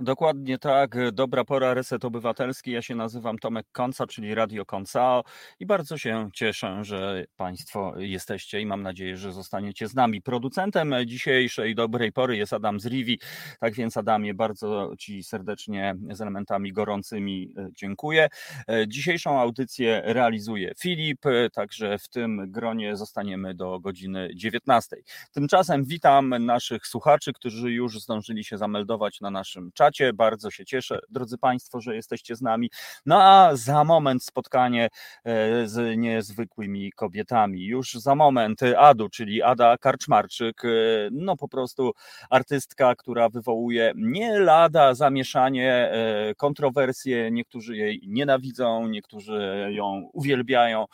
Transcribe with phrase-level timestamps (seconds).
[0.00, 1.12] Dokładnie tak.
[1.12, 2.70] Dobra pora, Reset Obywatelski.
[2.70, 5.24] Ja się nazywam Tomek Konca, czyli Radio Koncao
[5.60, 10.22] i bardzo się cieszę, że Państwo jesteście i mam nadzieję, że zostaniecie z nami.
[10.22, 13.20] Producentem dzisiejszej dobrej pory jest Adam Zriwi.
[13.60, 18.28] Tak więc Adamie, bardzo Ci serdecznie z elementami gorącymi e, dziękuję.
[18.68, 21.22] E, dzisiejszą audycję realizuje Filip,
[21.52, 24.96] także w tym gronie zostaniemy do godziny 19.
[25.32, 30.12] Tymczasem witam naszych słuchaczy, którzy już zdążyli się zameldować na naszym czacie czacie.
[30.12, 32.70] Bardzo się cieszę, drodzy Państwo, że jesteście z nami.
[33.06, 34.88] No a za moment spotkanie
[35.24, 37.64] e, z niezwykłymi kobietami.
[37.66, 40.68] Już za moment Adu, czyli Ada Karczmarczyk, e,
[41.12, 41.92] no po prostu
[42.30, 47.30] artystka, która wywołuje nie lada zamieszanie, e, kontrowersje.
[47.30, 50.86] Niektórzy jej nienawidzą, niektórzy ją uwielbiają.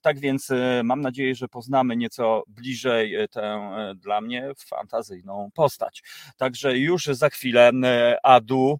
[0.00, 5.50] Tak więc e, mam nadzieję, że poznamy nieco bliżej e, tę e, dla mnie fantazyjną
[5.54, 6.02] postać.
[6.36, 7.72] Także już za chwilę
[8.22, 8.78] Adu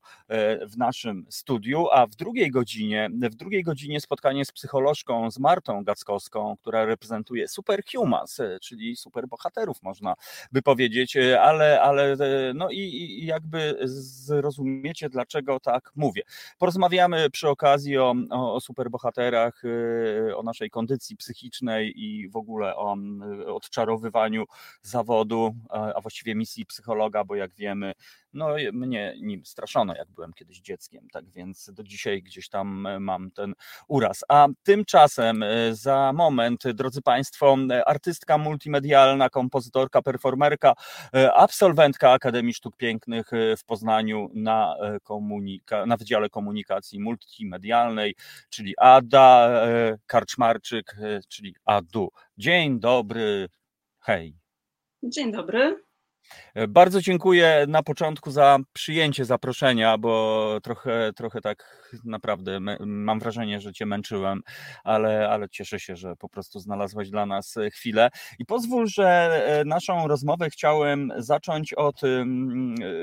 [0.66, 5.84] w naszym studiu, a w drugiej godzinie, w drugiej godzinie spotkanie z psycholożką, z Martą
[5.84, 10.15] Gackowską, która reprezentuje superhumans, czyli superbohaterów można
[10.52, 12.16] by powiedzieć, ale, ale
[12.54, 12.78] no i,
[13.23, 16.23] i jakby zrozumiecie, dlaczego tak mówię.
[16.59, 19.62] Porozmawiamy przy okazji o, o superbohaterach,
[20.37, 22.96] o naszej kondycji psychicznej i w ogóle o
[23.46, 24.45] odczarowywaniu
[24.82, 27.95] zawodu, a właściwie misji psychologa, bo jak wiemy,
[28.32, 33.01] no mnie nim straszono, jak byłem kiedyś dzieckiem, tak więc do dzisiaj gdzieś tam e,
[33.01, 33.54] mam ten
[33.88, 34.24] uraz.
[34.29, 37.56] A tymczasem e, za moment, drodzy Państwo,
[37.87, 40.74] artystka multimedialna, kompozytorka, performerka,
[41.15, 48.15] e, absolwentka Akademii Sztuk Pięknych w Poznaniu na, komunika- na Wydziale Komunikacji Multimedialnej,
[48.51, 49.62] czyli Ada
[50.06, 50.96] Karczmarczyk,
[51.29, 52.09] czyli Adu.
[52.38, 53.49] Dzień dobry,
[54.01, 54.34] hej.
[55.02, 55.87] Dzień dobry.
[56.54, 63.60] E, bardzo dziękuję na początku za przyjęcie zaproszenia, bo trochę, trochę tak naprawdę mam wrażenie,
[63.60, 64.43] że Cię męczyłem,
[64.84, 68.11] ale, ale cieszę się, że po prostu znalazłaś dla nas e, chwilę.
[68.39, 69.09] I pozwól, że
[69.47, 72.00] e, naszą rozmowę chciałem zacząć od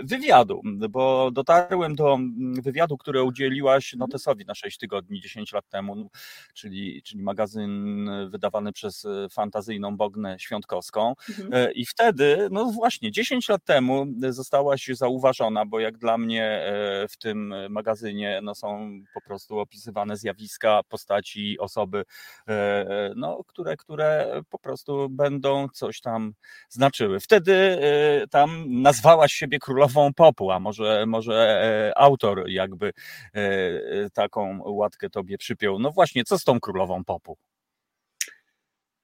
[0.03, 2.17] wywiadu, bo dotarłem do
[2.63, 3.93] wywiadu, który udzieliłaś.
[3.93, 6.09] Notesowi na 6 tygodni, 10 lat temu,
[6.53, 11.13] czyli, czyli magazyn wydawany przez fantazyjną Bognę Świątkowską.
[11.29, 11.73] Mhm.
[11.73, 17.17] I wtedy, no właśnie, 10 lat temu zostałaś zauważona, bo jak dla mnie e, w
[17.17, 22.03] tym magazynie no, są po prostu opisywane zjawiska, postaci, osoby,
[22.47, 26.33] e, e, no, które, które po prostu będą coś tam
[26.69, 27.19] znaczyły.
[27.19, 27.79] Wtedy
[28.31, 32.91] tam nazwałaś siebie królową popu, a może, może autor jakby
[34.13, 35.79] taką łatkę tobie przypiął.
[35.79, 37.37] No właśnie, co z tą królową popu?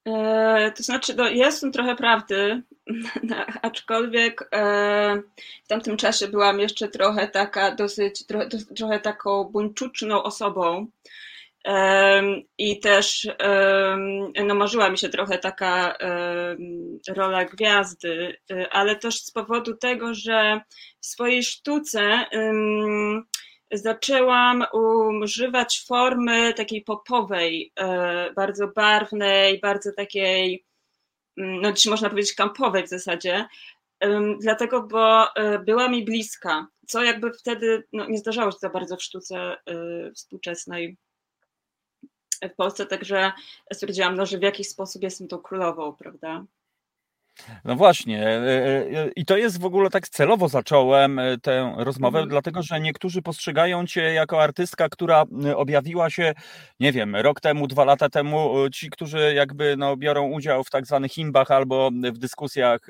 [0.07, 2.61] E, to znaczy, no, jest trochę prawdy,
[3.61, 5.21] aczkolwiek e,
[5.63, 10.87] w tamtym czasie byłam jeszcze trochę taka dosyć, trochę, trochę taką buńczuczną osobą.
[12.57, 13.27] I też
[14.45, 15.97] no, marzyła mi się trochę taka
[17.15, 18.37] rola gwiazdy,
[18.71, 20.61] ale też z powodu tego, że
[21.01, 22.25] w swojej sztuce
[23.73, 24.65] zaczęłam
[25.21, 30.65] używać formy takiej popowej, e, bardzo barwnej, bardzo takiej,
[31.37, 33.45] mm, no dziś można powiedzieć kampowej w zasadzie,
[34.39, 38.97] dlatego, bo e, była mi bliska, co jakby wtedy no, nie zdarzało się za bardzo
[38.97, 40.97] w sztuce e, współczesnej
[42.41, 43.31] w Polsce, także
[43.73, 46.45] stwierdziłam, no, że w jakiś sposób jestem tą królową, prawda?
[47.65, 48.27] No właśnie.
[48.27, 52.29] E, e, I to jest w ogóle tak celowo zacząłem e, tę rozmowę, mhm.
[52.29, 55.23] dlatego że niektórzy postrzegają cię jako artystka, która
[55.55, 56.33] objawiła się,
[56.79, 58.53] nie wiem, rok temu, dwa lata temu.
[58.73, 62.87] Ci, którzy jakby no, biorą udział w tak zwanych imbach albo w dyskusjach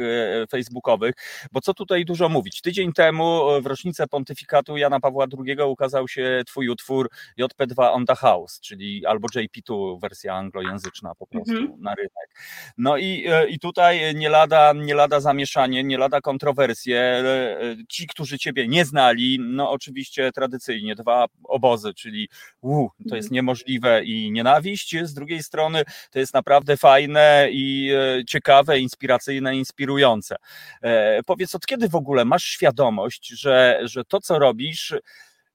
[0.52, 1.16] facebookowych.
[1.52, 2.62] Bo co tutaj dużo mówić?
[2.62, 8.16] Tydzień temu w rocznicę pontyfikatu Jana Pawła II ukazał się twój utwór JP2 on the
[8.16, 11.82] House, czyli albo JP2 wersja anglojęzyczna po prostu mhm.
[11.82, 12.36] na rynek.
[12.78, 17.00] No i, i tutaj nie lada, nie lada zamieszanie, nie lada kontrowersje.
[17.00, 17.56] E,
[17.90, 22.30] ci, którzy ciebie nie znali, no oczywiście tradycyjnie dwa obozy, czyli
[22.62, 23.34] uu, to jest mhm.
[23.36, 24.96] niemożliwe i nienawiść.
[25.04, 30.36] Z drugiej strony to jest naprawdę fajne i e, ciekawe, inspiracyjne, inspirujące.
[30.82, 34.94] E, powiedz, od kiedy w ogóle masz świadomość, że, że to, co robisz,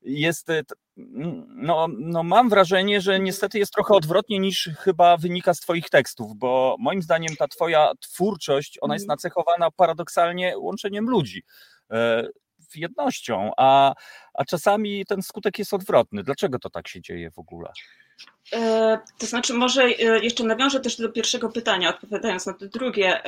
[0.06, 0.62] jest, e,
[1.56, 6.36] no, no mam wrażenie, że niestety jest trochę odwrotnie niż chyba wynika z Twoich tekstów,
[6.36, 9.14] bo moim zdaniem ta Twoja twórczość, ona jest mhm.
[9.14, 11.42] nacechowana paradoksalnie łączeniem ludzi
[11.90, 12.28] e,
[12.74, 13.94] jednością, a,
[14.34, 16.22] a czasami ten skutek jest odwrotny.
[16.22, 17.72] Dlaczego to tak się dzieje w ogóle?
[18.52, 23.20] E, to znaczy, może jeszcze nawiążę też do pierwszego pytania, odpowiadając na to drugie,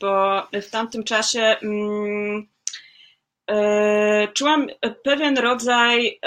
[0.00, 1.40] bo w tamtym czasie.
[1.40, 2.55] Mm,
[4.34, 4.66] czułam
[5.04, 6.20] pewien rodzaj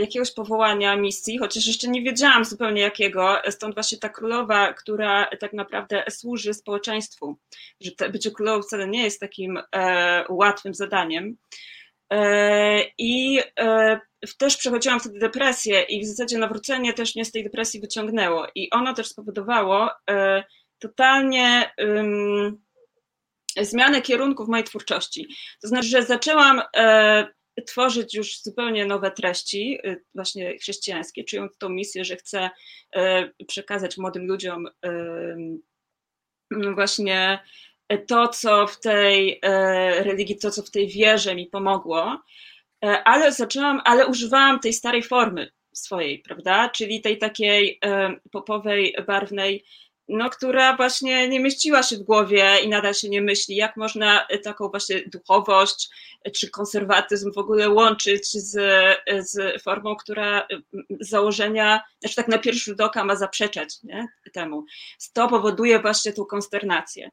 [0.00, 3.36] jakiegoś powołania misji, chociaż jeszcze nie wiedziałam zupełnie jakiego.
[3.50, 7.36] Stąd właśnie ta królowa, która tak naprawdę służy społeczeństwu,
[7.80, 9.58] że bycie królową wcale nie jest takim
[10.28, 11.36] łatwym zadaniem.
[12.98, 13.40] I
[14.38, 18.46] też przechodziłam wtedy depresję i w zasadzie nawrócenie też mnie z tej depresji wyciągnęło.
[18.54, 19.90] I ono też spowodowało
[20.78, 21.70] totalnie
[23.60, 25.26] zmianę kierunku w mojej twórczości.
[25.62, 27.28] To znaczy, że zaczęłam e,
[27.66, 32.50] tworzyć już zupełnie nowe treści, e, właśnie chrześcijańskie, czując tą misję, że chcę
[32.96, 34.68] e, przekazać młodym ludziom
[36.74, 37.38] właśnie
[38.06, 39.40] to, co w tej
[39.98, 42.22] religii, to, co w tej wierze mi pomogło,
[42.80, 46.68] ale zaczęłam, ale używałam tej starej formy swojej, prawda?
[46.68, 47.80] Czyli tej takiej
[48.32, 49.64] popowej, barwnej
[50.08, 54.26] no, która właśnie nie mieściła się w głowie i nadal się nie myśli, jak można
[54.44, 55.88] taką właśnie duchowość
[56.34, 58.58] czy konserwatyzm w ogóle łączyć z,
[59.30, 60.46] z formą, która
[61.00, 64.64] z założenia, znaczy tak na pierwszy rzut oka ma zaprzeczać nie, temu.
[65.12, 67.10] To powoduje właśnie tą konsternację.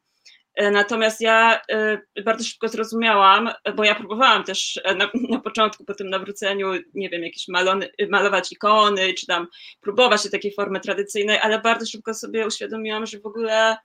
[0.55, 5.85] E, natomiast ja e, bardzo szybko zrozumiałam, bo ja próbowałam też e, na, na początku,
[5.85, 9.47] po tym nawróceniu, nie wiem, jakieś malony, malować ikony, czy tam
[9.81, 13.77] próbować się takiej formy tradycyjnej, ale bardzo szybko sobie uświadomiłam, że w ogóle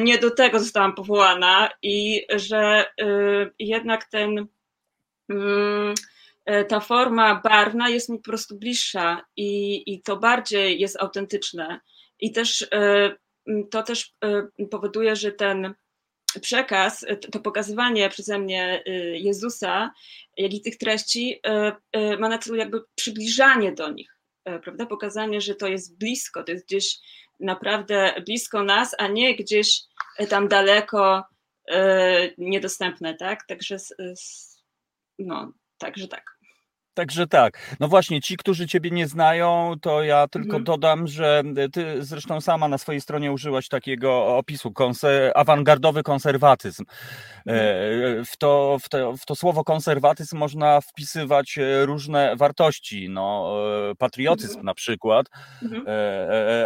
[0.00, 2.84] nie do tego zostałam powołana i że
[3.58, 4.46] jednak ten,
[5.28, 5.94] mm,
[6.68, 11.80] ta forma barwna jest mi po prostu bliższa i, i to bardziej jest autentyczne.
[12.20, 12.68] I też
[13.70, 14.14] to też
[14.60, 15.74] y, powoduje, że ten
[16.40, 19.90] przekaz, y, to pokazywanie przeze mnie y, Jezusa,
[20.36, 21.40] jak i tych treści
[22.18, 24.18] ma na celu jakby przybliżanie do nich,
[24.62, 24.86] prawda?
[24.86, 26.98] Pokazanie, że to jest blisko, to jest gdzieś
[27.40, 29.80] naprawdę blisko nas, a nie gdzieś
[30.28, 31.24] tam daleko
[32.38, 33.46] niedostępne, tak?
[33.46, 33.76] Także
[35.18, 36.37] no, także tak.
[36.98, 37.76] Także tak.
[37.80, 40.64] No właśnie, ci, którzy ciebie nie znają, to ja tylko mhm.
[40.64, 41.42] dodam, że
[41.72, 46.84] ty zresztą sama na swojej stronie użyłaś takiego opisu, konser awangardowy konserwatyzm.
[47.46, 48.24] E, mhm.
[48.24, 53.54] W to, w, to, w to słowo konserwatyzm można wpisywać e, różne wartości, no,
[53.90, 54.66] e, patriotyzm mhm.
[54.66, 55.26] na przykład,
[55.62, 55.84] mhm.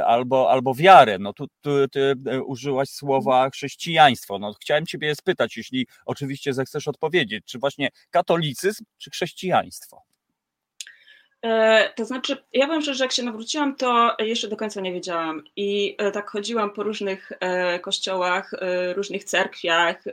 [0.06, 1.18] albo, albo wiarę.
[1.18, 2.14] No tu, tu ty
[2.46, 3.50] użyłaś słowa mhm.
[3.50, 4.38] chrześcijaństwo.
[4.38, 10.02] No, chciałem ciebie spytać, jeśli oczywiście zechcesz odpowiedzieć, czy właśnie katolicyzm, czy chrześcijaństwo?
[11.42, 15.44] E, to znaczy, ja powiem że jak się nawróciłam, to jeszcze do końca nie wiedziałam.
[15.56, 18.50] I e, tak chodziłam po różnych e, kościołach,
[18.94, 20.04] różnych cerkwiach,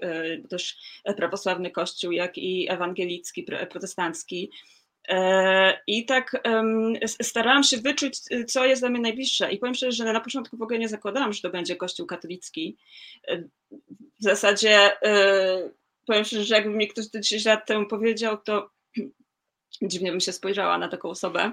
[0.50, 0.78] też
[1.18, 4.52] prawosławny kościół, jak i ewangelicki, protestancki.
[5.88, 6.44] I tak
[7.22, 9.52] starałam się wyczuć, co jest dla mnie najbliższe.
[9.52, 12.78] I powiem szczerze, że na początku w ogóle nie zakładałam, że to będzie kościół katolicki.
[14.20, 14.92] W zasadzie
[16.06, 18.70] powiem szczerze, że jakby mi ktoś 10 lat temu powiedział, to
[19.82, 21.52] dziwnie bym się spojrzała na taką osobę.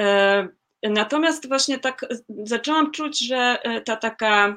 [0.00, 0.48] E,
[0.82, 2.06] natomiast właśnie tak
[2.44, 4.56] zaczęłam czuć, że e, ta taka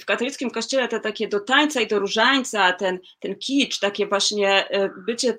[0.00, 4.68] w katolickim kościele to takie do tańca i do różańca, ten, ten kicz, takie właśnie
[4.68, 5.38] e, bycie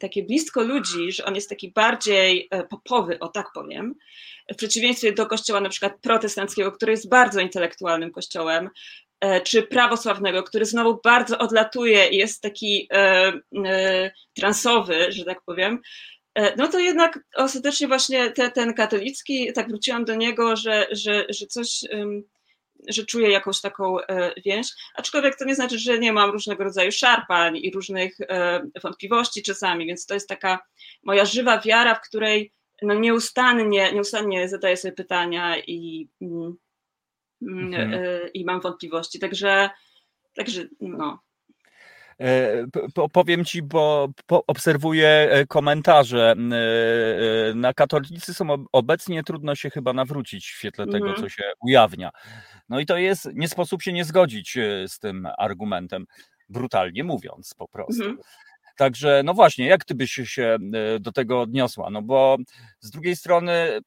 [0.00, 3.94] takie blisko ludzi, że on jest taki bardziej popowy, o tak powiem,
[4.52, 8.70] w przeciwieństwie do kościoła na przykład protestanckiego, który jest bardzo intelektualnym kościołem,
[9.13, 9.13] E,
[9.44, 13.32] czy prawosławnego, który znowu bardzo odlatuje i jest taki e,
[13.66, 15.80] e, transowy, że tak powiem,
[16.56, 21.46] no to jednak ostatecznie właśnie te, ten katolicki, tak wróciłam do niego, że, że, że
[21.46, 21.68] coś,
[22.88, 23.96] że czuję jakąś taką
[24.44, 28.16] więź, aczkolwiek to nie znaczy, że nie mam różnego rodzaju szarpań i różnych
[28.82, 30.58] wątpliwości czasami, więc to jest taka
[31.02, 36.56] moja żywa wiara, w której no nieustannie, nieustannie zadaję sobie pytania i mm,
[37.42, 37.94] mhm.
[37.94, 39.18] E, i mam wątpliwości.
[39.18, 39.70] Także,
[40.36, 41.18] także no.
[42.20, 42.66] E,
[43.12, 46.34] powiem ci, bo obserwuję e, komentarze.
[47.54, 51.22] Na katolicy są obecnie trudno się chyba nawrócić w świetle tego, mhm.
[51.22, 52.10] co się ujawnia.
[52.68, 56.06] No i to jest, nie sposób się nie zgodzić z tym argumentem,
[56.48, 58.04] brutalnie mówiąc po prostu.
[58.04, 58.18] Mhm.
[58.76, 61.90] Także no właśnie, jak ty byś się e, do tego odniosła?
[61.90, 62.36] No bo
[62.80, 63.80] z drugiej strony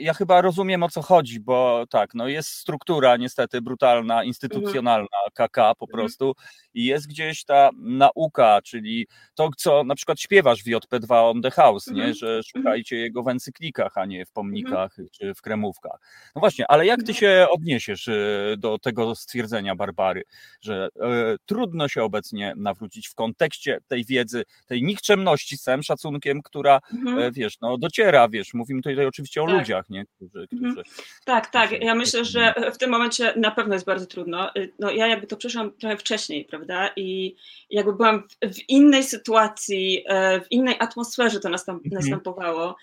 [0.00, 4.26] ja chyba rozumiem o co chodzi, bo tak, no jest struktura niestety brutalna, mhm.
[4.26, 5.88] instytucjonalna KK po mhm.
[5.90, 6.34] prostu
[6.74, 11.50] i jest gdzieś ta nauka, czyli to, co na przykład śpiewasz w JP2 on the
[11.50, 11.92] house, nie?
[11.92, 12.14] Mhm.
[12.14, 16.00] że szukajcie jego w encyklikach, a nie w pomnikach czy w kremówkach.
[16.34, 20.22] No właśnie, ale jak ty się odniesiesz e, do tego stwierdzenia Barbary,
[20.60, 25.82] że e, trudno się obecnie nawrócić w kontekście tej wiedzy, wiedzy, tej nikczemności z całym
[25.82, 27.32] szacunkiem, która, mhm.
[27.32, 29.54] wiesz, no dociera, wiesz, mówimy tutaj oczywiście o tak.
[29.54, 30.04] ludziach, nie?
[30.06, 30.72] Którzy, mhm.
[30.72, 34.50] którzy, Tak, tak, ja myślę, że w tym momencie na pewno jest bardzo trudno.
[34.78, 37.36] No ja jakby to przeszłam trochę wcześniej, prawda, i
[37.70, 40.04] jakby byłam w innej sytuacji,
[40.44, 42.02] w innej atmosferze to nastąp mhm.
[42.02, 42.76] następowało.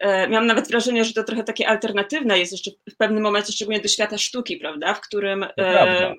[0.00, 3.80] E, miałam nawet wrażenie, że to trochę takie alternatywne jest jeszcze w pewnym momencie, szczególnie
[3.80, 5.42] do świata sztuki, prawda, w którym.
[5.42, 6.14] E, mm,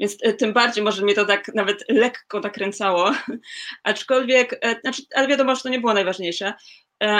[0.00, 3.12] więc e, tym bardziej może mnie to tak nawet lekko nakręcało,
[3.84, 6.54] aczkolwiek, znaczy, ale wiadomo, że to nie było najważniejsze.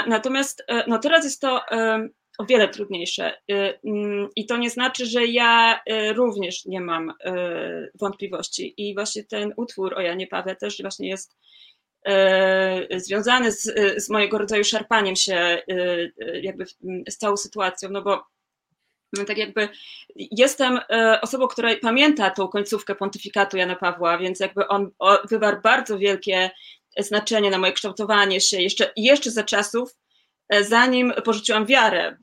[0.06, 1.60] Natomiast no teraz jest to
[2.38, 3.32] o wiele trudniejsze.
[3.84, 5.80] Mm, i to nie znaczy, że ja
[6.14, 7.12] również nie mam
[8.00, 8.74] wątpliwości.
[8.76, 11.36] I właśnie ten utwór o Janie Paweł też właśnie jest
[12.06, 15.62] E, związany z, z mojego rodzaju szarpaniem się e,
[16.42, 16.64] jakby
[17.08, 18.24] z całą sytuacją, no bo
[19.24, 19.68] tak jakby
[20.16, 24.90] jestem e, osobą, która pamięta tą końcówkę pontyfikatu Jana Pawła, więc jakby on
[25.30, 26.50] wywarł bardzo wielkie
[26.98, 29.96] znaczenie na moje kształtowanie się jeszcze, jeszcze za czasów,
[30.60, 32.16] zanim porzuciłam wiarę,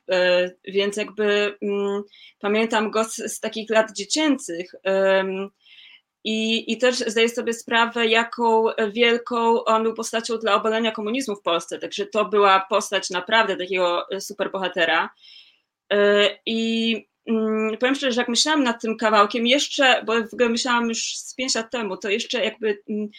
[0.68, 2.04] więc jakby mm,
[2.40, 4.72] pamiętam go z, z takich lat dziecięcych,
[6.24, 11.42] i, I też zdaję sobie sprawę, jaką wielką on był postacią dla obalenia komunizmu w
[11.42, 11.80] Polsce.
[11.80, 15.06] Także to była postać naprawdę takiego superbohatera.
[15.06, 15.10] E,
[16.46, 16.96] I
[17.28, 21.18] mm, powiem szczerze, że jak myślałam nad tym kawałkiem, jeszcze, bo w ogóle myślałam już
[21.18, 23.10] z pięć lat temu, to jeszcze jakby mm,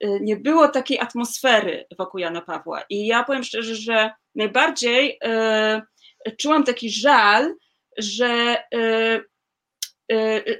[0.00, 2.82] e, nie było takiej atmosfery wokół Jana Pawła.
[2.90, 5.82] I ja powiem szczerze, że najbardziej e,
[6.38, 7.54] czułam taki żal,
[7.98, 8.56] że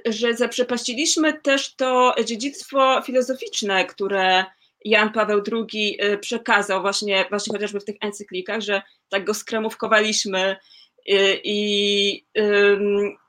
[0.05, 4.45] że zaprzepaściliśmy też to dziedzictwo filozoficzne, które
[4.85, 10.55] Jan Paweł II przekazał właśnie, właśnie chociażby w tych encyklikach, że tak go skremówkowaliśmy
[11.05, 12.25] i,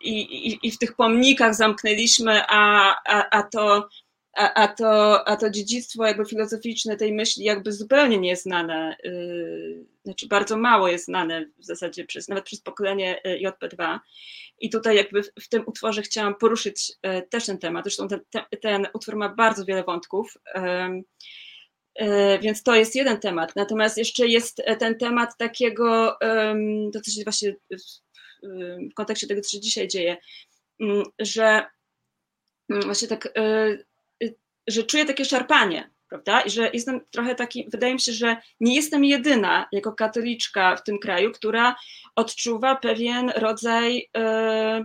[0.00, 3.88] i, i, w tych pomnikach zamknęliśmy, a, a, a to
[4.36, 8.96] a, a, to, a to dziedzictwo jakby filozoficzne tej myśli jakby zupełnie nie jest znane,
[9.04, 13.98] yy, znaczy bardzo mało jest znane w zasadzie przez, nawet przez pokolenie y, JP2
[14.60, 18.42] i tutaj jakby w, tym utworze chciałam poruszyć yy, też ten temat, zresztą ten, ten,
[18.62, 20.38] ten, utwór ma bardzo wiele wątków,
[22.40, 26.16] więc to jest jeden temat, natomiast jeszcze jest ten temat takiego,
[26.92, 27.56] to co się właśnie w,
[28.90, 30.16] w kontekście tego, co się dzisiaj dzieje,
[30.80, 31.66] mm, że
[32.70, 33.28] mm, właśnie tak
[34.66, 36.40] że czuję takie szarpanie, prawda?
[36.40, 40.84] I że jestem trochę taki, wydaje mi się, że nie jestem jedyna jako katoliczka w
[40.84, 41.76] tym kraju, która
[42.16, 44.84] odczuwa pewien rodzaj e,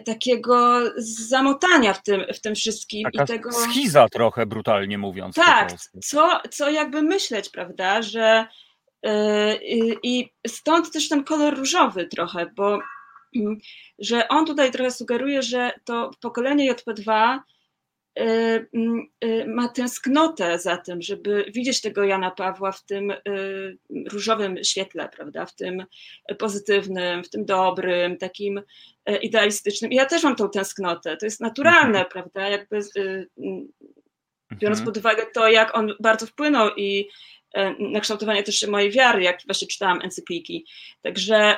[0.00, 3.04] takiego zamotania w tym, w tym wszystkim.
[3.12, 3.52] Taka i tego...
[3.52, 5.34] schiza trochę, brutalnie mówiąc.
[5.34, 5.72] Tak,
[6.04, 8.46] co, co jakby myśleć, prawda, że
[9.02, 9.56] e,
[10.02, 12.78] i stąd też ten kolor różowy trochę, bo
[13.36, 13.58] mm,
[13.98, 17.61] że on tutaj trochę sugeruje, że to pokolenie JP2 Y, mm, y,
[19.46, 23.16] ma tęsknotę za tym, żeby widzieć tego Jana Pawła w tym y,
[24.10, 25.84] różowym świetle, prawda, w tym
[26.38, 28.62] pozytywnym, w tym dobrym, takim
[29.22, 29.92] idealistycznym.
[29.92, 32.06] I ja też mam tą tęsknotę, to jest naturalne, mhm.
[32.12, 33.68] prawda, jakby mm,
[34.52, 34.84] biorąc mhm.
[34.84, 37.08] pod uwagę to, jak on bardzo wpłynął i
[37.78, 40.66] na kształtowanie też mojej wiary, jak właśnie czytałam encykliki.
[41.02, 41.56] Także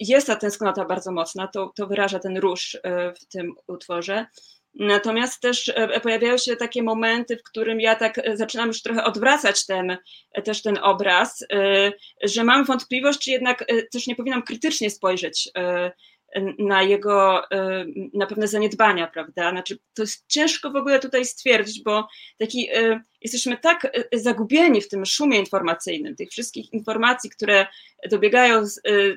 [0.00, 2.78] jest ta tęsknota bardzo mocna, to, to wyraża ten róż
[3.20, 4.26] w tym utworze.
[4.74, 9.04] Natomiast też e, pojawiają się takie momenty, w którym ja tak e, zaczynam już trochę
[9.04, 9.96] odwracać ten,
[10.32, 11.46] e, też ten obraz,
[12.22, 15.50] że mam wątpliwość, czy jednak też nie powinnam krytycznie spojrzeć
[16.58, 17.42] na jego,
[18.14, 19.50] na pewne zaniedbania, prawda?
[19.50, 22.68] Znaczy, to jest ciężko w ogóle tutaj stwierdzić, bo taki,
[23.20, 27.66] jesteśmy tak zagubieni w tym szumie informacyjnym, tych wszystkich informacji, które
[28.10, 28.62] dobiegają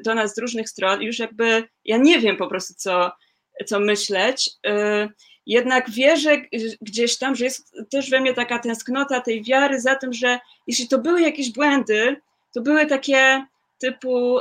[0.05, 3.11] do nas z różnych stron, już jakby ja nie wiem po prostu, co,
[3.65, 4.49] co myśleć
[5.47, 6.41] jednak wierzę
[6.81, 10.87] gdzieś tam, że jest też we mnie taka tęsknota tej wiary za tym, że jeśli
[10.87, 12.15] to były jakieś błędy,
[12.53, 13.45] to były takie
[13.79, 14.39] typu,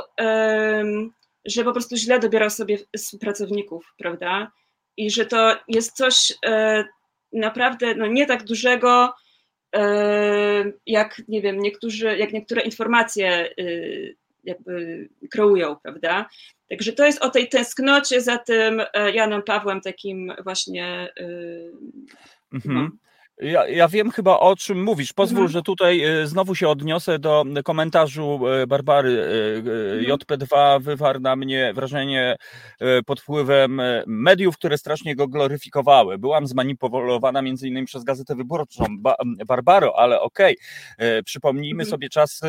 [1.45, 2.77] że po prostu źle dobierał sobie
[3.19, 4.51] pracowników, prawda?
[4.97, 6.85] I że to jest coś e,
[7.33, 9.13] naprawdę no, nie tak dużego,
[9.75, 16.29] e, jak nie wiem, niektórzy, jak niektóre informacje y, jakby kreują, prawda?
[16.69, 21.13] Także to jest o tej tęsknocie za tym e, Janem Pawłem takim właśnie.
[21.19, 21.71] Y,
[22.53, 22.75] mhm.
[22.75, 22.89] No.
[23.41, 25.13] Ja, ja wiem chyba o czym mówisz.
[25.13, 25.51] Pozwól, mhm.
[25.51, 29.23] że tutaj e, znowu się odniosę do komentarzu e, Barbary.
[29.57, 30.05] Mhm.
[30.05, 32.35] JP2 wywarł na mnie wrażenie
[33.05, 36.17] pod wpływem mediów, które strasznie go gloryfikowały.
[36.17, 39.15] Byłam zmanipulowana między innymi przez Gazetę Wyborczą ba
[39.47, 40.57] Barbaro, ale okej.
[40.97, 41.23] Okay.
[41.23, 41.89] Przypomnijmy mhm.
[41.91, 42.41] sobie czas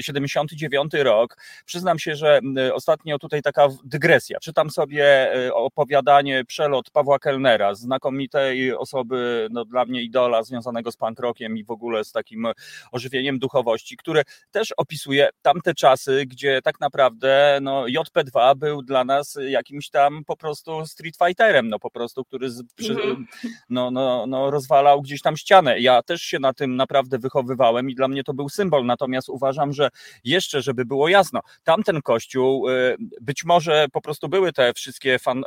[0.00, 1.36] 79 rok.
[1.64, 2.40] Przyznam się, że
[2.72, 4.38] ostatnio tutaj taka dygresja.
[4.40, 11.20] Czytam sobie opowiadanie Przelot Pawła Kellnera, znakomitej osoby, no dla mnie idola związanego z punk
[11.20, 12.46] rockiem i w ogóle z takim
[12.92, 19.38] ożywieniem duchowości, które też opisuje tamte czasy, gdzie tak naprawdę no, JP2 był dla nas
[19.48, 23.26] jakimś tam po prostu street fighterem, no po prostu, który z, przy, mhm.
[23.68, 25.80] no, no, no, rozwalał gdzieś tam ścianę.
[25.80, 29.72] Ja też się na tym naprawdę wychowywałem i dla mnie to był symbol, natomiast uważam,
[29.72, 29.88] że
[30.24, 35.44] jeszcze, żeby było jasno, tamten kościół, y, być może po prostu były te wszystkie fan,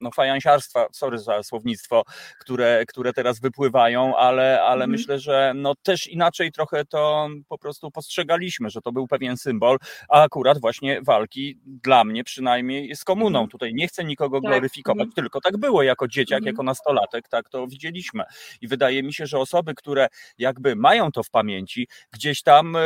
[0.00, 2.02] no, fajansiarstwa, sorry za słownictwo,
[2.40, 3.83] które, które teraz wypływają,
[4.18, 4.90] ale, ale mhm.
[4.90, 9.78] myślę, że no też inaczej trochę to po prostu postrzegaliśmy, że to był pewien symbol,
[10.08, 13.38] a akurat właśnie walki dla mnie przynajmniej z komuną.
[13.38, 13.48] Mhm.
[13.48, 14.50] Tutaj nie chcę nikogo tak.
[14.50, 15.12] gloryfikować, mhm.
[15.12, 16.54] tylko tak było jako dzieciak, mhm.
[16.54, 18.24] jako nastolatek, tak to widzieliśmy.
[18.60, 22.80] I wydaje mi się, że osoby, które jakby mają to w pamięci, gdzieś tam, e,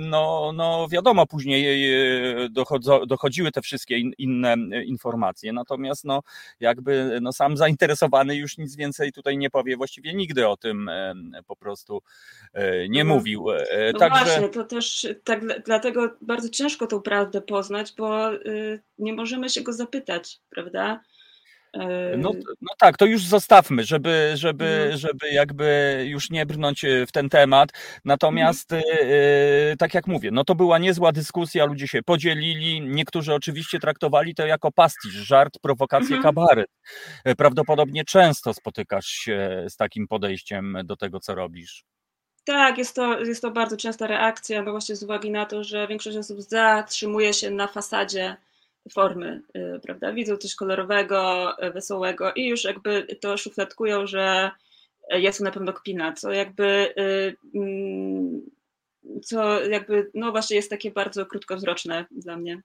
[0.00, 6.22] no, no wiadomo, później e, dochodzo, dochodziły te wszystkie in, inne e, informacje, natomiast no
[6.60, 10.90] jakby no sam zainteresowany już nic więcej tutaj nie powie, właściwie nigdy o tym
[11.46, 12.02] po prostu
[12.88, 13.06] nie mhm.
[13.06, 13.46] mówił.
[13.92, 14.24] No Także...
[14.24, 19.60] właśnie, to też tak, dlatego bardzo ciężko tą prawdę poznać, bo y, nie możemy się
[19.60, 21.00] go zapytać, prawda?
[22.18, 24.98] No, no tak, to już zostawmy, żeby, żeby, no.
[24.98, 27.70] żeby jakby już nie brnąć e, w ten temat.
[28.04, 28.94] Natomiast, mhm.
[29.00, 32.80] e, tak jak mówię, no to była niezła dyskusja, ludzie się podzielili.
[32.80, 36.22] Niektórzy oczywiście traktowali to jako pastisz, żart, prowokację, mhm.
[36.22, 36.70] kabaret.
[37.36, 41.84] Prawdopodobnie często spotykasz się z takim podejściem do tego, co robisz.
[42.44, 45.88] Tak, jest to, jest to bardzo częsta reakcja, no właśnie z uwagi na to, że
[45.88, 48.36] większość osób zatrzymuje się na fasadzie
[48.92, 50.12] formy, y, prawda?
[50.12, 54.50] Widzą coś kolorowego, y, wesołego i już jakby to szufladkują, że
[55.10, 58.42] jest to na pewno kpina, co jakby y, mm,
[59.22, 62.62] co jakby, no właśnie jest takie bardzo krótkowzroczne dla mnie.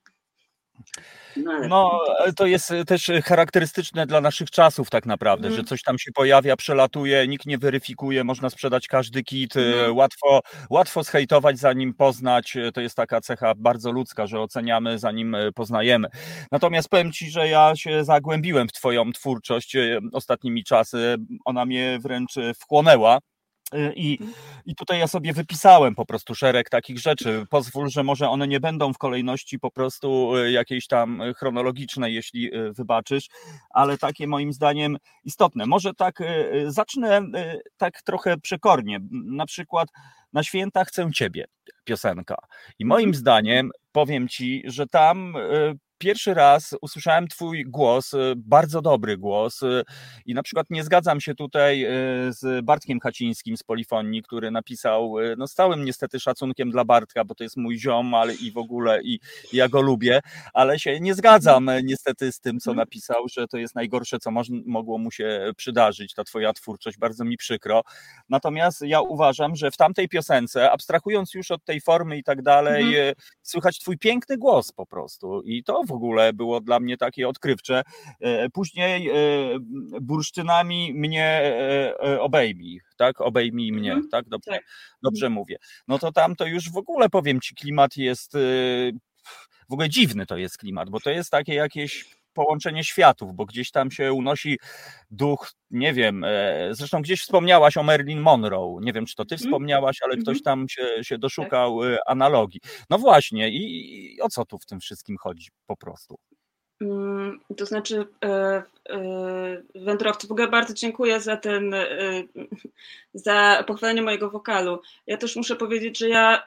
[1.36, 2.00] No, no,
[2.36, 5.58] to jest też charakterystyczne dla naszych czasów tak naprawdę, mm.
[5.58, 9.98] że coś tam się pojawia, przelatuje, nikt nie weryfikuje, można sprzedać każdy kit, mm.
[9.98, 15.52] łatwo, łatwo zhejtować zanim poznać, to jest taka cecha bardzo ludzka, że oceniamy zanim e,
[15.52, 16.08] poznajemy.
[16.52, 21.16] Natomiast powiem Ci, że ja się zagłębiłem w Twoją twórczość e, ostatnimi czasy,
[21.46, 23.20] ona mnie wręcz wchłonęła.
[23.74, 24.34] Y, I, mhm.
[24.66, 27.46] I tutaj ja sobie wypisałem po prostu szereg takich rzeczy.
[27.50, 32.56] Pozwól, że może one nie będą w kolejności po prostu y, jakiejś tam chronologicznej, jeśli
[32.56, 33.28] y, wybaczysz,
[33.70, 35.66] ale takie moim zdaniem istotne.
[35.66, 36.24] Może tak
[36.68, 37.22] zacznę
[37.78, 39.00] tak trochę przekornie.
[39.12, 39.90] Na przykład
[40.34, 41.46] na święta chcę ciebie
[41.84, 42.36] piosenka.
[42.80, 43.20] I moim mhm.
[43.20, 45.34] zdaniem powiem ci, że tam
[45.98, 49.84] pierwszy raz usłyszałem Twój głos, y, bardzo dobry głos, y,
[50.26, 51.90] i na przykład nie zgadzam się tutaj y,
[52.34, 57.36] z Bartkiem Kacińskim z Polifonii, który napisał, no z całym niestety szacunkiem dla Bartka, bo
[57.36, 59.20] to jest mój ziom, ale i w ogóle, i,
[59.54, 60.20] ja go lubię,
[60.54, 62.86] ale się nie zgadzam niestety z tym, co mhm.
[62.86, 67.26] napisał, że to jest najgorsze, co moż, mogło mu się przydarzyć, ta Twoja twórczość, bardzo
[67.26, 67.82] mi przykro.
[68.30, 72.84] Natomiast ja uważam, że w tamtej piosence, abstrahując już od tej formy i tak dalej,
[72.84, 73.16] mhm.
[73.42, 77.82] słychać Twój piękny głos po prostu i to w ogóle było dla mnie takie odkrywcze.
[78.20, 79.14] E, później e,
[80.02, 81.26] bursztynami mnie
[82.04, 83.22] e, obejmij, tak?
[83.22, 84.10] Obejmij mnie, mhm.
[84.10, 84.30] tak?
[84.30, 84.62] Dobrze, tak.
[85.04, 85.58] dobrze mówię.
[85.88, 88.34] No to tam to już w ogóle powiem ci, klimat jest
[89.70, 93.72] w ogóle dziwny to jest klimat, bo to jest takie jakieś połączenie światów, bo gdzieś
[93.72, 94.60] tam się unosi
[95.12, 99.36] duch, nie wiem, e, zresztą gdzieś wspomniałaś o Marilyn Monroe, nie wiem, czy to ty
[99.36, 99.50] mhm.
[99.50, 100.44] wspomniałaś, ale ktoś mhm.
[100.44, 102.00] tam się, się doszukał tak.
[102.06, 102.62] analogii.
[102.90, 106.20] No właśnie, i, i o co tu w tym wszystkim chodzi po prostu?
[106.82, 111.88] Mm, to znaczy, e, e, wędrowcy, w ogóle bardzo dziękuję za ten, e,
[113.14, 114.82] za pochwalenie mojego wokalu.
[115.08, 116.44] Ja też muszę powiedzieć, że ja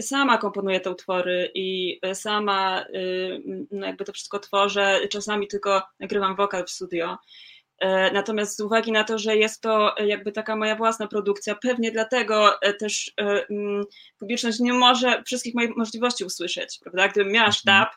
[0.00, 2.84] sama komponuję te utwory i sama
[3.70, 5.00] no jakby to wszystko tworzę.
[5.10, 7.16] Czasami tylko nagrywam wokal w studio.
[8.12, 12.54] Natomiast z uwagi na to, że jest to jakby taka moja własna produkcja, pewnie dlatego
[12.78, 13.84] też mm,
[14.18, 17.08] publiczność nie może wszystkich moich możliwości usłyszeć, prawda?
[17.08, 17.52] Gdybym miała mhm.
[17.52, 17.88] sztab,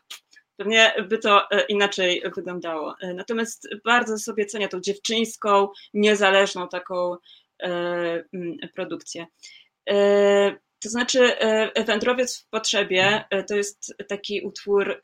[0.57, 2.95] pewnie by to e, inaczej wyglądało.
[3.01, 7.15] E, natomiast bardzo sobie cenię tą dziewczyńską, niezależną taką
[7.63, 8.23] e,
[8.75, 9.25] produkcję.
[10.83, 11.31] To znaczy,
[11.85, 15.01] Wędrowiec w potrzebie to jest taki utwór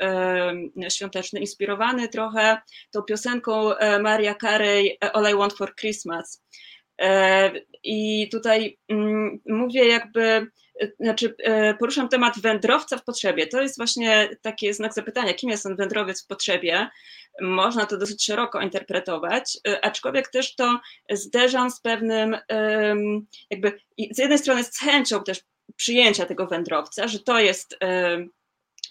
[0.90, 2.58] świąteczny, inspirowany trochę
[2.92, 6.44] tą piosenką Maria Carey All I Want for Christmas.
[7.84, 10.48] I tutaj mm, mówię jakby
[11.00, 13.48] znaczy e, poruszam temat wędrowca w potrzebie.
[13.48, 16.90] To jest właśnie taki znak zapytania, kim jest ten wędrowiec w potrzebie.
[17.42, 20.80] Można to dosyć szeroko interpretować, e, aczkolwiek też to
[21.12, 22.38] zderzam z pewnym,
[23.50, 23.80] jakby
[24.12, 25.42] z jednej strony z chęcią też
[25.76, 27.78] przyjęcia tego wędrowca, że to jest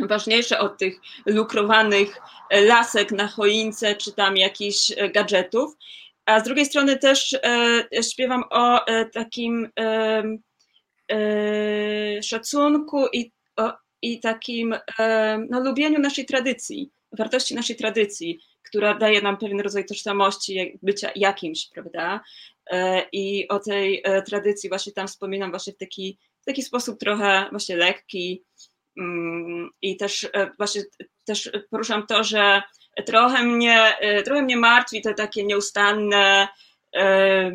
[0.01, 2.21] ważniejsze od tych lukrowanych
[2.51, 5.77] lasek na choince czy tam jakichś gadżetów,
[6.27, 7.39] a z drugiej strony też
[8.11, 8.81] śpiewam o
[9.13, 9.69] takim
[12.23, 14.75] szacunku i, o, i takim
[15.51, 21.69] no, lubieniu naszej tradycji, wartości naszej tradycji, która daje nam pewien rodzaj tożsamości, bycia jakimś,
[21.75, 22.21] prawda?
[23.13, 27.77] I o tej tradycji właśnie tam wspominam właśnie w taki, w taki sposób trochę właśnie
[27.77, 28.45] lekki,
[28.97, 30.83] Mm, I też e, właśnie
[31.25, 32.63] też poruszam to, że
[33.07, 36.49] trochę mnie, e, trochę mnie martwi te takie nieustanne,
[36.97, 37.53] e,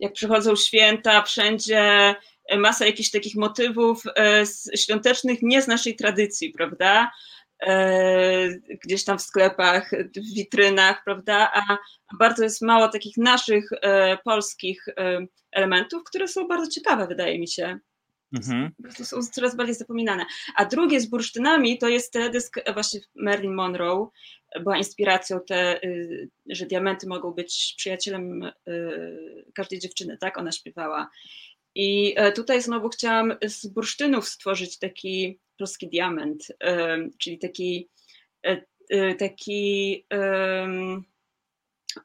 [0.00, 2.14] jak przychodzą święta, wszędzie
[2.56, 4.02] masa jakichś takich motywów
[4.76, 7.10] świątecznych nie z naszej tradycji, prawda?
[8.84, 11.50] Gdzieś tam w sklepach, w witrynach, prawda?
[11.54, 11.78] A
[12.18, 13.70] bardzo jest mało takich naszych
[14.24, 14.86] polskich
[15.52, 17.78] elementów, które są bardzo ciekawe, wydaje mi się.
[18.36, 18.70] Mhm.
[19.02, 20.26] Są coraz bardziej zapominane.
[20.56, 24.08] A drugie z bursztynami to jest teledysk właśnie Marilyn Monroe.
[24.60, 28.52] Była inspiracją te, y, że diamenty mogą być przyjacielem y,
[29.54, 30.38] każdej dziewczyny, tak?
[30.38, 31.10] Ona śpiewała.
[31.74, 36.46] I e, tutaj znowu chciałam z bursztynów stworzyć taki polski diament,
[37.18, 37.88] czyli taki,
[38.46, 40.04] e, e, taki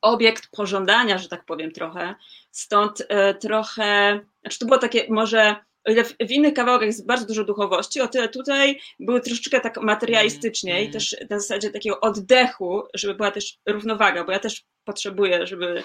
[0.01, 2.15] obiekt pożądania, że tak powiem trochę.
[2.51, 3.07] Stąd
[3.39, 7.43] trochę, znaczy to było takie może o ile w, w innych kawałkach jest bardzo dużo
[7.43, 10.93] duchowości, o tyle tutaj były troszeczkę tak materialistycznie i mm.
[10.93, 15.83] też na zasadzie takiego oddechu, żeby była też równowaga, bo ja też potrzebuję, żeby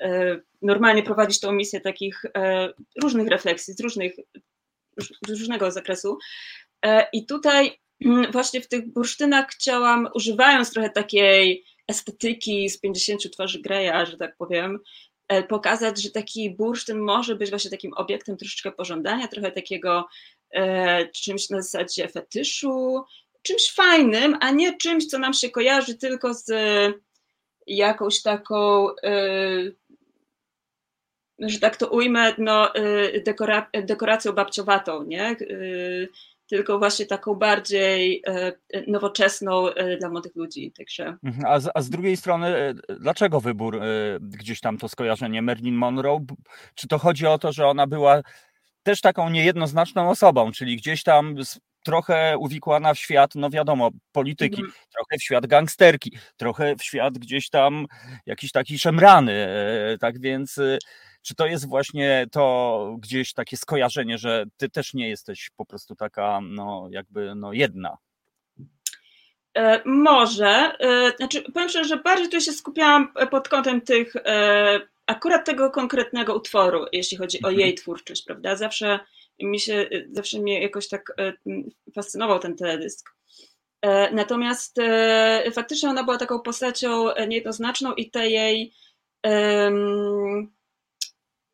[0.00, 2.72] e, normalnie prowadzić tą misję takich e,
[3.02, 4.12] różnych refleksji, z różnych,
[5.28, 6.18] z różnego zakresu.
[6.84, 7.80] E, I tutaj
[8.32, 14.36] właśnie w tych bursztynach chciałam, używając trochę takiej estetyki z 50 twarzy Greya, że tak
[14.36, 14.78] powiem,
[15.48, 20.08] pokazać, że taki bursztyn może być właśnie takim obiektem troszeczkę pożądania, trochę takiego
[20.50, 23.04] e, czymś na zasadzie fetyszu,
[23.42, 26.52] czymś fajnym, a nie czymś, co nam się kojarzy tylko z
[27.66, 29.14] jakąś taką, e,
[31.38, 32.72] że tak to ujmę, no,
[33.24, 35.36] dekora, dekoracją babciowatą, nie?
[36.50, 38.52] Tylko właśnie taką bardziej e,
[38.86, 40.72] nowoczesną e, dla młodych ludzi.
[40.78, 41.16] Także.
[41.24, 43.80] Mhm, a, z, a z drugiej strony, e, dlaczego wybór
[44.20, 46.20] gdzieś tam to skojarzenie Marilyn Monroe?
[46.74, 48.22] Czy to chodzi o to, że ona była
[48.82, 51.36] też taką niejednoznaczną osobą, czyli gdzieś tam
[51.84, 54.72] trochę uwikłana w świat, no wiadomo, polityki, mhm.
[54.92, 57.86] trochę w świat gangsterki, trochę w świat gdzieś tam
[58.26, 59.48] jakiś taki szemrany,
[60.00, 60.60] tak więc
[61.22, 65.96] czy to jest właśnie to gdzieś takie skojarzenie, że ty też nie jesteś po prostu
[65.96, 67.98] taka, no jakby, no jedna?
[69.54, 70.72] E, może.
[70.78, 75.70] E, znaczy, powiem szczerze, że bardziej tu się skupiałam pod kątem tych, e, akurat tego
[75.70, 77.60] konkretnego utworu, jeśli chodzi o mhm.
[77.60, 78.56] jej twórczość, prawda?
[78.56, 79.00] Zawsze
[79.42, 81.16] mi się, zawsze mnie jakoś tak
[81.94, 83.10] fascynował ten teledysk.
[84.12, 84.76] Natomiast
[85.52, 88.72] faktycznie ona była taką postacią niejednoznaczną i te jej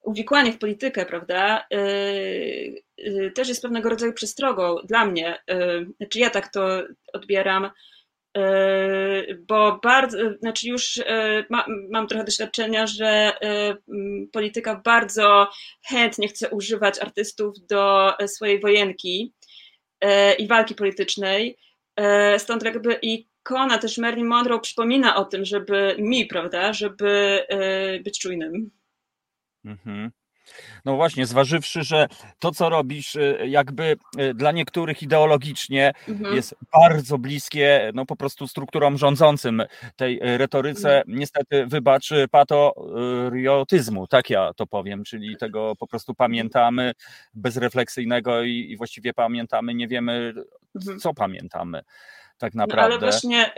[0.07, 1.77] uwikłanie w politykę, prawda, y,
[2.99, 5.39] y, też jest pewnego rodzaju przestrogą dla mnie.
[5.97, 7.71] Znaczy ja tak to odbieram,
[9.49, 11.01] bo bardzo, znaczy już
[11.51, 13.33] ma, mam trochę doświadczenia, że
[14.33, 15.49] polityka bardzo
[15.89, 19.33] chętnie chce używać artystów do swojej wojenki
[20.39, 21.59] i walki politycznej.
[22.39, 27.41] Stąd jakby ikona też Marilyn Monroe przypomina o tym, żeby mi, prawda, żeby
[28.05, 28.71] być czujnym.
[29.67, 30.11] Mhm.
[30.85, 32.07] No właśnie, zważywszy, że
[32.39, 36.37] to, co robisz, y, jakby y, dla niektórych ideologicznie mhm.
[36.37, 39.63] jest bardzo bliskie, no po prostu strukturom rządzącym
[39.97, 41.19] tej y, retoryce, mhm.
[41.19, 46.93] niestety, wybacz, patriotyzmu, tak ja to powiem, czyli tego po prostu pamiętamy
[47.35, 50.35] bezrefleksyjnego i, i właściwie pamiętamy, nie wiemy,
[50.75, 50.99] mhm.
[50.99, 51.83] co pamiętamy
[52.39, 52.89] tak naprawdę.
[52.89, 53.53] No, ale właśnie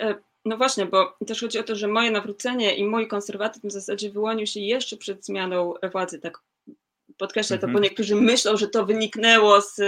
[0.49, 4.11] no właśnie, bo też chodzi o to, że moje nawrócenie i mój konserwatyzm w zasadzie
[4.11, 6.39] wyłonił się jeszcze przed zmianą władzy, tak
[7.19, 7.61] podkreślę mhm.
[7.61, 7.83] to, bo mhm.
[7.83, 9.81] niektórzy myślą, że to wyniknęło z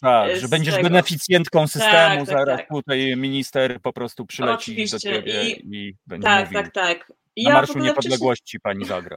[0.00, 0.88] tak, że będziesz tego.
[0.88, 2.68] beneficjentką systemu, tak, tak, zaraz tak.
[2.68, 4.96] tutaj minister po prostu przyleci Oczywiście.
[4.96, 6.62] do ciebie i, i będzie tak, mówił.
[6.62, 7.12] Tak, tak, tak.
[7.36, 8.60] Ja Na Marszu Niepodległości wcześniej...
[8.60, 9.16] pani zagra.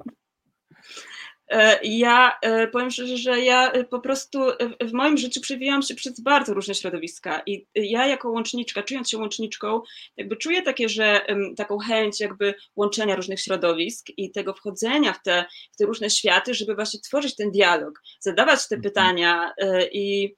[1.53, 4.39] E, ja e, powiem szczerze, że ja e, po prostu
[4.81, 9.17] w moim życiu przewijałam się przez bardzo różne środowiska i ja jako łączniczka, czując się
[9.17, 9.81] łączniczką,
[10.17, 11.21] jakby czuję takie, że
[11.57, 16.53] taką chęć jakby łączenia różnych środowisk i tego wchodzenia w te, w te różne światy,
[16.53, 18.81] żeby właśnie tworzyć ten dialog, zadawać te mhm.
[18.81, 19.51] pytania
[19.91, 20.35] i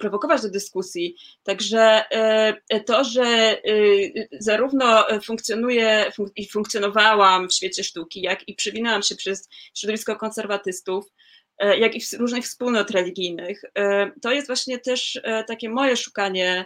[0.00, 1.16] prowokować do dyskusji.
[1.42, 3.56] Także e, to, że
[4.40, 11.04] zarówno funkcjonuję i funkcjonowałam w świecie sztuki, jak i przewinęłam się przez środowisko konserwatystów,
[11.78, 13.62] jak i różnych wspólnot religijnych,
[14.22, 16.64] to jest właśnie też takie moje szukanie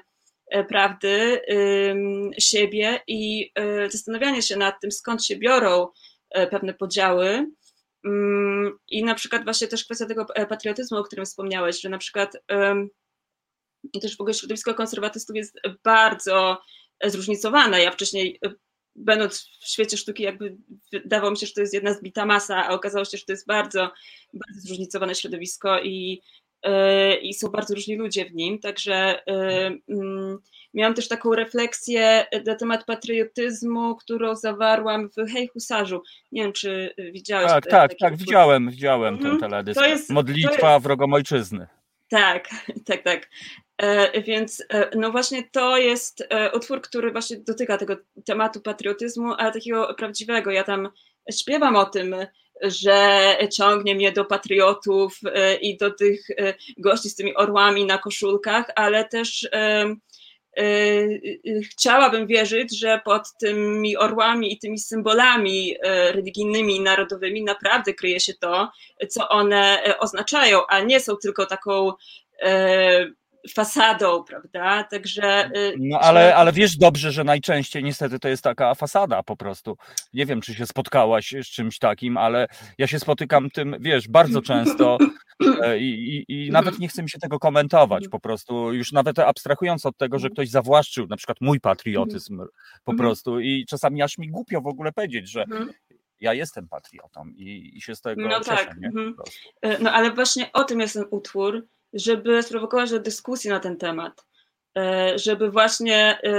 [0.68, 1.40] prawdy
[2.38, 3.52] siebie i
[3.88, 5.88] zastanawianie się nad tym, skąd się biorą
[6.50, 7.46] pewne podziały.
[8.04, 12.36] Mm, I na przykład właśnie też kwestia tego patriotyzmu, o którym wspomniałeś, że na przykład
[14.02, 16.58] też w ogóle środowisko konserwatystów jest bardzo
[17.04, 17.82] zróżnicowane.
[17.82, 18.40] Ja wcześniej
[18.96, 20.56] będąc w świecie sztuki, jakby
[20.92, 23.46] wydawało mi się, że to jest jedna zbita masa, a okazało się, że to jest
[23.46, 23.90] bardzo,
[24.34, 26.22] bardzo zróżnicowane środowisko i,
[27.22, 28.58] i są bardzo różni ludzie w nim.
[28.58, 30.38] Także yy, yy,
[30.74, 36.02] miałam też taką refleksję na temat patriotyzmu, którą zawarłam w Hej Husarzu.
[36.32, 37.50] Nie wiem, czy widziałeś.
[37.50, 39.50] Tak, tak, tak, widziałem, widziałem ten mhm.
[39.50, 39.80] teledysk.
[39.80, 40.82] To jest, Modlitwa to jest...
[40.84, 41.66] wrogom ojczyzny.
[42.08, 42.48] Tak,
[42.86, 43.28] tak, tak.
[43.82, 49.34] E, więc e, no właśnie to jest e, utwór, który właśnie dotyka tego tematu patriotyzmu,
[49.38, 50.50] ale takiego prawdziwego.
[50.50, 50.88] Ja tam
[51.32, 52.16] śpiewam o tym,
[52.62, 55.18] że ciągnie mnie do patriotów
[55.60, 56.26] i do tych
[56.78, 59.48] gości z tymi orłami na koszulkach, ale też
[61.70, 68.70] chciałabym wierzyć, że pod tymi orłami i tymi symbolami religijnymi narodowymi naprawdę kryje się to,
[69.08, 71.92] co one oznaczają, a nie są tylko taką
[73.50, 74.84] fasadą, prawda?
[74.84, 75.50] Także.
[75.56, 79.76] Y, no ale, ale wiesz dobrze, że najczęściej niestety to jest taka fasada po prostu.
[80.12, 82.46] Nie wiem, czy się spotkałaś z czymś takim, ale
[82.78, 84.98] ja się spotykam tym, wiesz, bardzo często
[85.62, 89.18] e, i, i, i nawet nie chcę mi się tego komentować po prostu, już nawet
[89.18, 92.38] abstrahując od tego, że ktoś zawłaszczył na przykład mój patriotyzm
[92.84, 92.98] po mhm.
[92.98, 95.70] prostu i czasami aż mi głupio w ogóle powiedzieć, że mhm.
[96.20, 98.66] ja jestem patriotą i, i się z tego no cieszę.
[98.66, 98.78] Tak.
[98.78, 98.88] Nie?
[98.88, 99.14] Mhm.
[99.62, 104.26] E, no ale właśnie o tym jest ten utwór, żeby sprowokować dyskusję na ten temat,
[104.78, 106.30] e, żeby właśnie e,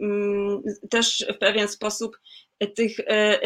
[0.00, 2.18] mm, też w pewien sposób
[2.76, 3.38] tych, e,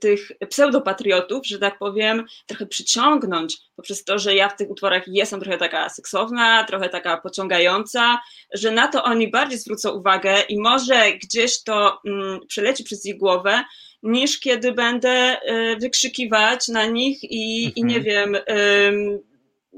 [0.00, 5.40] tych pseudopatriotów, że tak powiem, trochę przyciągnąć poprzez to, że ja w tych utworach jestem
[5.40, 8.20] trochę taka seksowna, trochę taka pociągająca,
[8.54, 13.18] że na to oni bardziej zwrócą uwagę i może gdzieś to mm, przeleci przez ich
[13.18, 13.64] głowę,
[14.02, 15.36] niż kiedy będę
[15.80, 17.72] wykrzykiwać na nich i, mhm.
[17.76, 19.20] i nie wiem, mm,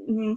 [0.08, 0.36] E,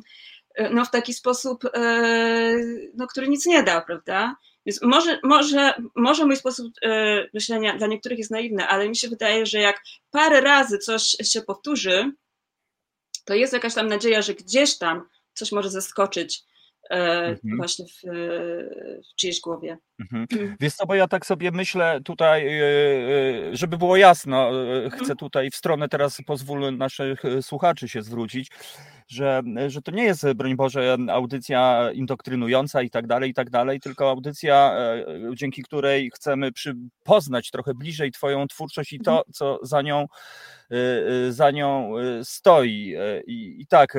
[0.72, 2.54] no, w taki sposób, e,
[2.94, 4.36] no, który nic nie da, prawda?
[4.66, 9.10] Więc może, może, może mój sposób e, myślenia dla niektórych jest naiwny, ale mi się
[9.10, 12.12] wydaje, że jak parę razy coś się powtórzy,
[13.26, 16.44] to jest jakaś tam nadzieja, że gdzieś tam coś może zaskoczyć
[16.90, 17.58] mhm.
[17.58, 18.02] właśnie w,
[19.12, 19.78] w czyjejś głowie.
[20.00, 20.28] Mhm.
[20.32, 20.56] Mm.
[20.60, 22.50] Wiesz co, bo ja tak sobie myślę tutaj,
[23.52, 24.52] żeby było jasno,
[24.92, 25.18] chcę mhm.
[25.18, 28.52] tutaj w stronę teraz pozwól naszych słuchaczy się zwrócić,
[29.08, 33.80] że, że to nie jest, broń Boże, audycja indoktrynująca i tak dalej, i tak dalej,
[33.80, 35.06] tylko audycja, e,
[35.36, 36.52] dzięki której chcemy
[37.04, 39.34] poznać trochę bliżej Twoją twórczość i to, mhm.
[39.34, 40.06] co za nią,
[40.72, 40.76] e,
[41.28, 41.92] e, za nią
[42.24, 42.96] stoi.
[43.28, 43.94] I, I, tak,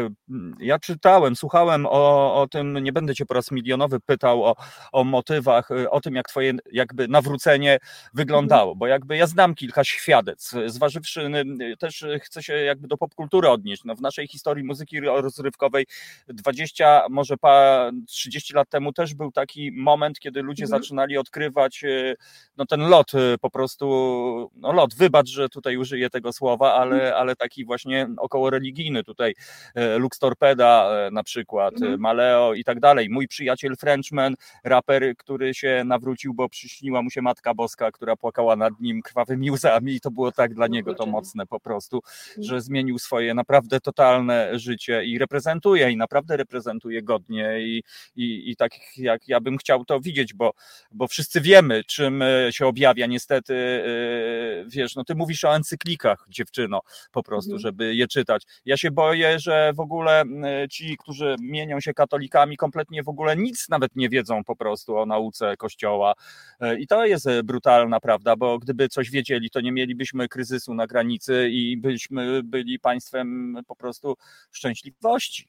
[0.60, 4.56] ja czytałem, słuchałem o, o tym, nie będę Cię po raz milionowy pytał o,
[4.92, 7.78] o motywach, o tym, jak Twoje jakby nawrócenie
[8.14, 11.30] wyglądało, bo jakby ja znam kilka świadectw, zważywszy
[11.78, 13.84] też chcę się jakby do popkultury odnieść.
[13.84, 15.86] No, w naszej historii muzyki rozrywkowej
[16.28, 20.82] 20, może pa, 30 lat temu też był taki moment, kiedy ludzie mhm.
[20.82, 21.84] zaczynali odkrywać
[22.56, 23.86] no, ten lot po prostu,
[24.54, 27.14] no lot, wybacz, że tutaj użyję tego słowa, ale, mhm.
[27.14, 29.34] ale taki właśnie około religijny tutaj,
[29.98, 32.00] Lux Torpeda na przykład, mhm.
[32.00, 33.10] Maleo i tak dalej.
[33.10, 38.56] Mój przyjaciel Frenchman, raper, który się nawrócił, bo przyśniła mu się Matka Boska, która płakała
[38.56, 42.00] nad nim krwawymi łzami i to było tak dla niego to mocne po prostu,
[42.38, 47.82] że zmienił swoje naprawdę totalne życie i reprezentuje i naprawdę reprezentuje godnie i,
[48.16, 50.52] i, i tak jak ja bym chciał to widzieć, bo,
[50.92, 56.26] bo wszyscy wiemy, czym e, się objawia niestety, e, wiesz, no ty mówisz o encyklikach,
[56.28, 56.80] dziewczyno,
[57.12, 57.60] po prostu, mhm.
[57.60, 58.42] żeby je czytać.
[58.64, 60.24] Ja się boję, że w ogóle
[60.70, 65.06] ci, którzy mienią się katolikami, kompletnie w ogóle nic nawet nie wiedzą po prostu o
[65.06, 65.67] nauce Kościoła
[66.60, 70.86] e, i to jest brutalna prawda, bo gdyby coś wiedzieli, to nie mielibyśmy kryzysu na
[70.86, 74.14] granicy i byśmy byli państwem po prostu
[74.52, 75.48] szczęśliwości.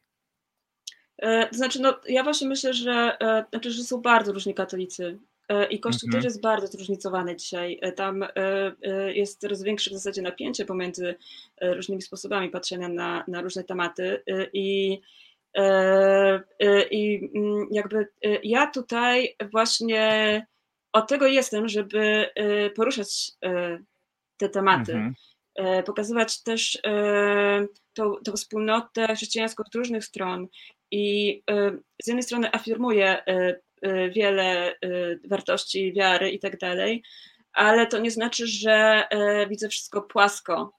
[1.21, 5.19] E, to znaczy, no, ja właśnie myślę, że, e, znaczy, że są bardzo różni katolicy
[5.49, 6.23] e, i Kościół mhm.
[6.23, 7.79] też jest bardzo zróżnicowany dzisiaj.
[7.95, 8.25] Tam
[9.13, 11.15] jest coraz większe w zasadzie napięcie pomiędzy
[11.61, 14.99] różnymi sposobami patrzenia na, na różne tematy i
[16.91, 18.07] i mm, jakby
[18.43, 20.45] ja tutaj właśnie
[20.93, 22.29] od tego jestem, żeby
[22.75, 23.31] poruszać
[24.37, 24.91] te tematy.
[24.93, 25.13] Mhm.
[25.59, 30.47] E, pokazywać też e, tą, tą wspólnotę chrześcijańską od różnych stron
[30.91, 31.71] i e,
[32.03, 33.23] z jednej strony afirmuje
[34.15, 34.75] wiele
[35.29, 37.03] wartości wiary i tak dalej,
[37.53, 39.03] ale to nie znaczy, że
[39.49, 40.78] widzę wszystko płasko.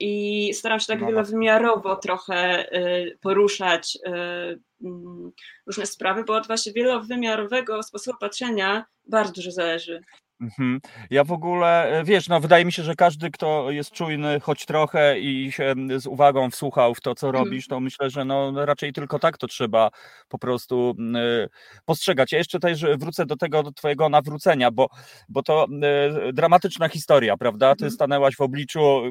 [0.00, 2.70] I staram się tak no, wielowymiarowo trochę
[3.20, 5.32] poruszać mm,
[5.66, 10.02] różne sprawy, bo od właśnie wielowymiarowego sposobu patrzenia bardzo dużo zależy.
[10.40, 10.80] Mhm.
[11.10, 14.66] Ja w ogóle, e, wiesz, no wydaje mi się, że każdy, kto jest czujny choć
[14.66, 17.44] trochę i się z uwagą wsłuchał w to, co mhm.
[17.44, 19.90] robisz, to myślę, że no raczej tylko tak to trzeba
[20.28, 20.96] po prostu
[21.44, 21.48] y,
[21.84, 22.32] postrzegać.
[22.32, 24.88] Ja jeszcze też wrócę do tego do twojego nawrócenia, bo,
[25.28, 25.66] bo to
[26.28, 27.68] y, dramatyczna historia, prawda?
[27.68, 27.90] Ty mhm.
[27.90, 29.02] stanęłaś w obliczu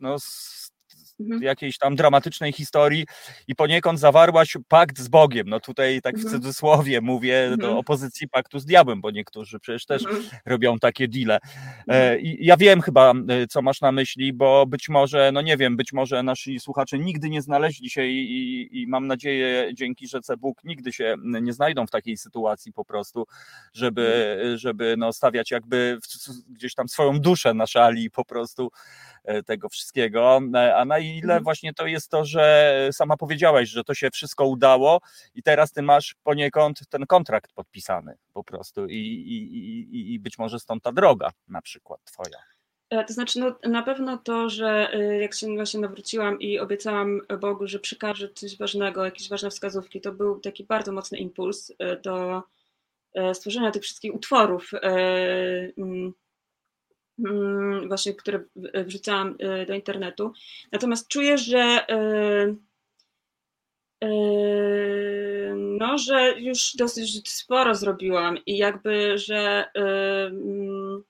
[0.00, 0.16] no,
[1.20, 1.42] mhm.
[1.42, 3.06] jakiejś tam dramatycznej historii
[3.48, 5.48] i poniekąd zawarłaś pakt z Bogiem.
[5.48, 6.34] No tutaj tak w mhm.
[6.34, 7.60] cudzysłowie mówię mhm.
[7.60, 10.24] do opozycji paktu z diabłem, bo niektórzy przecież też mhm.
[10.46, 11.38] robią takie deale.
[11.88, 15.56] E, I ja wiem chyba, e, co masz na myśli, bo być może, no nie
[15.56, 20.08] wiem, być może nasi słuchacze nigdy nie znaleźli się i, i, i mam nadzieję dzięki
[20.08, 23.26] rzece Bóg nigdy się nie znajdą w takiej sytuacji po prostu,
[23.72, 28.70] żeby, żeby no stawiać jakby w, gdzieś tam swoją duszę na szali po prostu
[29.46, 31.44] tego wszystkiego, e, a na ile mhm.
[31.44, 35.00] właśnie to jest to, że sama powiedziałaś, że to się wszystko udało
[35.34, 39.36] i teraz ty masz poniekąd ten kontrakt podpisany po prostu i, i,
[39.96, 42.38] i, i być może stąd ta droga na przykład twoja.
[42.90, 47.66] E, to znaczy, no, na pewno to, że jak się właśnie nawróciłam i obiecałam Bogu,
[47.66, 52.42] że przekażę coś ważnego, jakieś ważne wskazówki, to był taki bardzo mocny impuls do
[53.32, 54.70] stworzenia tych wszystkich utworów
[57.86, 60.32] właśnie, które wrzucałam e, do internetu.
[60.72, 62.56] Natomiast czuję, że e,
[64.04, 64.08] e,
[65.56, 71.02] no, że już dosyć sporo zrobiłam i jakby, że mm,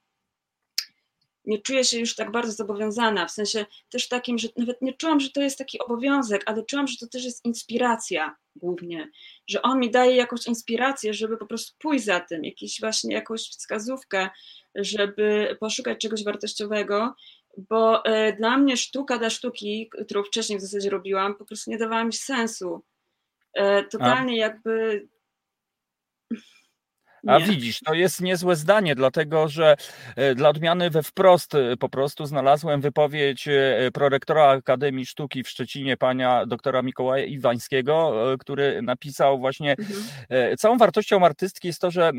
[1.45, 5.21] nie czuję się już tak bardzo zobowiązana, w sensie też takim, że nawet nie czułam,
[5.21, 9.11] że to jest taki obowiązek, ale czułam, że to też jest inspiracja głównie,
[9.47, 13.41] że on mi daje jakąś inspirację, żeby po prostu pójść za tym, jakieś właśnie jakąś
[13.43, 14.29] wskazówkę,
[14.75, 17.15] żeby poszukać czegoś wartościowego,
[17.57, 21.79] bo e, dla mnie sztuka dla sztuki, którą wcześniej w zasadzie robiłam, po prostu nie
[21.79, 22.83] dawała mi sensu.
[23.55, 24.37] E, totalnie A.
[24.37, 25.09] jakby
[27.27, 29.77] a widzisz, to jest niezłe zdanie, dlatego że
[30.17, 35.49] e, dla odmiany we wprost e, po prostu znalazłem wypowiedź e, prorektora Akademii Sztuki w
[35.49, 40.57] Szczecinie, pana doktora Mikołaja Iwańskiego, który napisał właśnie, mhm.
[40.57, 42.13] całą wartością artystki jest to, że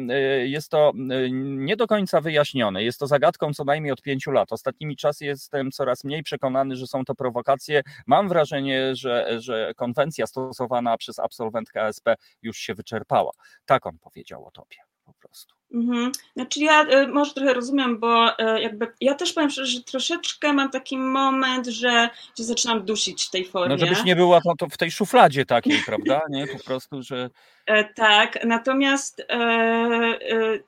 [0.44, 0.92] jest to
[1.40, 2.84] nie do końca wyjaśnione.
[2.84, 4.52] Jest to zagadką co najmniej od pięciu lat.
[4.52, 7.82] Ostatnimi czasy jestem coraz mniej przekonany, że są to prowokacje.
[8.08, 13.32] Mam wrażenie, że, że konwencja stosowana przez absolwent KSP już się wyczerpała.
[13.66, 15.58] Tak on powiedział o tobie po prostu.
[15.74, 16.12] Mhm.
[16.36, 20.54] Znaczy ja y, może trochę rozumiem, bo y, jakby ja też powiem szczerze, że troszeczkę
[20.54, 23.76] mam taki moment, że się zaczynam dusić w tej formie.
[23.76, 26.22] No żebyś nie była to, to w tej szufladzie takiej, prawda?
[26.30, 27.30] Nie, po prostu, że...
[27.66, 30.18] E, tak, natomiast e, e,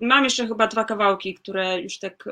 [0.02, 2.23] mam jeszcze chyba dwa kawałki, które już tak,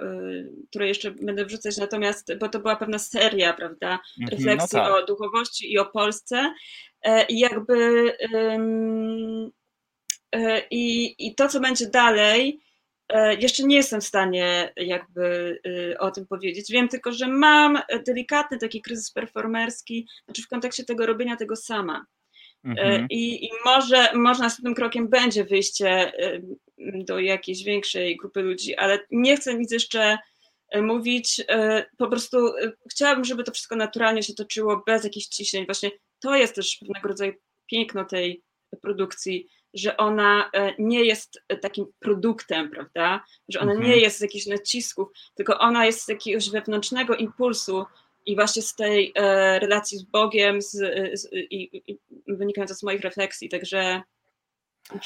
[0.70, 4.84] które jeszcze będę wrzucać, natomiast, bo to była pewna seria, prawda, mhm, no refleksji no
[4.84, 4.93] tak.
[4.93, 6.54] o duchowości i o Polsce
[7.30, 8.13] i jakby
[10.71, 12.60] I, I to, co będzie dalej,
[13.10, 15.60] e, jeszcze nie jestem w stanie jakby
[15.93, 16.71] e, o tym powiedzieć.
[16.71, 22.06] Wiem tylko, że mam delikatny taki kryzys performerski, znaczy w kontekście tego robienia tego sama.
[22.63, 23.08] Mhm.
[23.10, 26.12] I, I, może, może następnym krokiem będzie wyjście
[26.78, 30.17] do jakiejś większej grupy ludzi, ale nie chcę nic jeszcze
[30.82, 31.41] mówić.
[31.97, 32.38] Po prostu
[32.91, 35.65] chciałabym, żeby to wszystko naturalnie się toczyło, bez jakichś ciśnień.
[35.65, 37.34] Właśnie to jest też pewnego rodzaju
[37.67, 38.43] piękno tej
[38.82, 39.47] produkcji,
[39.78, 43.24] że ona e, nie jest e, takim produktem, prawda?
[43.50, 43.90] Że ona mhm.
[43.90, 47.86] nie jest z jakichś nacisków, tylko ona jest z jakiegoś wewnętrznego impulsu
[48.26, 50.72] i właśnie z tej e, relacji z Bogiem z,
[51.13, 54.02] z, i, i wynikająca z moich refleksji, także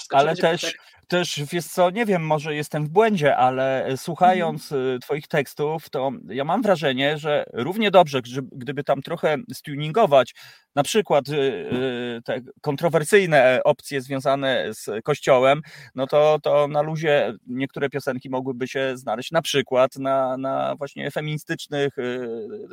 [0.10, 0.74] ale też,
[1.12, 5.00] też, wiesz co, nie wiem, może jestem w błędzie, ale e, słuchając mhm.
[5.00, 10.36] Twoich tekstów, to ja mam wrażenie, że równie dobrze, gdyby tam trochę stuningować,
[10.76, 15.62] na przykład e, e, te kontrowersyjne opcje związane z Kościołem,
[15.96, 21.12] no to, to na luzie niektóre piosenki mogłyby się znaleźć na przykład na, na właśnie
[21.12, 21.96] feministycznych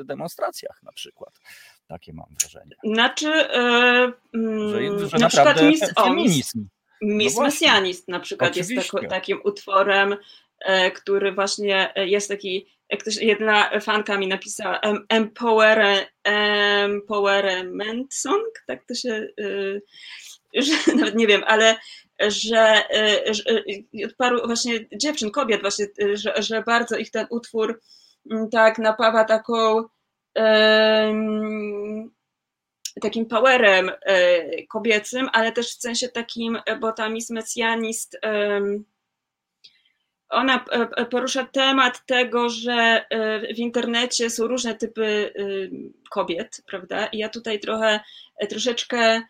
[0.05, 1.41] demonstracjach na przykład.
[1.87, 2.77] Takie mam wrażenie.
[2.85, 3.49] Znaczy,
[4.33, 5.71] yy, że, że na naprawdę
[6.03, 6.69] feminizm.
[7.03, 8.75] Miss no Messianist na przykład Oczywiście.
[8.75, 10.17] jest takim utworem,
[10.61, 18.63] e, który właśnie e, jest taki, jak ktoś, jedna fanka mi napisała, empower, empowerment song,
[18.67, 19.81] tak to się, e,
[20.63, 21.77] że, nawet nie wiem, ale
[22.21, 22.83] że,
[23.31, 23.63] że
[24.07, 27.81] od paru właśnie dziewczyn, kobiet właśnie, że, że bardzo ich ten utwór
[28.53, 29.85] tak napawa taką
[33.01, 38.19] takim powerem e, kobiecym, ale też w sensie takim, e, bo ta Miss Messianist
[40.29, 40.65] ona
[41.11, 43.05] porusza temat tego, że
[43.55, 45.33] w internecie są różne typy
[46.11, 47.07] kobiet, prawda?
[47.07, 48.01] I ja tutaj trochę,
[48.49, 49.23] troszeczkę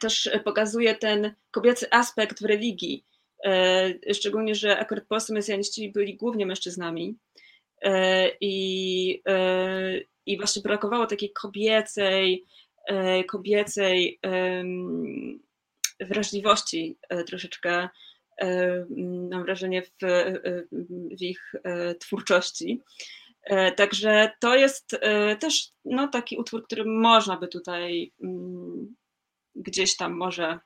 [0.00, 3.04] też pokazuje ten kobiecy aspekt w religii.
[4.12, 7.18] Szczególnie, że akurat postmesjaniści byli głównie mężczyznami.
[8.40, 9.22] I,
[10.26, 12.44] i właśnie brakowało takiej kobiecej,
[13.28, 14.20] kobiecej
[16.00, 17.88] wrażliwości e, troszeczkę,
[18.40, 18.86] e,
[19.30, 19.90] mam wrażenie, w,
[21.18, 22.82] w ich e, twórczości.
[23.76, 24.98] Także to jest
[25.40, 28.94] też no, taki utwór, który można by tutaj mm,
[29.54, 30.58] gdzieś tam może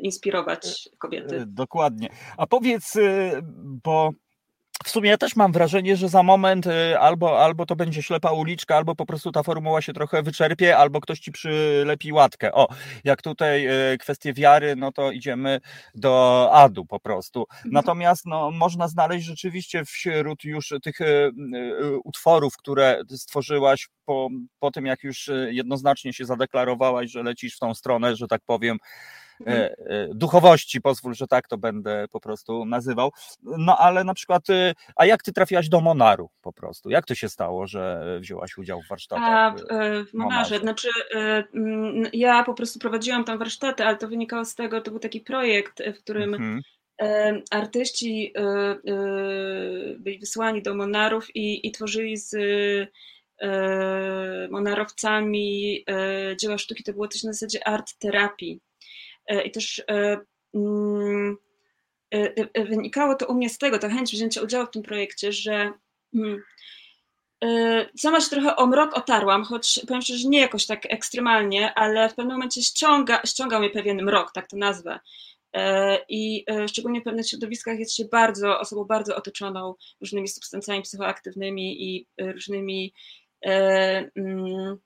[0.00, 1.44] inspirować kobiety.
[1.46, 2.08] Dokładnie.
[2.36, 2.92] A powiedz,
[3.84, 4.10] bo
[4.84, 8.30] w sumie ja też mam wrażenie, że za moment y, albo, albo to będzie ślepa
[8.30, 12.52] uliczka, albo po prostu ta formuła się trochę wyczerpie, albo ktoś ci przylepi łatkę.
[12.52, 12.68] O,
[13.04, 15.60] jak tutaj y, kwestie wiary, no to idziemy
[15.94, 17.46] do adu po prostu.
[17.50, 17.72] Mhm.
[17.72, 21.32] Natomiast no, można znaleźć rzeczywiście wśród już tych y,
[22.04, 27.74] utworów, które stworzyłaś po, po tym, jak już jednoznacznie się zadeklarowałaś, że lecisz w tą
[27.74, 28.78] stronę, że tak powiem,
[30.14, 33.10] duchowości, pozwól, że tak to będę po prostu nazywał.
[33.42, 36.90] No ale na przykład, y, a jak ty trafiłaś do Monaru po prostu?
[36.90, 39.24] Jak to się stało, że wzięłaś udział w warsztatach?
[39.28, 44.08] A, w, e, w Monarze, znaczy mm, ja po prostu prowadziłam tam warsztaty, ale to
[44.08, 47.42] wynikało z tego, to był taki projekt, w którym mhm.
[47.50, 48.32] artyści
[49.98, 52.36] byli wysłani do Monarów i, i tworzyli z
[54.50, 55.84] monarowcami
[56.40, 58.60] dzieła sztuki, to było coś na zasadzie art terapii.
[59.26, 60.18] E, i też e,
[60.54, 61.36] mm,
[62.10, 65.72] e, wynikało to u mnie z tego, ta chęć wzięcia udziału w tym projekcie, że
[66.14, 66.42] mm,
[67.98, 72.08] sama się trochę o mrok otarłam, choć powiem szczerze, że nie jakoś tak ekstremalnie, ale
[72.08, 75.00] w pewnym momencie ściąga, ściągał mnie pewien mrok, tak to nazwę.
[76.08, 82.06] I szczególnie w pewnych środowiskach jest się bardzo, osobą bardzo otoczoną różnymi substancjami psychoaktywnymi i
[82.18, 82.92] różnymi
[83.42, 84.78] mm, Mm,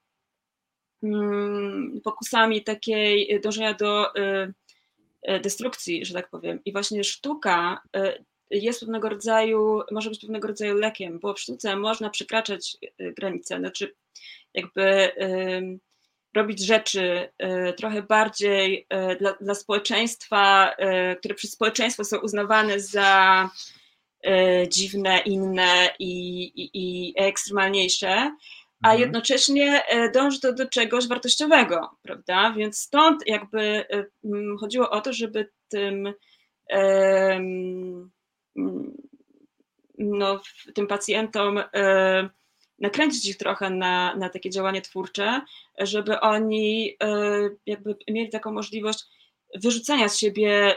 [2.05, 4.53] pokusami takiej y, dążenia do y,
[5.31, 6.61] y, destrukcji, że tak powiem.
[6.65, 7.83] I właśnie sztuka
[8.51, 12.77] jest pewnego rodzaju, może być pewnego rodzaju lekiem, bo w sztuce można przekraczać
[13.17, 13.95] granice, znaczy
[14.55, 15.13] jakby
[16.37, 17.29] robić rzeczy
[17.77, 18.87] trochę bardziej
[19.21, 20.75] dla, dla społeczeństwa,
[21.19, 23.51] które przez społeczeństwo są uznawane za
[24.69, 28.33] dziwne, inne i, i, i ekstremalniejsze,
[28.83, 29.01] a mhm.
[29.01, 32.55] jednocześnie e, dąży to do czegoś wartościowego, prawda?
[32.57, 34.05] Więc stąd jakby e,
[34.61, 36.15] chodziło o to, żeby tym
[39.99, 40.41] no,
[40.75, 42.29] tym pacjentom e,
[42.79, 45.41] nakręcić ich trochę na, na takie działanie twórcze,
[45.79, 46.97] żeby oni
[47.67, 49.05] jakby mieli taką możliwość
[49.63, 50.75] wyrzucenia z siebie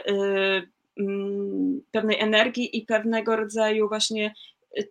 [1.92, 4.34] pewnej energii i pewnego rodzaju właśnie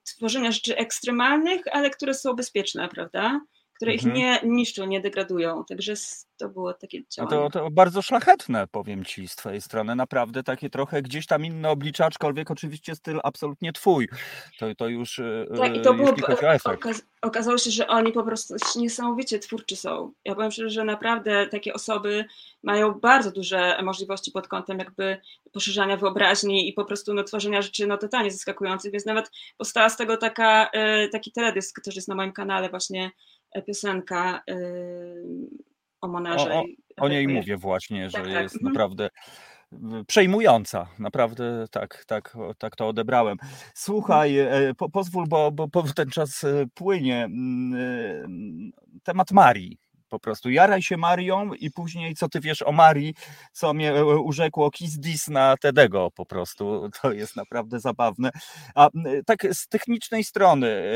[0.04, 3.42] tworzenia rzeczy ekstremalnych, ale które są bezpieczne, prawda?
[3.76, 4.10] Które mhm.
[4.10, 5.64] ich nie niszczą, nie degradują.
[5.70, 5.94] Także
[6.38, 7.38] to było takie działanie.
[7.38, 9.96] No to, to, bardzo szlachetne, powiem ci z twojej strony.
[9.96, 14.10] Naprawdę takie trochę gdzieś tam inne oblicza, aczkolwiek oczywiście styl absolutnie twój.
[14.60, 16.14] To, to już e, tak, i to było,
[16.66, 20.12] okaz okazało się, że oni po prostu niesamowicie twórczy są.
[20.26, 22.26] Ja powiem szczerze, że naprawdę takie osoby
[22.64, 25.18] mają bardzo duże możliwości pod kątem jakby
[25.52, 29.98] poszerzania wyobraźni i po prostu no, tworzenia rzeczy no, totalnie zaskakujących, więc nawet powstała z
[29.98, 33.12] tego taka, e, taki teledysk, który jest na moim kanale właśnie
[33.62, 34.42] piosenka
[36.02, 36.54] o Monarze.
[36.54, 38.44] O, o, o niej mówię właśnie, że tak, tak.
[38.44, 38.74] jest mhm.
[38.74, 39.10] naprawdę
[40.08, 40.88] przejmująca.
[41.00, 43.38] Naprawdę tak, tak, tak to odebrałem.
[43.74, 44.64] Słuchaj, mhm.
[44.70, 47.24] e, po, pozwól, bo, bo, bo ten czas e, płynie.
[47.24, 49.83] Mm, e, temat Marii
[50.14, 50.50] po prostu.
[50.50, 53.14] Jaraj się Marią i później co ty wiesz o Marii,
[53.52, 56.64] co mnie e, urzekło Kiss Dis na Tedego po prostu.
[57.02, 58.30] To jest naprawdę zabawne.
[58.76, 58.90] A
[59.26, 60.94] tak z technicznej strony e,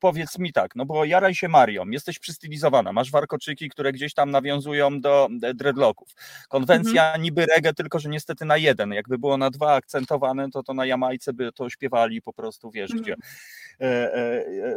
[0.00, 4.30] powiedz mi tak, no bo jaraj się Marią, jesteś przystylizowana, masz warkoczyki, które gdzieś tam
[4.30, 6.08] nawiązują do e, dreadlocków.
[6.48, 7.22] Konwencja mhm.
[7.22, 8.92] niby reggae, tylko że niestety na jeden.
[8.92, 12.90] Jakby było na dwa akcentowane, to to na Jamajce by to śpiewali po prostu, wiesz
[12.90, 13.02] mhm.
[13.02, 13.16] gdzie.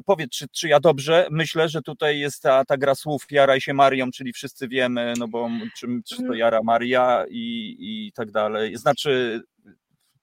[0.05, 3.73] Powiedz, czy, czy ja dobrze myślę, że tutaj jest ta, ta gra słów jaraj się
[3.73, 6.39] Marią, czyli wszyscy wiemy, no bo czym, czy to mhm.
[6.39, 8.77] Jara Maria i, i tak dalej.
[8.77, 9.41] Znaczy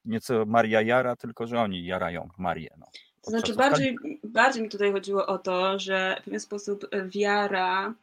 [0.05, 2.71] nieco Maria Jara, tylko że oni jarają Marię.
[2.79, 2.87] No.
[3.23, 7.95] To znaczy bardziej, bardziej mi tutaj chodziło o to, że w pewien sposób wiara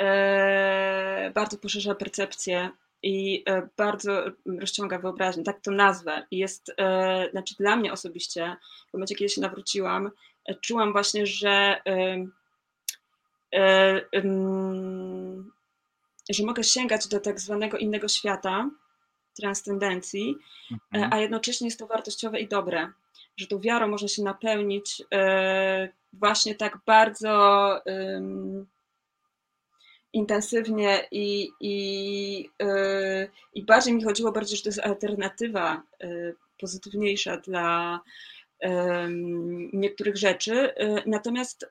[0.00, 2.70] e, bardzo poszerza percepcję
[3.02, 4.24] i e, bardzo
[4.60, 6.26] rozciąga wyobraźnię, tak to nazwę.
[6.30, 8.56] I jest, e, znaczy dla mnie osobiście,
[8.90, 10.10] w momencie, kiedy się nawróciłam,
[10.44, 11.82] e, czułam właśnie, że
[16.30, 18.70] że mogę sięgać do tak zwanego innego świata
[19.40, 20.36] transcendencji,
[20.92, 21.12] mhm.
[21.12, 22.92] a jednocześnie jest to wartościowe i dobre,
[23.36, 25.02] że tą wiarą można się napełnić
[26.12, 27.80] właśnie tak bardzo
[30.12, 32.50] intensywnie i, i,
[33.54, 35.82] i bardziej mi chodziło bardziej, że to jest alternatywa
[36.60, 38.00] pozytywniejsza dla
[39.72, 40.74] niektórych rzeczy.
[41.06, 41.66] Natomiast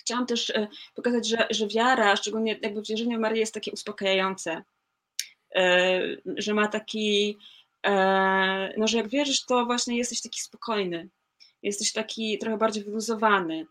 [0.00, 0.52] chciałam też
[0.94, 4.62] pokazać, że, że wiara, szczególnie jakby w Marię jest takie uspokajające,
[6.36, 7.38] że ma taki,
[8.76, 11.08] no że jak wierzysz, to właśnie jesteś taki spokojny,
[11.62, 13.66] jesteś taki trochę bardziej wyluzowany.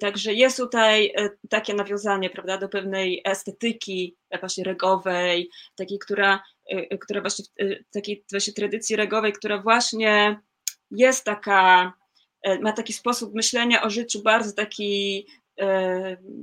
[0.00, 1.12] Także jest tutaj
[1.48, 6.42] takie nawiązanie, prawda, do pewnej estetyki właśnie regowej, takiej, która,
[7.00, 7.44] która właśnie,
[7.92, 10.40] takiej właśnie tradycji regowej, która właśnie
[10.90, 11.92] jest taka,
[12.60, 15.26] ma taki sposób myślenia o życiu bardzo taki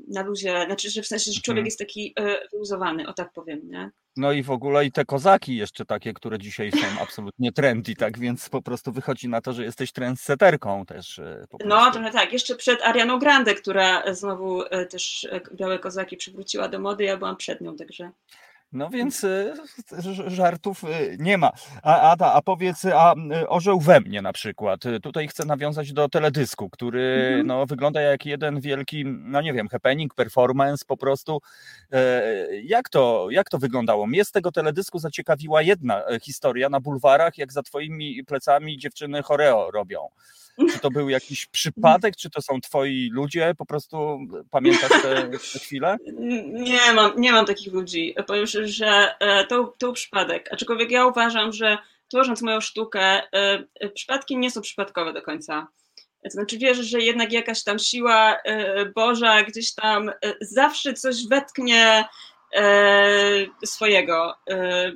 [0.08, 1.66] na luzie, znaczy, że w sensie, że człowiek mhm.
[1.66, 2.16] jest taki
[2.52, 3.92] wyluzowany, o tak powiem, nie?
[4.18, 8.20] No i w ogóle i te kozaki jeszcze takie, które dzisiaj są absolutnie trendy, tak
[8.20, 11.20] więc po prostu wychodzi na to, że jesteś trendseterką też.
[11.20, 16.18] E, no trochę tak, jeszcze przed Arianą Grande, która znowu e, też e, białe kozaki
[16.18, 18.12] przywróciła do mody, ja byłam przed nią, także...
[18.72, 19.54] No więc y,
[20.28, 21.52] żartów y, nie ma.
[21.84, 24.82] A, Ada, a powiedz, a y, orzeł we mnie na przykład.
[25.04, 27.48] Tutaj chcę nawiązać do teledysku, który mhm.
[27.48, 31.42] no, wygląda jak jeden wielki, no nie wiem, happening, performance po prostu.
[31.92, 32.24] E,
[32.64, 34.08] jak to, jak to wyglądało?
[34.08, 39.24] Mnie z tego teledysku zaciekawiła jedna e, historia na bulwarach, jak za twoimi plecami dziewczyny
[39.24, 40.10] choreo robią.
[40.74, 43.54] Czy to był jakiś przypadek, czy to są twoi ludzie?
[43.58, 44.20] Po prostu
[44.52, 45.98] pamiętasz te, te chwile?
[46.72, 48.16] Nie mam, nie mam takich ludzi.
[48.28, 50.50] Powiem szczerze, że e, to, to przypadek.
[50.54, 51.78] Aczkolwiek ja uważam, że
[52.08, 53.24] tworząc moją sztukę, e,
[53.80, 55.68] e, przypadki nie są przypadkowe do końca.
[56.24, 58.38] To znaczy wierzę, że jednak jakaś tam siła
[58.96, 62.06] Boża gdzieś tam zawsze coś wetknie
[63.66, 64.36] swojego.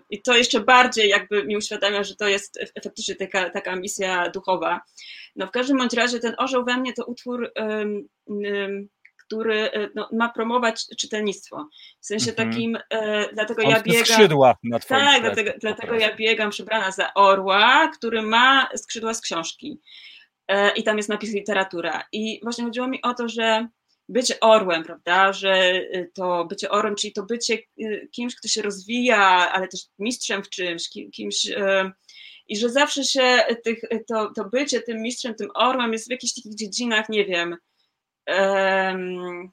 [0.09, 4.81] I to jeszcze bardziej jakby mi uświadamia, że to jest faktycznie taka, taka misja duchowa.
[5.35, 7.51] No w każdym bądź razie ten orzeł we mnie to utwór,
[9.31, 11.67] który e, no, ma promować czytelnictwo.
[11.99, 12.49] W sensie mhm.
[12.49, 14.05] takim, e, dlatego On ja biegam.
[14.05, 19.21] skrzydła na twoim Tak, dlatego, dlatego ja biegam przebrana za orła, który ma skrzydła z
[19.21, 19.79] książki.
[20.47, 22.03] E, I tam jest napis literatura.
[22.11, 23.67] I właśnie chodziło mi o to, że
[24.11, 25.81] bycie orłem, prawda, że
[26.13, 27.57] to bycie orłem, czyli to bycie
[28.11, 31.47] kimś, kto się rozwija, ale też mistrzem w czymś, kimś,
[32.47, 36.33] i że zawsze się tych, to, to bycie tym mistrzem, tym orłem jest w jakichś
[36.33, 37.57] takich dziedzinach, nie wiem,
[38.27, 39.51] um,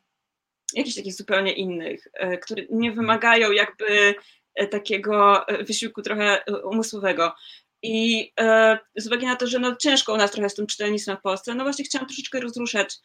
[0.75, 4.15] jakichś takich zupełnie innych, e, które nie wymagają jakby
[4.55, 7.35] e, takiego wysiłku trochę umysłowego.
[7.83, 11.17] I e, z uwagi na to, że no, ciężko u nas trochę z tym czytelnictwem
[11.17, 12.97] w Polsce, no właśnie chciałam troszeczkę rozruszać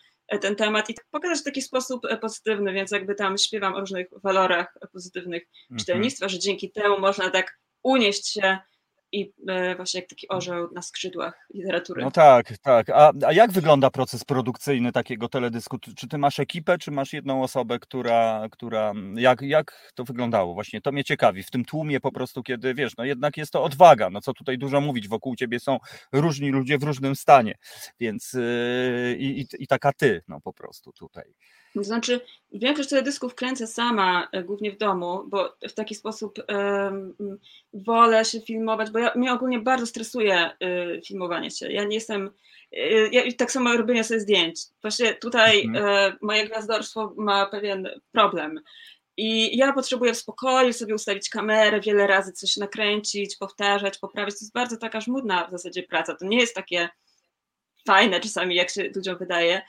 [0.41, 4.78] ten temat i pokazać w taki sposób pozytywny, więc jakby tam śpiewam o różnych walorach
[4.93, 5.80] pozytywnych mhm.
[5.80, 8.57] czytelnictwa, że dzięki temu można tak unieść się
[9.14, 12.03] i e, właśnie jak taki orzeł na skrzydłach literatury.
[12.03, 12.89] No tak, tak.
[12.89, 15.78] A, a jak wygląda proces produkcyjny takiego teledysku?
[15.97, 20.53] Czy ty masz ekipę, czy masz jedną osobę, która, która jak, jak to wyglądało?
[20.53, 21.43] Właśnie to mnie ciekawi.
[21.43, 24.57] W tym tłumie po prostu, kiedy wiesz, no jednak jest to odwaga, no co tutaj
[24.57, 25.78] dużo mówić, wokół ciebie są
[26.11, 27.55] różni ludzie w różnym stanie,
[27.99, 31.34] więc yy, i, i taka ty, no po prostu tutaj.
[31.74, 32.21] To znaczy,
[32.51, 37.15] większość teledysków kręcę sama, e, głównie w domu, bo w taki sposób um,
[37.74, 40.49] wolę się filmować, bo ja, mnie ogólnie bardzo stresuje
[40.97, 41.71] y, filmowanie się.
[41.71, 42.32] Ja nie jestem,
[42.74, 44.61] y, ja, tak samo robienie sobie zdjęć.
[44.82, 46.13] Właśnie tutaj mhm.
[46.13, 48.59] y, moje gwiazdorstwo ma pewien problem.
[49.17, 54.39] I ja potrzebuję w spokoju sobie ustawić kamerę, wiele razy coś nakręcić, powtarzać, poprawić.
[54.39, 56.15] To jest bardzo taka żmudna w zasadzie praca.
[56.15, 56.89] To nie jest takie
[57.88, 59.61] fajne czasami, jak się ludziom wydaje.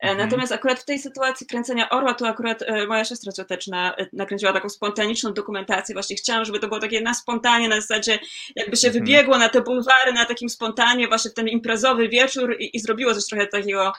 [0.00, 0.18] E, mhm.
[0.18, 4.52] Natomiast akurat w tej sytuacji kręcenia Orła, to akurat e, moja siostra cioteczna e, nakręciła
[4.52, 5.92] taką spontaniczną dokumentację.
[5.92, 8.18] Właśnie chciałam, żeby to było takie na spontanie, na zasadzie
[8.56, 9.04] jakby się mhm.
[9.04, 13.14] wybiegło na te bulwary, na takim spontanie, właśnie w ten imprezowy wieczór i, i zrobiło
[13.14, 13.92] coś trochę takiego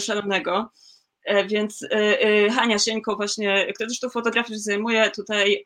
[0.00, 0.70] szalonego.
[1.46, 1.86] Więc
[2.56, 5.62] Hania Sieńko właśnie, która zresztą fotografię zajmuje, tutaj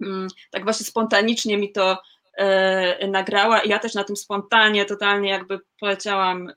[0.00, 1.98] mm, tak właśnie spontanicznie mi to
[2.36, 6.52] E, nagrała i ja też na tym spontanie totalnie jakby poleciałam e,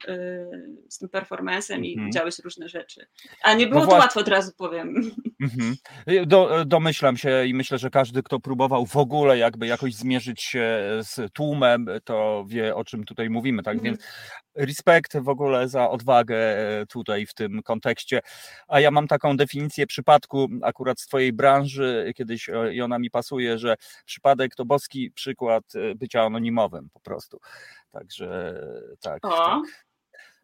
[0.90, 2.12] z tym performancem i mm.
[2.12, 3.08] działy się różne rzeczy.
[3.44, 4.94] A nie było no to łatwo, od razu powiem.
[5.42, 6.26] Mm -hmm.
[6.26, 10.82] Do, domyślam się i myślę, że każdy, kto próbował w ogóle jakby jakoś zmierzyć się
[11.02, 13.74] z tłumem, to wie o czym tutaj mówimy, tak?
[13.74, 13.86] Mm.
[13.86, 14.00] Więc
[14.56, 18.22] respekt w ogóle za odwagę e, tutaj w tym kontekście.
[18.68, 23.58] A ja mam taką definicję przypadku akurat z Twojej branży, kiedyś i ona mi pasuje,
[23.58, 25.64] że przypadek to boski przykład
[25.96, 27.40] bycia anonimowym po prostu.
[27.92, 28.62] Także
[29.02, 29.09] tak.
[29.18, 29.64] Tak.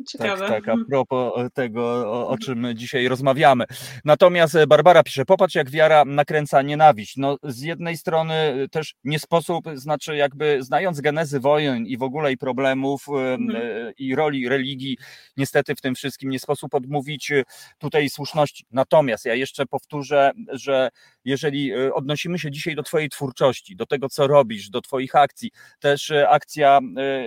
[0.08, 0.48] Ciekawe.
[0.48, 3.66] Tak, tak, a propos tego, o, o, czym dzisiaj rozmawiamy.
[4.06, 7.18] Natomiast Barbara pisze, popatrz jak wiara nakręca nienawiść.
[7.18, 12.32] No z jednej strony też nie sposób, znaczy jakby znając genezy wojen i w ogóle
[12.32, 13.94] i problemów mhm.
[13.98, 14.98] i roli religii,
[15.38, 17.32] niestety w tym wszystkim nie sposób odmówić
[17.78, 18.66] tutaj słuszności.
[18.72, 20.90] Natomiast ja jeszcze powtórzę, że
[21.26, 26.14] jeżeli odnosimy się dzisiaj do twojej twórczości, do tego co robisz, do twoich akcji, też
[26.30, 26.80] akcja,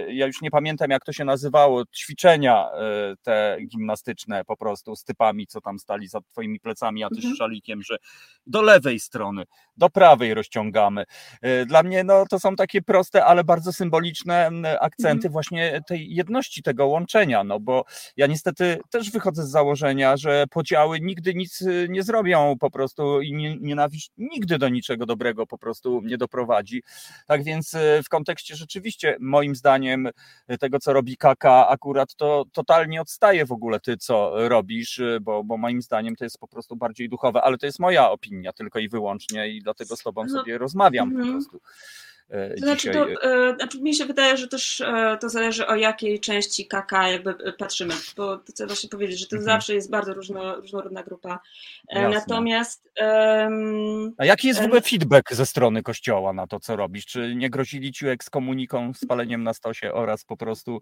[0.09, 5.05] ja już nie pamiętam jak to się nazywało, ćwiczenia E, te gimnastyczne po prostu z
[5.05, 7.35] typami, co tam stali za twoimi plecami, a ty mhm.
[7.35, 7.97] z szalikiem, że
[8.47, 9.45] do lewej strony,
[9.77, 11.05] do prawej rozciągamy.
[11.43, 14.51] E, dla mnie no, to są takie proste, ale bardzo symboliczne
[14.81, 15.33] akcenty mhm.
[15.33, 17.85] właśnie tej jedności, tego łączenia, no bo
[18.17, 23.23] ja niestety też wychodzę z założenia, że podziały nigdy nic y, nie zrobią po prostu
[23.23, 26.83] i nienawiść nigdy do niczego dobrego po prostu nie doprowadzi.
[27.27, 32.45] Tak więc y, w kontekście rzeczywiście moim zdaniem y, tego, co robi Kaka akurat, to
[32.53, 36.49] totalnie odstaje w ogóle ty, co robisz, y, bo, bo moim zdaniem to jest po
[36.49, 40.25] prostu bardziej duchowe, ale to jest moja opinia tylko i wyłącznie i dlatego z tobą
[40.25, 41.21] no, sobie rozmawiam mm -hmm.
[41.21, 41.45] po mhm.
[41.45, 41.61] prostu.
[42.31, 45.75] E, to znaczy, to, e, znaczy, mi się wydaje, że też e, to zależy o
[45.77, 49.45] jakiej części KK jakby patrzymy, bo chcę właśnie powiedzieć, że to mhm.
[49.45, 51.41] zawsze jest bardzo różno, różnorodna grupa.
[51.89, 52.11] Jasne.
[52.11, 52.91] Natomiast.
[53.01, 57.07] Um, A jaki jest w ogóle feedback ze strony kościoła na to, co robisz?
[57.07, 60.81] Czy nie grozili ci ekskomuniką, spaleniem na stosie oraz po prostu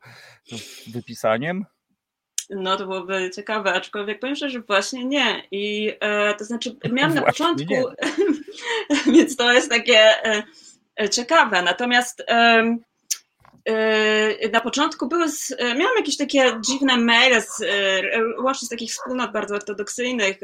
[0.86, 1.64] wypisaniem?
[2.50, 5.42] No to byłoby ciekawe, aczkolwiek powiem szczerze, że właśnie nie.
[5.50, 7.74] I e, to znaczy miałam na początku,
[9.14, 10.42] więc to jest takie e,
[11.10, 11.62] ciekawe.
[11.62, 12.76] Natomiast e,
[14.52, 15.26] na początku były,
[15.58, 20.38] e, miałam jakieś takie dziwne maile, z, e, łącznie z takich wspólnot bardzo ortodoksyjnych,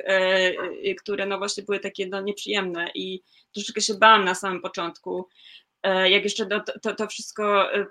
[0.98, 3.22] które no właśnie były takie no, nieprzyjemne i
[3.54, 5.28] troszeczkę się bałam na samym początku.
[5.82, 7.86] E, jak jeszcze to, to, to wszystko e,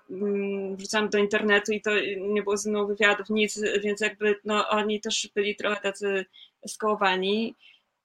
[0.76, 5.02] wrzucałam do internetu i to nie było ze mną wywiadów, nic, więc jakby no, oni
[5.02, 6.26] też byli trochę tacy
[6.68, 7.56] skołowani.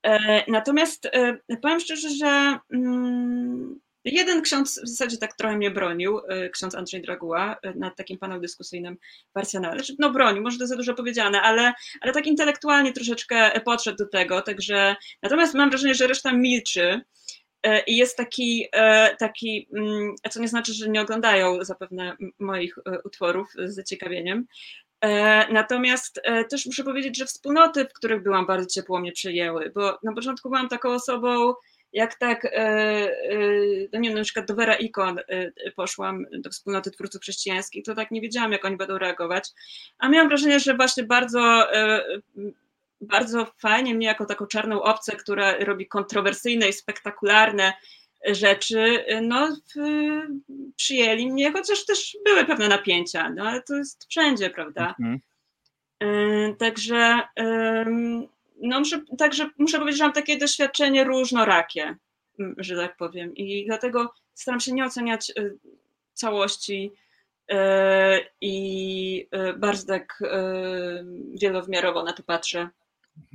[0.02, 1.08] E, natomiast
[1.62, 3.80] powiem szczerze, że mm,
[4.12, 6.20] jeden ksiądz w zasadzie tak trochę mnie bronił,
[6.52, 8.96] ksiądz Andrzej Draguła, na takim panelu dyskusyjnym
[9.34, 9.74] w Arsenale.
[9.74, 14.08] Znaczy, no bronił, może to za dużo powiedziane, ale, ale tak intelektualnie troszeczkę podszedł do
[14.08, 17.00] tego, także natomiast mam wrażenie, że reszta milczy.
[17.66, 22.78] E, I jest taki, e, taki, mm, co nie znaczy, że nie oglądają zapewne moich
[22.78, 24.46] e, utworów z zaciekawieniem.
[25.52, 30.12] Natomiast też muszę powiedzieć, że wspólnoty, w których byłam, bardzo ciepło mnie przyjęły, bo na
[30.14, 31.54] początku byłam taką osobą,
[31.96, 32.42] jak tak,
[33.92, 35.20] no nie wiem, na przykład do Vera Ikon
[35.76, 39.48] poszłam do wspólnoty twórców chrześcijańskich, to tak nie wiedziałam, jak oni będą reagować,
[39.98, 41.68] a miałam wrażenie, że właśnie bardzo
[43.00, 47.72] bardzo fajnie mnie jako taką czarną obcę, która robi kontrowersyjne i spektakularne
[48.26, 49.56] rzeczy, no
[50.76, 54.94] przyjęli mnie, chociaż też były pewne napięcia, no ale to jest wszędzie, prawda?
[55.00, 55.20] Mhm.
[56.56, 57.20] Także,
[58.62, 61.96] no muszę, także muszę powiedzieć, że mam takie doświadczenie różnorakie,
[62.58, 65.58] że tak powiem i dlatego staram się nie oceniać y,
[66.12, 66.92] całości
[67.50, 67.54] y,
[68.40, 69.28] i
[69.58, 70.22] bardzo tak
[71.40, 72.68] wielowymiarowo na to patrzę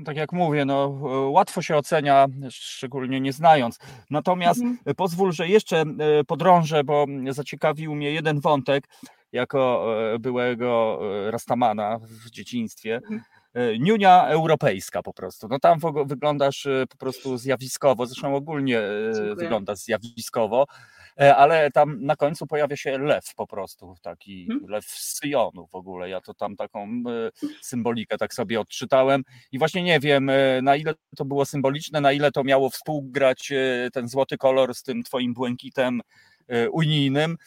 [0.06, 0.88] tak jak mówię, no,
[1.32, 3.80] łatwo się ocenia, szczególnie nie znając.
[4.10, 4.96] Natomiast mhm.
[4.96, 5.84] pozwól, że jeszcze
[6.28, 8.88] podrążę, bo zaciekawił mnie jeden wątek
[9.32, 9.86] jako
[10.20, 11.00] byłego
[11.32, 12.96] Rastamana w dzieciństwie.
[12.96, 13.22] Mhm.
[13.80, 15.48] Niunia europejska po prostu.
[15.48, 18.82] No tam wyglądasz po prostu zjawiskowo, zresztą ogólnie
[19.14, 19.36] Dziękuję.
[19.36, 20.68] wyglądasz zjawiskowo.
[21.20, 24.70] E, ale tam na końcu pojawia się lew po prostu, taki hmm.
[24.70, 26.10] lew z Syjonu w ogóle.
[26.10, 27.32] Ja to tam taką e,
[27.62, 32.12] symbolikę tak sobie odczytałem i właśnie nie wiem, e, na ile to było symboliczne, na
[32.12, 33.52] ile to miało współgrać
[33.94, 36.02] ten złoty kolor z tym twoim błękitem
[36.72, 37.38] unijnym.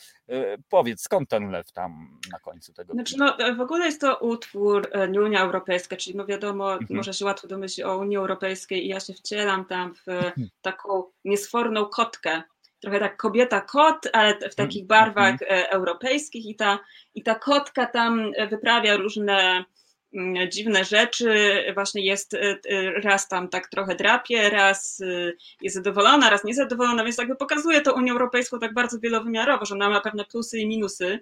[0.68, 2.92] Powiedz, skąd ten lew tam na końcu tego?
[2.92, 4.90] Znaczy, no, w ogóle jest to utwór
[5.24, 6.96] Unia Europejska, czyli no wiadomo, mhm.
[6.96, 10.48] można się łatwo domyślić o Unii Europejskiej i ja się wcielam tam w mhm.
[10.62, 12.42] taką niesforną kotkę,
[12.80, 15.64] trochę tak kobieta-kot, ale w takich barwach mm.
[15.70, 16.78] europejskich i ta,
[17.14, 19.64] i ta kotka tam wyprawia różne
[20.48, 22.58] dziwne rzeczy, właśnie jest e,
[23.02, 25.02] raz tam tak trochę drapie, raz
[25.60, 29.90] jest zadowolona, raz niezadowolona, więc jakby pokazuje to Unię Europejską tak bardzo wielowymiarowo, że ona
[29.90, 31.20] ma pewne plusy i minusy.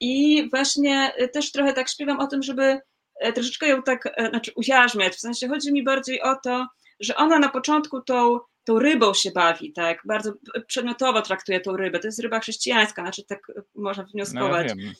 [0.00, 2.78] I właśnie też trochę tak śpiewam o tym, żeby
[3.34, 6.66] troszeczkę ją tak, znaczy ujarzmiać, w sensie chodzi mi bardziej o to,
[7.00, 10.32] że ona na początku tą tą rybą się bawi, tak, bardzo
[10.66, 13.40] przedmiotowo traktuje tą rybę, to jest ryba chrześcijańska, znaczy tak
[13.74, 14.72] można wnioskować.
[14.76, 14.92] No,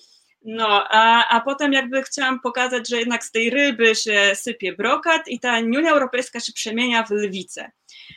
[0.44, 5.28] no, a, a potem jakby chciałam pokazać, że jednak z tej ryby się sypie brokat
[5.28, 7.70] i ta Unia Europejska się przemienia w lwicę.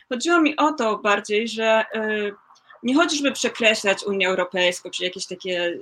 [0.08, 2.34] Chodziło mi o to bardziej, że y,
[2.82, 5.78] nie chodzi, żeby przekreślać Unię Europejską, czy jakieś takie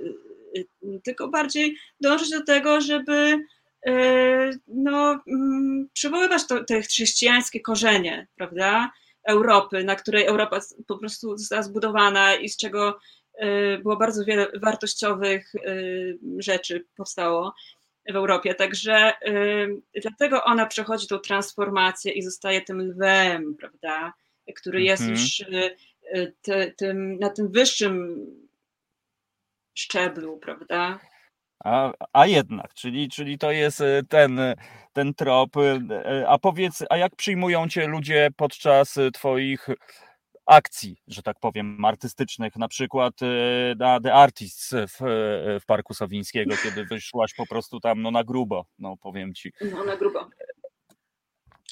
[1.03, 3.45] tylko bardziej dążyć do tego, żeby
[4.67, 8.91] no, mm, przywoływać to, te chrześcijańskie korzenie, prawda,
[9.27, 12.99] Europy, na której Europa po prostu została zbudowana i z czego
[13.83, 15.51] było bardzo wiele wartościowych
[16.39, 17.53] rzeczy powstało
[18.11, 18.55] w Europie.
[18.55, 24.13] Także y, dlatego ona przechodzi tą transformację i zostaje tym lwem, prawda,
[24.55, 25.19] który jest mhm.
[25.19, 25.75] już y,
[26.15, 28.25] y, ty, tym, na tym wyższym
[29.77, 30.99] szczeblu, prawda?
[31.63, 34.39] A, a jednak, czyli, czyli to jest ten,
[34.93, 35.51] ten trop.
[36.27, 39.67] A powiedz, a jak przyjmują cię ludzie podczas twoich
[40.45, 43.25] akcji, że tak powiem, artystycznych, na przykład e,
[43.75, 48.23] na The Artists w, e, w Parku Sowińskiego, kiedy wyszłaś po prostu tam no, na
[48.23, 49.53] grubo, no powiem ci.
[49.71, 50.29] No na grubo.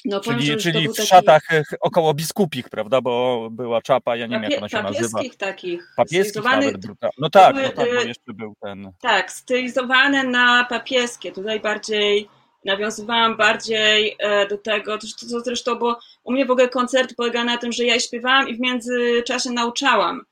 [0.04, 1.08] No, czyli powiem, czyli w taki...
[1.08, 5.18] szatach e, około biskupich, prawda, bo była czapa, ja nie wiem jak ona się nazywa.
[5.18, 5.92] Papieskich takich.
[5.96, 8.92] Papieskich nawet, no tak, no tak, bo jeszcze był ten.
[9.00, 12.28] Tak, stylizowane na papieskie, tutaj bardziej
[12.64, 17.44] nawiązywałam bardziej e, do tego, to, to zresztą, bo u mnie w ogóle koncert polega
[17.44, 20.24] na tym, że ja śpiewałam i w międzyczasie nauczałam,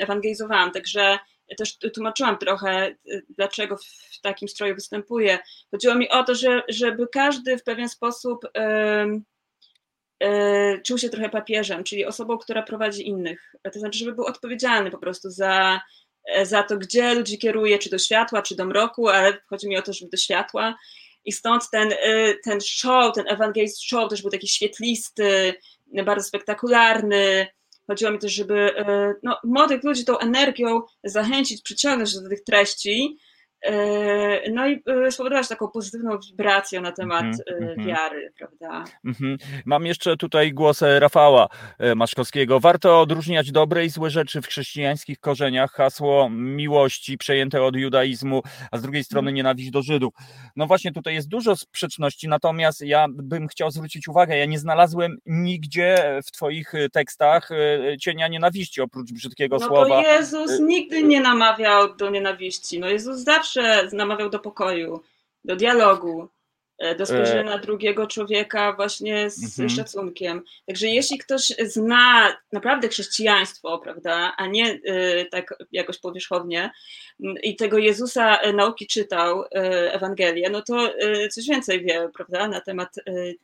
[0.00, 1.18] ewangelizowałam, także
[1.56, 2.96] też tłumaczyłam trochę, e,
[3.36, 5.38] dlaczego w takim stroju występuję.
[5.70, 9.20] Chodziło mi o to, że, żeby każdy w pewien sposób e,
[10.86, 13.54] czuł się trochę papieżem, czyli osobą, która prowadzi innych.
[13.72, 15.80] To znaczy, żeby był odpowiedzialny po prostu za
[16.42, 19.82] za to, gdzie ludzi kieruje, czy do światła, czy do mroku, ale chodzi mi o
[19.82, 20.78] to, żeby do światła.
[21.24, 25.54] I stąd ten, e, ten show, ten evangelist show też był taki świetlisty,
[26.04, 27.46] bardzo spektakularny.
[27.86, 33.18] Chodziło mi też, żeby e, no, młodych ludzi tą energią zachęcić, przyciągnąć do tych treści,
[33.18, 33.31] E,
[34.52, 37.86] no i e, spowodować taką pozytywną wibrację na temat mm -hmm.
[37.86, 38.84] wiary, prawda?
[39.04, 39.36] Mm -hmm.
[39.64, 41.48] Mam jeszcze tutaj głos Rafała
[41.96, 42.60] Maszkowskiego.
[42.60, 45.72] Warto odróżniać dobre i złe rzeczy w chrześcijańskich korzeniach.
[45.72, 49.34] Hasło miłości przejęte od judaizmu, a z drugiej strony mm.
[49.34, 50.14] nienawiść do Żydów.
[50.56, 55.18] No właśnie tutaj jest dużo sprzeczności, natomiast ja bym chciał zwrócić uwagę, ja nie znalazłem
[55.26, 57.48] nigdzie w twoich tekstach
[58.00, 59.88] cienia nienawiści, oprócz brzydkiego no słowa.
[59.88, 62.80] No Jezus nigdy nie namawiał do nienawiści.
[62.80, 65.00] No Jezus zawsze zawsze namawiał do pokoju,
[65.44, 66.28] do dialogu,
[66.98, 69.68] do spojrzenia na drugiego człowieka właśnie z mhm.
[69.68, 70.42] szacunkiem.
[70.66, 76.70] Także jeśli ktoś zna naprawdę chrześcijaństwo, prawda, a nie y, tak jakoś powierzchownie
[77.42, 79.48] i tego Jezusa e, nauki czytał, y,
[79.92, 82.94] Ewangelię, no to y, coś więcej wie, prawda, na temat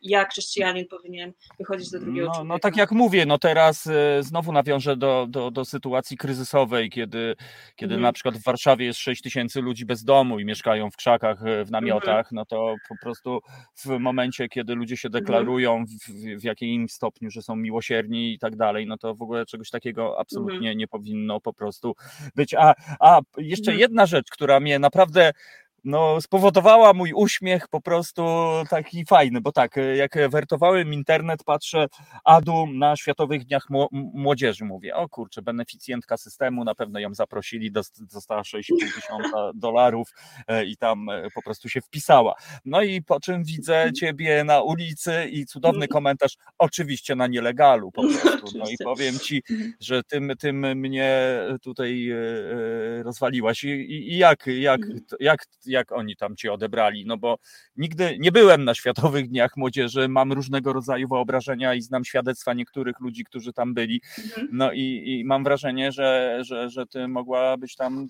[0.03, 2.55] jak chrześcijanin powinien wychodzić do drugiego no, człowieka.
[2.55, 3.89] No tak jak mówię, no teraz
[4.21, 7.37] znowu nawiążę do, do, do sytuacji kryzysowej, kiedy,
[7.77, 8.03] kiedy mhm.
[8.03, 11.71] na przykład w Warszawie jest 6 tysięcy ludzi bez domu i mieszkają w krzakach, w
[11.71, 12.27] namiotach, mhm.
[12.33, 13.28] no to po prostu
[13.85, 15.25] w momencie, kiedy ludzie się mhm.
[15.25, 19.47] deklarują w, w jakimś stopniu, że są miłosierni i tak dalej, no to w ogóle
[19.47, 20.79] czegoś takiego absolutnie mhm.
[20.79, 21.95] nie powinno po prostu
[22.35, 22.55] być.
[22.55, 23.81] A, a jeszcze mhm.
[23.81, 25.33] jedna rzecz, która mnie naprawdę
[25.89, 28.23] no, spowodowała mój uśmiech po prostu
[28.71, 31.87] taki fajny, bo tak, jak wertowałem internet, patrzę
[32.25, 37.73] Adu na Światowych Dniach Młodzieży, mówię, o kurczę, beneficjentka systemu, na pewno ją zaprosili,
[38.13, 38.63] dostała 6,5
[38.95, 40.09] tysiąca dolarów
[40.49, 42.35] e, i tam e, po prostu się wpisała.
[42.65, 43.95] No i po czym widzę mhm.
[43.95, 45.89] ciebie na ulicy i cudowny mhm.
[45.89, 48.59] komentarz, oczywiście na nielegalu po prostu.
[48.59, 49.73] No i powiem ci, mhm.
[49.81, 51.21] że tym, tym mnie
[51.63, 52.17] tutaj e,
[53.03, 53.65] rozwaliłaś.
[53.65, 53.69] I,
[54.13, 54.81] i jak, jak,
[55.21, 57.39] jak, jak jak oni tam ci odebrali, no bo
[57.77, 63.01] nigdy nie byłem na Światowych Dniach Młodzieży, mam różnego rodzaju wyobrażenia i znam świadectwa niektórych
[63.01, 64.49] ludzi, którzy tam byli, mhm.
[64.53, 68.09] no i, i, mam wrażenie, że, że, że ty mogła być tam,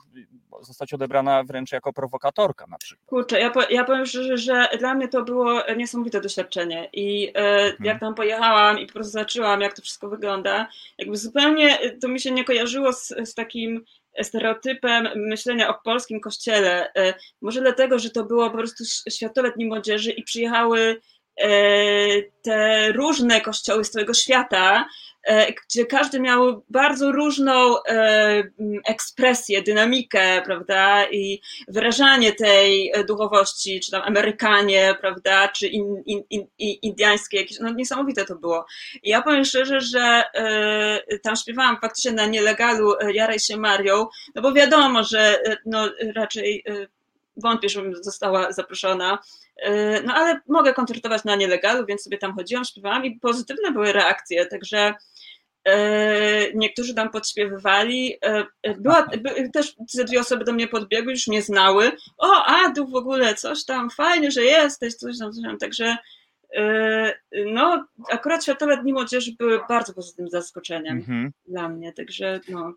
[0.61, 3.07] zostać odebrana wręcz jako prowokatorka na przykład.
[3.07, 7.31] Kurczę, ja, po, ja powiem szczerze, że dla mnie to było niesamowite doświadczenie i e,
[7.35, 7.85] mhm.
[7.85, 12.21] jak tam pojechałam i po prostu zobaczyłam, jak to wszystko wygląda, jakby zupełnie to mi
[12.21, 13.85] się nie kojarzyło z, z takim
[14.23, 16.93] stereotypem myślenia o polskim kościele.
[16.95, 21.01] E, może dlatego, że to było po prostu Światowe Dni Młodzieży i przyjechały
[22.43, 24.85] te różne kościoły z całego świata,
[25.29, 28.43] E, gdzie każdy miał bardzo różną e,
[28.87, 36.47] ekspresję, dynamikę, prawda, i wyrażanie tej duchowości, czy tam Amerykanie, prawda, czy in, in, in,
[36.59, 38.67] indiańskie, jakieś, no niesamowite to było.
[39.03, 44.43] I ja powiem szczerze, że e, tam śpiewałam faktycznie na nielegalu Jaraj się Marią, no
[44.43, 46.65] bo wiadomo, że no raczej
[47.43, 49.19] wątpię, żebym została zaproszona.
[50.05, 54.47] No ale mogę koncertować na nielegalu, więc sobie tam chodziłam, śpiewałam i pozytywne były reakcje,
[54.47, 54.95] także
[55.69, 58.17] E, niektórzy tam podśpiewywali.
[58.25, 61.93] E, była, by, też ze dwie osoby do mnie podbiegły, już mnie znały.
[62.19, 65.59] O, Adu w ogóle, coś tam, fajnie, że jesteś, coś tam, coś tam.
[65.59, 65.97] Także
[66.57, 67.15] e,
[67.47, 71.33] no, akurat Światowe Dni Młodzieży były bardzo pozytywnym zaskoczeniem mhm.
[71.47, 72.75] dla mnie, także no.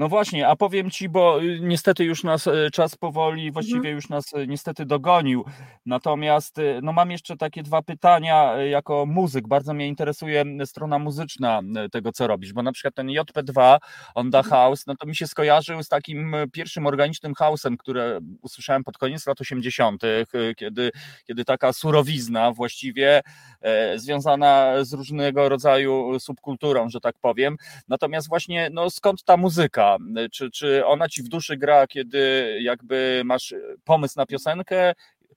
[0.00, 3.52] No właśnie, a powiem ci, bo y, niestety już nas y, czas powoli, Mhm.
[3.52, 5.44] właściwie już nas y, niestety dogonił.
[5.86, 9.48] Natomiast no mam jeszcze takie dwa pytania jako muzyk.
[9.48, 11.60] Bardzo mnie interesuje strona muzyczna
[11.92, 13.78] tego, co robisz, bo na przykład ten JP2
[14.14, 14.50] On The Mhm.
[14.50, 19.26] House, no to mi się skojarzył z takim pierwszym organicznym house'em, które usłyszałem pod koniec
[19.26, 20.90] lat 80., y, kiedy,
[21.26, 23.22] kiedy taka surowizna właściwie
[23.60, 27.56] e, związana z różnego rodzaju subkulturą, że tak powiem.
[27.88, 29.89] Natomiast właśnie, no skąd ta muzyka?
[30.32, 34.92] Czy, czy ona ci w duszy gra, kiedy jakby masz pomysł na piosenkę?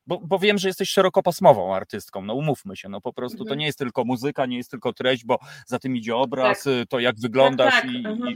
[0.07, 3.59] Bo, bo wiem, że jesteś szerokopasmową artystką, no umówmy się, no po prostu to Mhm.
[3.59, 6.73] nie jest tylko muzyka, nie jest tylko treść, bo za tym idzie obraz, Tak.
[6.89, 8.29] to jak wyglądasz tak, i, mhm.
[8.29, 8.33] i,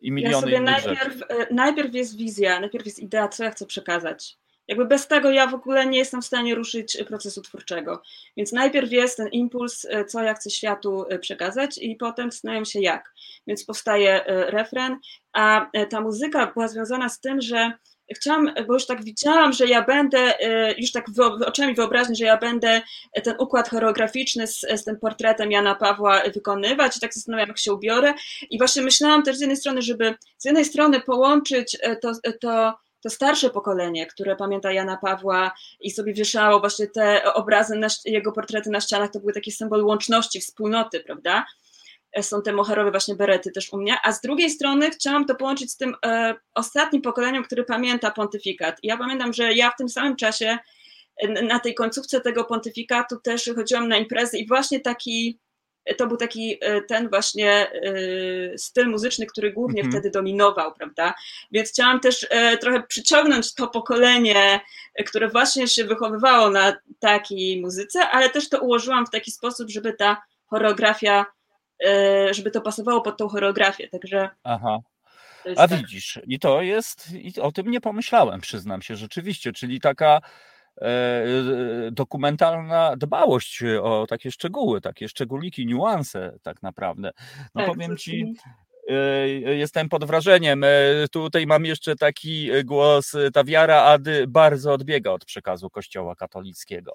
[0.00, 0.86] i Ja miliony sobie innych rzeczy.
[0.88, 4.36] najpierw, e, najpierw jest wizja, najpierw jest idea, co ja chcę przekazać.
[4.68, 8.02] Jakby bez tego ja w ogóle nie jestem w stanie ruszyć e, procesu twórczego.
[8.36, 12.64] Więc najpierw jest ten impuls, e, co ja chcę światu e, przekazać, i potem zastanawiam
[12.64, 13.14] się jak.
[13.46, 14.98] Więc powstaje refren,
[15.32, 17.72] a ta muzyka była związana z tym, że
[18.14, 20.34] chciałam, bo już tak widziałam, że ja będę,
[20.78, 21.06] już tak
[21.46, 22.82] oczami wyobraźni, że ja będę
[23.24, 27.72] ten układ choreograficzny z, z tym portretem Jana Pawła wykonywać i tak zastanawiam, jak się
[27.72, 28.14] ubiorę.
[28.50, 33.10] I właśnie myślałam też z jednej strony, żeby z jednej strony połączyć to, to, to
[33.10, 38.70] starsze pokolenie, które pamięta Jana Pawła i sobie wieszało właśnie te obrazy, na, jego portrety
[38.70, 41.46] na ścianach, to były taki symbol łączności, wspólnoty, prawda?
[42.12, 45.34] E, Są te moherowe właśnie berety też u mnie, a z drugiej strony chciałam to
[45.34, 48.78] połączyć z tym e, ostatnim pokoleniem, który pamięta pontyfikat.
[48.82, 50.58] Ja pamiętam, że ja w tym samym czasie
[51.42, 55.38] na tej końcówce tego pontyfikatu też chodziłam na imprezy i właśnie taki
[55.94, 59.92] to był taki e, ten właśnie e, styl muzyczny, który głównie Mhm.
[59.92, 61.14] wtedy dominował, prawda?
[61.52, 64.60] Więc chciałam też e, trochę przyciągnąć to pokolenie,
[65.06, 69.92] które właśnie się wychowywało na takiej muzyce, ale też to ułożyłam w taki sposób, żeby
[69.92, 71.26] ta choreografia,
[72.30, 73.88] żeby to pasowało pod tą choreografię.
[73.88, 74.78] Także Aha.
[75.56, 75.78] A tak.
[75.78, 80.20] widzisz, i to jest, i o tym nie pomyślałem, przyznam się, rzeczywiście, czyli taka
[81.92, 87.10] dokumentalna dbałość o takie szczegóły, takie szczególiki, niuanse tak naprawdę.
[87.54, 88.34] No Tak, powiem ci,
[88.88, 90.64] e, jestem pod wrażeniem.
[90.64, 90.68] E,
[91.12, 96.92] Tutaj mam jeszcze taki głos, e, ta wiara Ady bardzo odbiega od przekazu Kościoła katolickiego.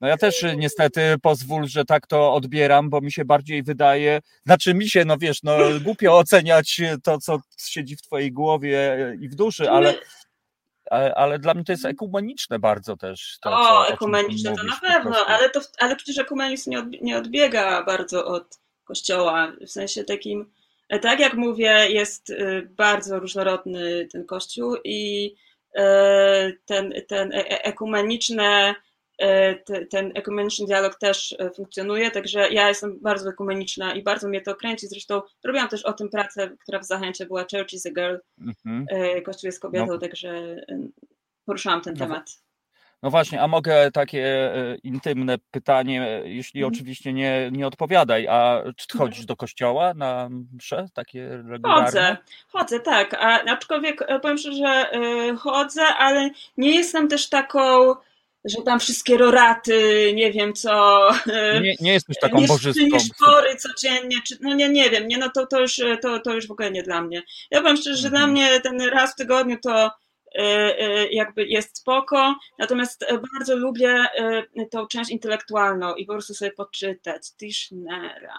[0.00, 4.20] No ja też e, niestety pozwól, że tak to odbieram, bo mi się bardziej wydaje,
[4.46, 9.28] znaczy mi się, no wiesz, no głupio oceniać to, co siedzi w twojej głowie i
[9.28, 9.94] w duszy, ale,
[10.90, 13.38] ale, dla mnie to jest ekumeniczne bardzo też.
[13.40, 16.86] To, co, o, ty ekumeniczne to na pewno, ale, to, ale przecież ekumenizm nie, od,
[17.02, 20.50] nie odbiega bardzo od kościoła, w sensie takim,
[20.88, 25.34] e, tak jak mówię, jest e, bardzo różnorodny ten kościół i
[25.74, 28.74] e, ten, ten ekumeniczne,
[29.64, 34.40] te- ten ekumeniczny dialog też e, funkcjonuje, także ja jestem bardzo ekumeniczna i bardzo mnie
[34.40, 37.90] to kręci, zresztą robiłam też o tym pracę, która w Zachęcie była Church is a
[37.90, 38.86] Girl, Mhm.
[38.90, 39.98] e, Kościół jest kobietą, No.
[39.98, 40.30] także
[40.68, 40.78] e,
[41.44, 42.30] poruszałam ten No, temat.
[43.02, 46.74] No właśnie, a mogę takie e, intymne pytanie, e, jeśli Mhm.
[46.74, 48.98] oczywiście nie, nie odpowiadaj, a czy Mhm.
[49.10, 51.84] chodzisz do kościoła na msze takie regularne?
[51.84, 52.16] Chodzę,
[52.48, 53.14] chodzę, tak.
[53.14, 57.94] A, aczkolwiek e, powiem szczerze, że e, chodzę, ale nie jestem też taką,
[58.46, 61.00] że tam wszystkie roraty, nie wiem co.
[61.62, 62.98] Nie, nie jesteś taką nie bożystką.
[63.26, 66.46] pory codziennie, czy, no nie, nie wiem, nie, no to, to, już, to, to już
[66.48, 67.22] w ogóle nie dla mnie.
[67.50, 68.32] Ja powiem szczerze, że dla Mhm.
[68.32, 69.90] mnie ten raz w tygodniu to
[70.38, 70.40] e,
[70.78, 76.52] e, jakby jest spoko, natomiast bardzo lubię e, tą część intelektualną i po prostu sobie
[76.52, 78.34] poczytać Tischnera,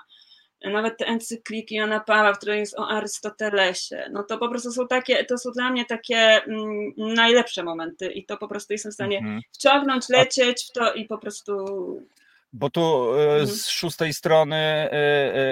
[0.63, 5.25] nawet te encykliki Jana Pawła, które jest o Arystotelesie, no to po prostu są takie,
[5.25, 9.17] to są dla mnie takie mm, najlepsze momenty i to po prostu jestem w stanie
[9.17, 9.41] Mhm.
[9.51, 11.53] wciągnąć, lecieć w to i po prostu
[12.53, 13.47] Bo tu e, Mhm.
[13.47, 14.91] z szóstej strony, e,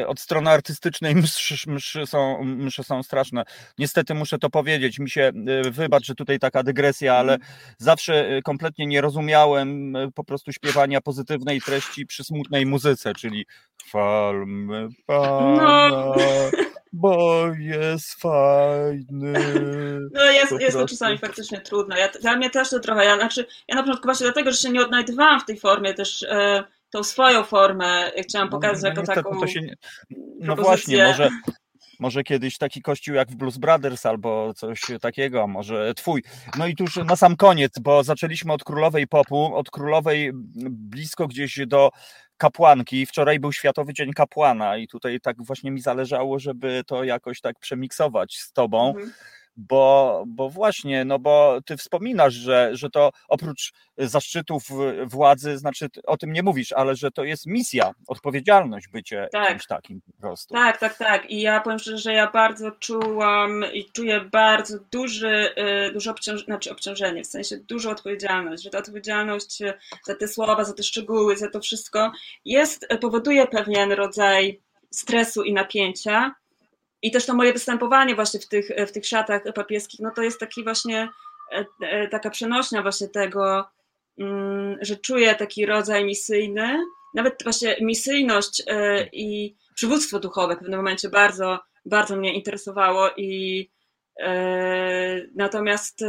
[0.01, 3.43] e, od strony artystycznej mszy, mszy, są, mszy są straszne.
[3.77, 4.99] Niestety muszę to powiedzieć.
[4.99, 5.31] Mi się,
[5.71, 7.51] wybacz, że tutaj taka dygresja, ale Mhm.
[7.77, 13.45] zawsze kompletnie nie rozumiałem po prostu śpiewania pozytywnej treści przy smutnej muzyce, czyli
[13.85, 16.15] chwalmy Pana, No.
[16.93, 19.33] bo jest fajny.
[20.13, 21.99] No jest, Po jest to czasami faktycznie trudne.
[21.99, 24.69] Ja, dla mnie też to trochę, ja, znaczy, ja na początku właśnie dlatego, że się
[24.69, 29.23] nie odnajdywałam w tej formie, też e, tą swoją formę chciałam pokazać No, jako niestety
[29.23, 29.61] taką się.
[30.39, 31.29] No właśnie, może,
[31.99, 36.23] może kiedyś taki kościół jak w Blues Brothers albo coś takiego, może twój.
[36.57, 40.31] No i tuż na sam koniec, bo zaczęliśmy od królowej popu, od królowej
[40.69, 41.89] blisko gdzieś do
[42.37, 43.05] kapłanki.
[43.05, 47.59] Wczoraj był Światowy Dzień Kapłana i tutaj tak właśnie mi zależało, żeby to jakoś tak
[47.59, 48.87] przemiksować z tobą.
[48.87, 49.13] Mhm.
[49.57, 54.63] Bo, bo właśnie, no bo ty wspominasz, że, że to oprócz zaszczytów
[55.05, 59.49] władzy, znaczy o tym nie mówisz, ale że to jest misja, odpowiedzialność bycie tak.
[59.49, 60.53] kimś takim po prostu.
[60.53, 61.29] Tak, tak, tak.
[61.29, 65.55] I ja powiem szczerze, że ja bardzo czułam i czuję bardzo duży,
[65.89, 69.59] y, duże obciąż znaczy obciążenie, w sensie dużą odpowiedzialność, że ta odpowiedzialność
[70.03, 72.11] za te słowa, za te szczegóły, za to wszystko
[72.45, 76.35] jest, powoduje pewien rodzaj stresu i napięcia,
[77.05, 80.39] i też to moje występowanie właśnie w tych, w tych szatach papieskich, no to jest
[80.39, 81.09] taki właśnie
[81.51, 83.65] e, e, taka przenośnia właśnie tego,
[84.19, 86.77] mm, że czuję taki rodzaj misyjny,
[87.13, 93.69] nawet właśnie misyjność e, i przywództwo duchowe w pewnym momencie bardzo, bardzo mnie interesowało i
[95.35, 95.99] natomiast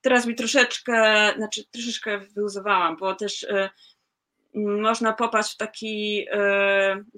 [0.00, 0.94] teraz mi troszeczkę,
[1.36, 3.46] znaczy troszeczkę wyluzowałam, bo też
[4.54, 6.26] można popaść w taki,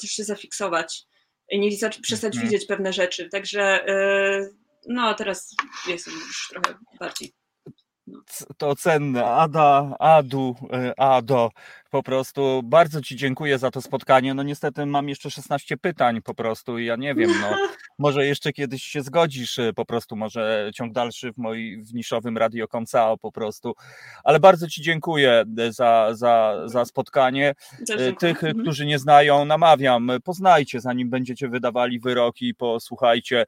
[0.00, 1.06] też się zafiksować
[1.52, 1.70] nie
[2.00, 2.44] przestać mhm.
[2.44, 3.28] widzieć pewne rzeczy.
[3.28, 4.48] Także e,
[4.88, 5.54] no teraz
[5.88, 7.32] jestem już trochę bardziej.
[8.06, 8.20] No.
[8.56, 9.24] To cenne.
[9.24, 11.50] Ada, Adu, e, Ado,
[11.90, 14.34] po prostu bardzo Ci dziękuję za to spotkanie.
[14.34, 17.56] No niestety mam jeszcze 16 pytań po prostu i ja nie wiem, no
[17.98, 22.38] może jeszcze kiedyś się zgodzisz, e, po prostu może ciąg dalszy w moim w niszowym
[22.38, 23.74] Radio Koncao po prostu.
[24.24, 27.54] Ale bardzo Ci dziękuję e, za, za, za spotkanie.
[28.18, 28.62] Tych, mhm.
[28.62, 33.46] którzy nie znają, namawiam, poznajcie zanim będziecie wydawali wyroki, posłuchajcie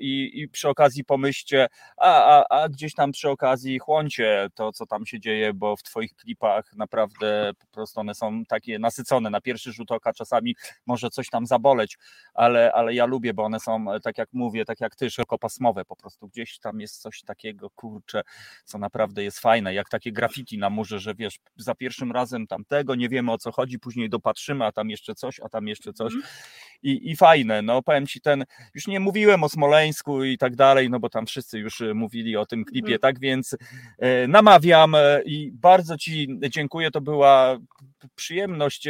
[0.00, 4.86] i, i przy okazji pomyślcie, a, a, a gdzieś tam przy okazji chłoncie to, co
[4.86, 9.30] tam się dzieje, bo w Twoich klipach naprawdę po prostu one są takie nasycone.
[9.30, 10.56] Na pierwszy rzut oka czasami
[10.86, 11.98] może coś tam zaboleć,
[12.34, 15.96] ale, ale ja lubię, bo one są, tak jak mówię, tak jak Ty, szerokopasmowe po
[15.96, 16.28] prostu.
[16.28, 18.22] Gdzieś tam jest coś takiego, kurcze,
[18.64, 22.94] co naprawdę jest fajne, jak takie graffiti na murze, że wiesz, za pierwszym razem tamtego,
[22.94, 26.12] nie wiemy o co chodzi, później dopatrzymy, a tam jeszcze coś, a tam jeszcze coś.
[26.12, 26.24] Mm.
[26.82, 28.44] I, I fajne, no powiem Ci ten,
[28.74, 32.36] już nie mówiłem o Smoleńsku i tak dalej, no bo tam wszyscy już e, mówili
[32.36, 32.98] o tym klipie, mm.
[32.98, 33.56] tak więc
[33.98, 37.58] e, namawiam e, i bardzo Ci dziękuję, to była
[38.14, 38.88] przyjemność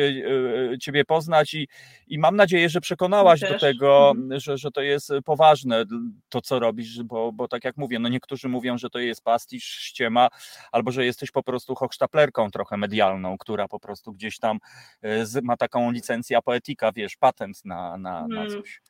[0.81, 1.69] Ciebie poznać i,
[2.09, 4.41] i mam nadzieję, że przekonałaś do tego, mhm.
[4.41, 5.85] że, że to jest poważne
[6.29, 9.65] to, co robisz, bo, bo tak jak mówię, no niektórzy mówią, że to jest pastisz,
[9.65, 10.29] ściema,
[10.73, 14.59] albo że jesteś po prostu hochsztaplerką trochę medialną, która po prostu gdzieś tam
[15.43, 18.51] ma taką licencję poetyka, wiesz, patent na, na, na mhm.
[18.51, 18.81] coś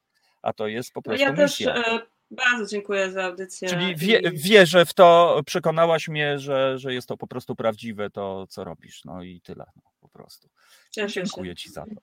[0.42, 1.74] a to jest po prostu ja misja.
[1.74, 3.68] też e, bardzo dziękuję za audycję.
[3.68, 8.46] Czyli wie, wierzę w to, przekonałaś mnie, że, że jest to po prostu prawdziwe to,
[8.46, 10.48] co robisz, no i tyle, no, po prostu.
[10.90, 11.56] Cieszę dziękuję się.
[11.56, 12.00] Ci za to.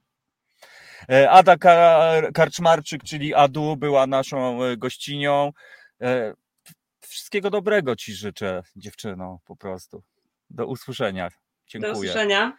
[1.10, 1.56] E, Ada
[2.34, 5.52] Karczmarczyk, czyli Adu, była naszą e, gościnią.
[7.00, 10.04] Wszystkiego dobrego Ci życzę, dziewczyno, po prostu.
[10.50, 11.30] Do usłyszenia.
[11.68, 11.94] Dziękuję.
[11.94, 12.58] Do usłyszenia.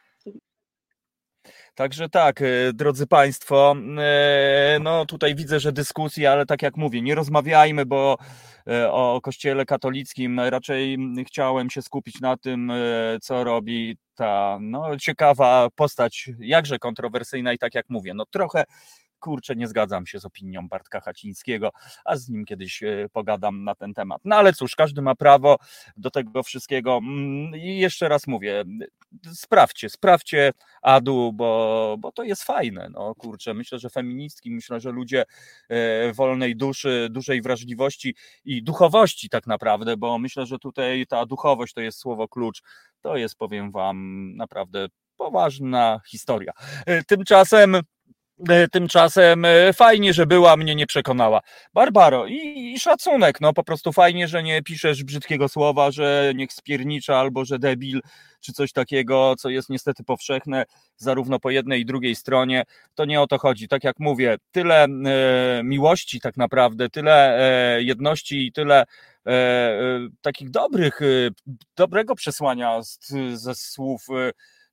[1.75, 7.03] Także tak, e, drodzy Państwo, e, no tutaj widzę, że dyskusja, ale tak jak mówię,
[7.03, 8.19] nie rozmawiajmy, bo
[8.69, 12.73] e, o Kościele katolickim raczej chciałem się skupić na tym,
[13.23, 18.65] co robi ta no, ciekawa postać, jakże kontrowersyjna i tak jak mówię, no trochę
[19.21, 21.71] kurczę, nie zgadzam się z opinią Bartka Hacińskiego,
[22.05, 24.21] a z nim kiedyś e, pogadam na ten temat.
[24.25, 25.57] No ale cóż, każdy ma prawo
[25.97, 26.97] do tego wszystkiego.
[26.97, 28.65] Mm, I jeszcze raz mówię,
[29.33, 30.53] sprawdźcie, sprawdźcie
[30.83, 32.89] Adu, bo, bo to jest fajne.
[32.93, 35.25] No kurczę, myślę, że feministki, myślę, że ludzie
[35.69, 38.15] e, wolnej duszy, dużej wrażliwości
[38.45, 42.63] i duchowości tak naprawdę, bo myślę, że tutaj ta duchowość to jest słowo klucz.
[43.01, 44.87] To jest, powiem wam, naprawdę
[45.17, 46.53] poważna historia.
[46.87, 47.77] E, tymczasem
[48.73, 51.41] tymczasem e, fajnie, że była, mnie nie przekonała.
[51.75, 56.53] Barbaro, i, i, szacunek, no po prostu fajnie, że nie piszesz brzydkiego słowa, że niech
[56.53, 58.01] spiernicza albo że debil,
[58.41, 60.65] czy coś takiego, co jest niestety powszechne,
[60.97, 62.65] zarówno po jednej i drugiej stronie.
[62.95, 63.69] To nie o to chodzi.
[63.69, 64.89] Tak jak mówię, tyle e,
[65.65, 68.85] miłości tak naprawdę, tyle e, jedności i tyle
[69.27, 69.79] e, e
[70.23, 71.01] takich dobrych,
[71.77, 72.99] dobrego przesłania z,
[73.33, 74.07] ze słów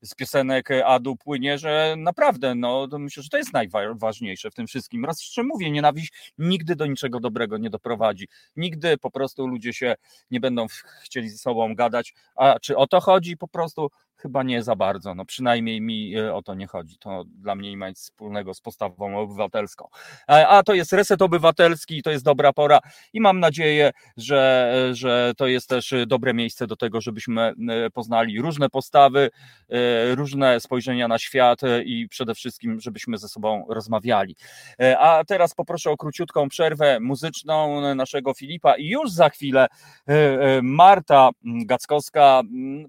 [0.03, 4.67] z piosenek Adu płynie, że naprawdę, no to myślę, że to jest najważniejsze w tym
[4.67, 5.05] wszystkim.
[5.05, 8.27] Raz jeszcze mówię, nienawiść nigdy do niczego dobrego nie doprowadzi.
[8.55, 9.95] Nigdy po prostu ludzie się
[10.31, 10.67] nie będą
[11.03, 12.13] chcieli ze sobą gadać.
[12.35, 13.37] A czy o to chodzi?
[13.37, 13.89] Po prostu
[14.23, 16.97] Chyba nie za bardzo, no przynajmniej mi e, o to nie chodzi.
[16.97, 19.87] To dla mnie nie ma nic wspólnego z postawą obywatelską.
[20.29, 22.79] E, a to jest reset obywatelski, to jest dobra pora
[23.13, 27.53] i mam nadzieję, że, że to jest też dobre miejsce do tego, żebyśmy e,
[27.89, 29.29] poznali różne postawy,
[30.15, 34.35] różne spojrzenia na świat i przede wszystkim, żebyśmy ze sobą rozmawiali.
[34.99, 39.67] A teraz poproszę o króciutką przerwę muzyczną naszego Filipa i już za chwilę
[40.61, 42.41] Marta Gackowska,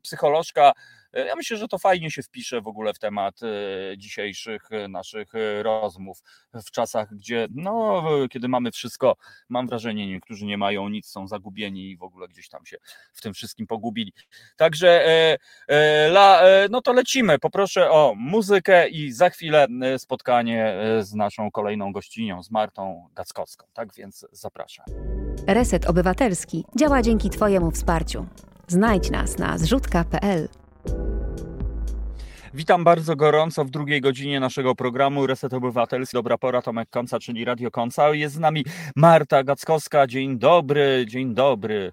[0.03, 0.73] psycholożka,
[1.15, 3.41] Ja myślę, że to fajnie się wpisze w ogóle w temat
[3.97, 6.23] dzisiejszych naszych rozmów
[6.67, 9.17] w czasach, gdzie no, kiedy mamy wszystko,
[9.49, 12.77] mam wrażenie, niektórzy nie mają nic, są zagubieni i w ogóle gdzieś tam się
[13.13, 14.13] w tym wszystkim pogubili.
[14.57, 15.05] Także
[16.11, 17.39] la, no to lecimy.
[17.39, 19.67] Poproszę o muzykę i za chwilę
[19.99, 23.67] spotkanie z naszą kolejną gościnią, z Martą Gackowską.
[23.73, 24.87] Tak więc zapraszam.
[25.47, 28.27] Reset Obywatelski działa dzięki Twojemu wsparciu.
[28.69, 30.49] Znajdź nas na zrzutka.pl.
[32.55, 36.17] Witam bardzo gorąco w drugiej godzinie naszego programu Reset Obywatelski.
[36.17, 38.15] Dobra pora, Tomek Konca, czyli Radio Konca.
[38.15, 38.65] Jest z nami
[38.97, 40.07] Marta Gackowska.
[40.07, 41.93] Dzień dobry, dzień dobry.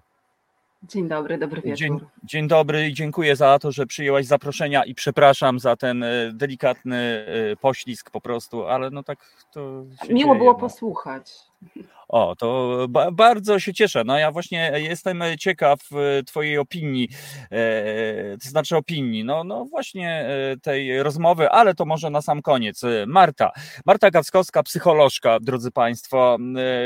[0.82, 1.78] Dzień dobry, dobry wieczór.
[1.78, 6.32] Dzień, dzień, dobry i dziękuję za to, że przyjęłaś zaproszenia i przepraszam za ten e,
[6.32, 9.18] delikatny e, poślizg po prostu, ale no tak
[9.52, 9.84] to.
[10.08, 10.58] Miło dzieje, było no.
[10.58, 11.51] posłuchać.
[12.12, 14.04] O, to ba bardzo się cieszę.
[14.04, 17.08] No ja właśnie jestem ciekaw e, Twojej opinii,
[17.50, 22.42] e, to znaczy opinii, no, no właśnie e, tej rozmowy, ale to może na sam
[22.42, 22.82] koniec.
[23.06, 23.50] Marta,
[23.86, 26.38] Marta Gackowska, psycholożka, drodzy Państwo.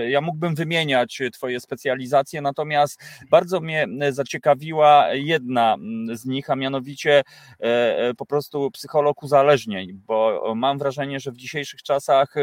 [0.08, 3.00] Ja mógłbym wymieniać Twoje specjalizacje, natomiast
[3.30, 5.76] bardzo mnie zaciekawiła jedna
[6.12, 7.22] z nich, a mianowicie
[8.16, 12.34] po prostu psycholog uzależnień, bo mam wrażenie, że w dzisiejszych czasach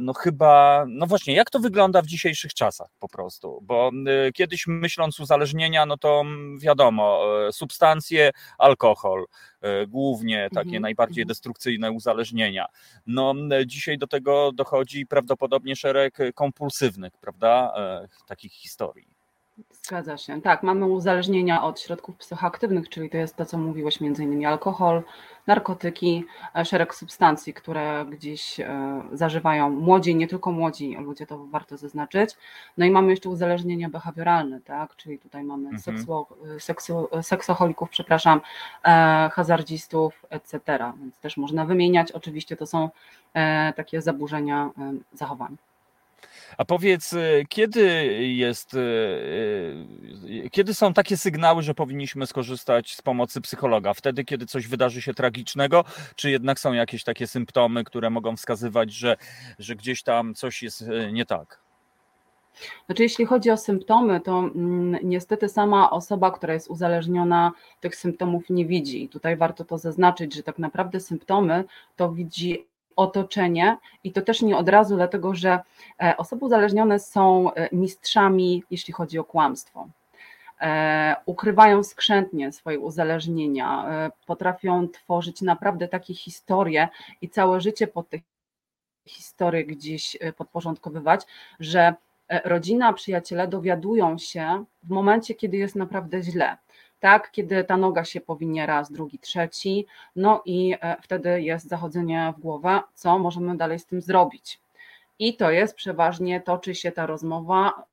[0.00, 3.60] no chyba, no właśnie, jak to wygląda w dzisiejszych czasach po prostu?
[3.62, 3.90] Bo
[4.34, 6.24] kiedyś myśląc uzależnienia, no to
[6.58, 9.26] wiadomo, substancje, alkohol,
[9.88, 11.28] głównie takie Mhm, najbardziej mhm.
[11.28, 12.66] destrukcyjne uzależnienia.
[13.06, 13.34] No
[13.66, 17.74] dzisiaj do tego dochodzi prawdopodobnie szereg kompulsywnych, prawda,
[18.26, 19.15] takich historii.
[19.70, 20.42] Zgadza się.
[20.42, 25.02] Tak, mamy uzależnienia od środków psychoaktywnych, czyli to jest to, co mówiłeś, między innymi alkohol,
[25.46, 26.24] narkotyki,
[26.56, 32.30] e, szereg substancji, które gdzieś e, zażywają młodzi, nie tylko młodzi ludzie, to warto zaznaczyć.
[32.78, 35.82] No i mamy jeszcze uzależnienia behawioralne, tak, czyli tutaj mamy Mhm.
[35.82, 36.26] seksuo,
[36.58, 38.40] seksu, seksoholików, przepraszam,
[38.84, 40.60] e, hazardzistów, etc.
[41.00, 42.12] Więc też można wymieniać.
[42.12, 42.90] Oczywiście to są
[43.34, 45.56] e, takie zaburzenia e, zachowań.
[46.58, 53.02] A powiedz, y, kiedy jest, y, y, kiedy są takie sygnały, że powinniśmy skorzystać z
[53.02, 53.94] pomocy psychologa?
[53.94, 55.84] Wtedy, kiedy coś wydarzy się tragicznego,
[56.16, 59.16] czy jednak są jakieś takie symptomy, które mogą wskazywać, że,
[59.58, 61.66] że gdzieś tam coś jest nie tak?
[62.86, 68.50] Znaczy, jeśli chodzi o symptomy, to mm, niestety sama osoba, która jest uzależniona, tych symptomów
[68.50, 69.04] nie widzi.
[69.04, 71.64] I tutaj warto to zaznaczyć, że tak naprawdę symptomy
[71.96, 72.66] to widzi
[72.96, 75.58] otoczenie i to też nie od razu, dlatego że
[76.02, 79.88] e, osoby uzależnione są e, mistrzami, jeśli chodzi o kłamstwo.
[80.60, 83.84] E, Ukrywają skrzętnie swoje uzależnienia,
[84.26, 86.88] potrafią tworzyć naprawdę takie historie
[87.20, 88.18] i całe życie pod te
[89.06, 91.20] historie gdzieś podporządkowywać,
[91.60, 91.94] że
[92.44, 96.56] rodzina, przyjaciele dowiadują się w momencie, kiedy jest naprawdę źle.
[97.00, 99.86] Tak, kiedy ta noga się powinie raz, drugi, trzeci,
[100.16, 104.60] no i e, wtedy jest zachodzenie w głowę, co możemy dalej z tym zrobić.
[105.18, 107.84] I to jest przeważnie, toczy się ta rozmowa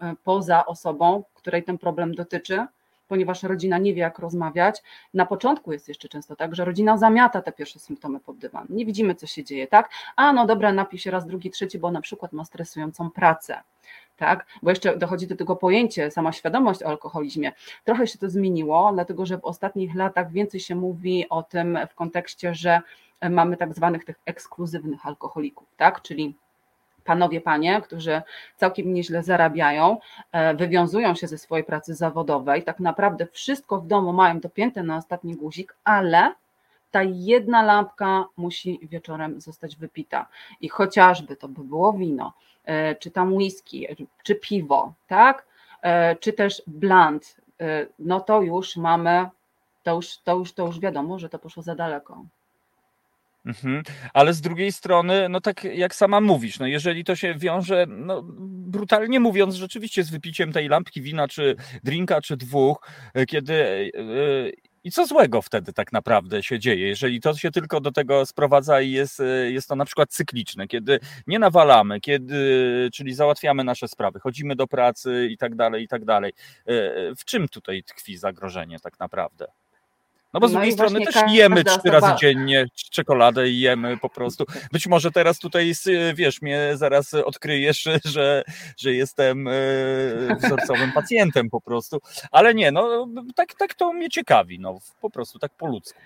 [0.00, 2.66] e, poza osobą, której ten problem dotyczy,
[3.08, 4.82] ponieważ rodzina nie wie, jak rozmawiać.
[5.14, 8.66] Na początku jest jeszcze często tak, że rodzina zamiata te pierwsze symptomy pod dywan.
[8.70, 9.90] Nie widzimy, co się dzieje, tak?
[10.16, 13.62] A no dobra, napij się raz, drugi, trzeci, bo na przykład ma stresującą pracę.
[14.18, 17.52] Tak, bo jeszcze dochodzi do tego pojęcie, sama świadomość o alkoholizmie.
[17.84, 21.94] Trochę się to zmieniło, dlatego że w ostatnich latach więcej się mówi o tym w
[21.94, 22.80] kontekście, że
[23.30, 26.02] mamy tak zwanych tych ekskluzywnych alkoholików, tak?
[26.02, 26.34] Czyli
[27.04, 28.22] panowie, panie, którzy
[28.56, 29.98] całkiem nieźle zarabiają,
[30.32, 34.96] e, wywiązują się ze swojej pracy zawodowej, tak naprawdę wszystko w domu mają dopięte na
[34.96, 36.34] ostatni guzik, ale
[36.90, 40.26] ta jedna lampka musi wieczorem zostać wypita.
[40.60, 42.32] I chociażby to by było wino,
[42.64, 43.86] e, czy tam whisky,
[44.22, 45.46] czy piwo, tak?
[45.82, 49.28] E, Czy też blunt, e, no to już mamy,
[49.82, 52.24] to już, to już, to już wiadomo, że to poszło za daleko.
[53.46, 53.82] Mhm.
[54.14, 58.22] Ale z drugiej strony, no tak jak sama mówisz, no jeżeli to się wiąże, no
[58.48, 62.86] brutalnie mówiąc, rzeczywiście z wypiciem tej lampki wina, czy drinka, czy dwóch,
[63.28, 63.90] kiedy.
[64.78, 68.26] E, I co złego wtedy tak naprawdę się dzieje, jeżeli to się tylko do tego
[68.26, 73.64] sprowadza i jest, e, jest to na przykład cykliczne, kiedy nie nawalamy, kiedy, czyli załatwiamy
[73.64, 76.32] nasze sprawy, chodzimy do pracy i tak dalej, i tak dalej.
[76.66, 79.46] E, W czym tutaj tkwi zagrożenie tak naprawdę?
[80.34, 84.08] No bo z No drugiej strony też jemy trzy razy dziennie czekoladę i jemy po
[84.08, 84.44] prostu.
[84.72, 85.72] Być może teraz tutaj,
[86.14, 88.44] wiesz, mnie zaraz odkryjesz, że,
[88.76, 89.52] że jestem e,
[90.36, 91.98] wzorcowym pacjentem po prostu.
[92.30, 96.00] Ale nie, no tak, tak to mnie ciekawi, no po prostu tak po ludzku.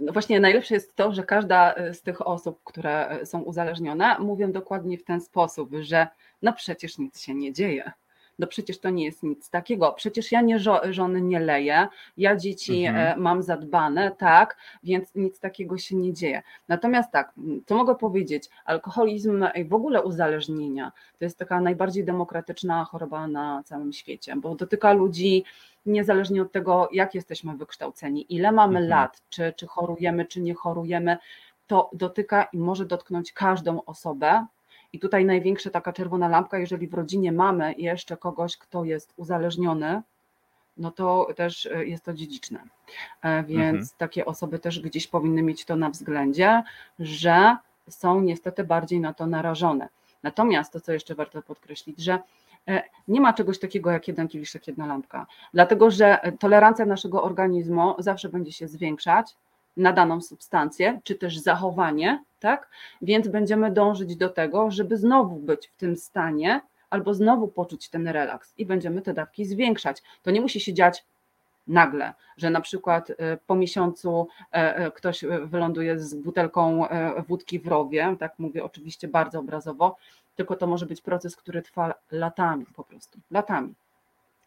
[0.00, 4.18] No właśnie najlepsze jest to, że każda e, z tych osób, które e, są uzależnione,
[4.18, 6.06] mówią dokładnie w ten sposób, że
[6.42, 7.92] no przecież nic się nie dzieje.
[8.40, 9.92] No przecież to nie jest nic takiego.
[9.92, 10.58] Przecież ja nie
[10.90, 13.20] żony nie leję, ja dzieci mhm.
[13.20, 16.42] mam zadbane, tak, więc nic takiego się nie dzieje.
[16.68, 17.32] Natomiast tak,
[17.66, 18.48] co mogę powiedzieć?
[18.64, 24.54] Alkoholizm i w ogóle uzależnienia to jest taka najbardziej demokratyczna choroba na całym świecie, bo
[24.54, 25.44] dotyka ludzi
[25.86, 28.88] niezależnie od tego, jak jesteśmy wykształceni, ile mamy mhm.
[28.88, 31.18] lat, czy, czy chorujemy, czy nie chorujemy,
[31.66, 34.46] to dotyka i może dotknąć każdą osobę.
[34.92, 40.02] I tutaj największa taka czerwona lampka, jeżeli w rodzinie mamy jeszcze kogoś, kto jest uzależniony,
[40.76, 42.60] no to też e, jest to dziedziczne.
[43.22, 43.88] E, więc mhm.
[43.98, 46.62] takie osoby też gdzieś powinny mieć to na względzie,
[46.98, 47.56] że
[47.88, 49.88] są niestety bardziej na to narażone.
[50.22, 52.18] Natomiast to, co jeszcze warto podkreślić, że
[52.68, 57.94] E, nie ma czegoś takiego jak jeden kieliszek, jedna lampka, dlatego że tolerancja naszego organizmu
[57.98, 59.36] zawsze będzie się zwiększać
[59.76, 62.70] na daną substancję, czy też zachowanie, tak?
[63.02, 66.60] Więc będziemy dążyć do tego, żeby znowu być w tym stanie,
[66.90, 70.02] albo znowu poczuć ten relaks i będziemy te dawki zwiększać.
[70.22, 71.04] To nie musi się dziać
[71.66, 73.14] nagle, że na przykład e,
[73.46, 76.86] po miesiącu e, ktoś wyląduje z butelką
[77.28, 79.96] wódki w rowie, tak mówię oczywiście bardzo obrazowo,
[80.36, 83.74] tylko to może być proces, który trwa latami po prostu, latami.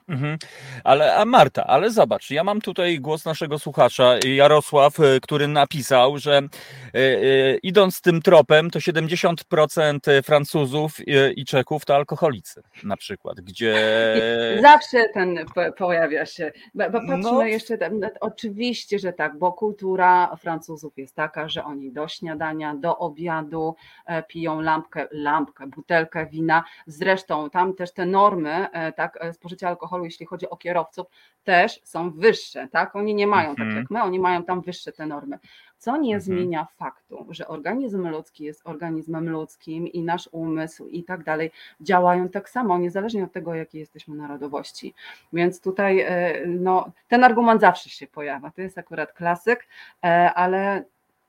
[0.07, 0.37] Mhm.
[0.83, 6.17] Ale a Marta, ale zobacz, ja mam tutaj głos naszego słuchacza Jarosław, y, który napisał,
[6.17, 12.97] że y, y, idąc tym tropem, to 70% Francuzów y, i Czechów to alkoholicy, na
[12.97, 13.75] przykład, gdzie.
[14.61, 15.45] Zawsze ten
[15.77, 16.51] pojawia się.
[16.77, 17.43] Patrzmy no...
[17.43, 22.97] jeszcze, no, oczywiście, że tak, bo kultura Francuzów jest taka, że oni do śniadania, do
[22.97, 23.75] obiadu
[24.05, 26.63] e, piją lampkę, lampkę, butelkę wina.
[26.87, 31.07] Zresztą tam też te normy, e, tak, e, spożycia alkoholu alkoholu, jeśli chodzi o kierowców,
[31.43, 32.95] też są wyższe, tak?
[32.95, 33.77] Oni nie mają tak mhm.
[33.77, 35.39] jak my, oni mają tam wyższe te normy.
[35.77, 36.21] Co nie mhm.
[36.21, 41.51] zmienia faktu, że organizm ludzki jest organizmem ludzkim i nasz umysł i tak dalej
[41.81, 44.93] działają tak samo, niezależnie od tego, jakiej jesteśmy narodowości.
[45.33, 48.51] Więc tutaj e, no, ten argument zawsze się pojawia.
[48.51, 49.67] To jest akurat klasyk,
[50.03, 50.83] e, ale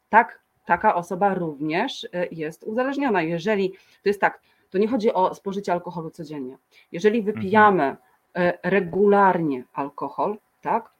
[0.08, 3.22] tak, taka osoba również e, jest uzależniona.
[3.22, 3.70] Jeżeli
[4.02, 6.56] to jest tak, to nie chodzi o spożycie alkoholu codziennie.
[6.92, 8.13] Jeżeli wypijamy mhm
[8.62, 10.90] regularnie alkohol, tak?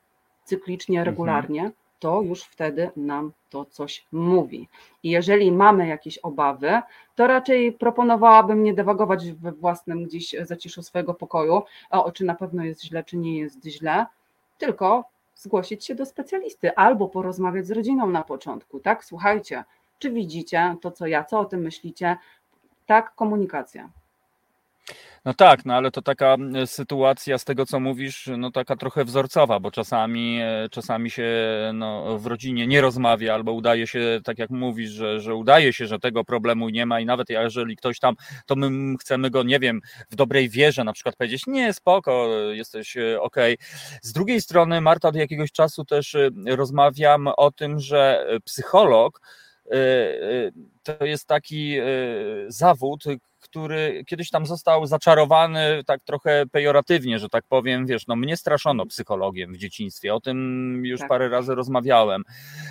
[0.45, 1.13] Cyklicznie, mhm.
[1.13, 4.69] regularnie, to już wtedy nam to coś mówi.
[5.03, 6.81] I jeżeli mamy jakieś obawy,
[7.15, 12.65] to raczej proponowałabym nie dewagować we własnym gdzieś zaciszu swojego pokoju, o czy na pewno
[12.65, 14.07] jest źle, czy nie jest źle,
[14.59, 15.05] tylko
[15.35, 19.05] zgłosić się do specjalisty albo porozmawiać z rodziną na początku, tak?
[19.05, 19.65] Słuchajcie,
[19.99, 22.17] czy widzicie to, co ja, co o tym myślicie?
[22.87, 23.89] Tak, komunikacja.
[25.25, 26.37] No tak, no ale to taka
[26.67, 31.25] sytuacja z tego, co mówisz, no taka trochę wzorcowa, bo czasami, e, czasami się
[31.75, 35.87] no, w rodzinie nie rozmawia, albo udaje się, tak jak mówisz, że, że udaje się,
[35.87, 38.15] że tego problemu nie ma i nawet jeżeli ktoś tam,
[38.47, 39.81] to my chcemy go, nie wiem,
[40.11, 43.37] w dobrej wierze na przykład powiedzieć, nie, spoko, jesteś e, ok.
[44.03, 49.21] Z drugiej strony, Marta, od jakiegoś czasu też e, rozmawiam o tym, że psycholog
[50.85, 51.77] to jest taki
[52.49, 53.05] zawód,
[53.45, 58.87] który kiedyś tam został zaczarowany tak trochę pejoratywnie, że tak powiem, wiesz, no mnie straszono
[58.87, 61.09] psychologiem w dzieciństwie, o tym już tak.
[61.09, 62.23] parę razy rozmawiałem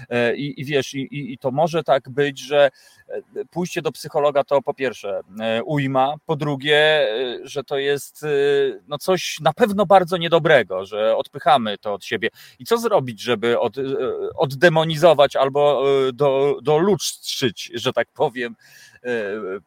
[0.09, 2.69] e, i, i wiesz, i, i to może tak być, że
[3.07, 3.21] e,
[3.51, 7.07] pójście do psychologa to po pierwsze e, ujma, po drugie,
[7.43, 8.25] że to jest
[8.87, 12.29] no coś na pewno bardzo niedobrego, że odpychamy to od siebie.
[12.59, 13.75] I co zrobić, żeby od,
[14.35, 15.83] oddemonizować albo
[16.13, 18.55] do, dolustrzyć, że tak powiem,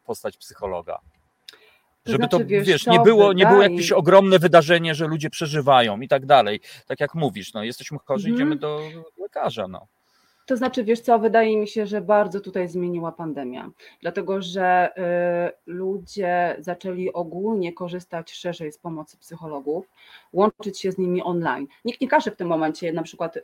[0.05, 0.99] postać psychologa?
[2.07, 6.01] Żeby znaczy, to, wiesz, wiesz nie, było, nie było jakieś ogromne wydarzenie, że ludzie przeżywają
[6.01, 6.59] i tak dalej.
[6.87, 8.59] Tak jak mówisz, no, jesteśmy chorzy, idziemy mhm.
[8.59, 8.81] do
[9.17, 9.67] lekarza.
[9.67, 9.87] No.
[10.47, 13.69] To znaczy, wiesz co, wydaje mi się, że bardzo tutaj zmieniła pandemia,
[14.01, 19.89] dlatego że y, ludzie zaczęli ogólnie korzystać szerzej z pomocy psychologów,
[20.33, 21.67] łączyć się z nimi online.
[21.85, 23.41] Nikt nie każe w tym momencie na przykład y,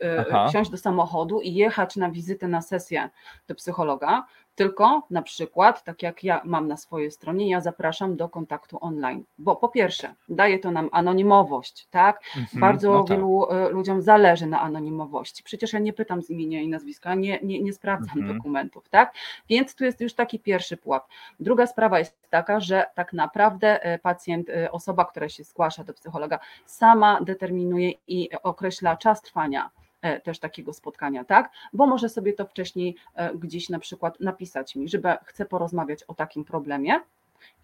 [0.48, 3.10] wsiąść do samochodu i jechać na wizytę, na sesję
[3.48, 8.28] do psychologa, tylko na przykład, tak jak ja mam na swojej stronie, ja zapraszam do
[8.28, 12.20] kontaktu online, bo po pierwsze, daje to nam anonimowość, tak?
[12.36, 13.16] Mhm, Bardzo no tak.
[13.16, 15.42] wielu ludziom zależy na anonimowości.
[15.42, 18.36] Przecież ja nie pytam z imienia i nazwiska, nie, nie, nie sprawdzam mhm.
[18.36, 19.14] dokumentów, tak?
[19.48, 21.06] Więc tu jest już taki pierwszy pułap.
[21.40, 25.94] Druga sprawa jest taka, że tak naprawdę e, pacjent, e, osoba, która się zgłasza do
[25.94, 29.70] psychologa, sama determinuje i określa czas trwania
[30.20, 31.50] też takiego spotkania, tak?
[31.72, 36.14] Bo może sobie to wcześniej e, gdzieś na przykład napisać mi, żeby chcę porozmawiać o
[36.14, 37.00] takim problemie,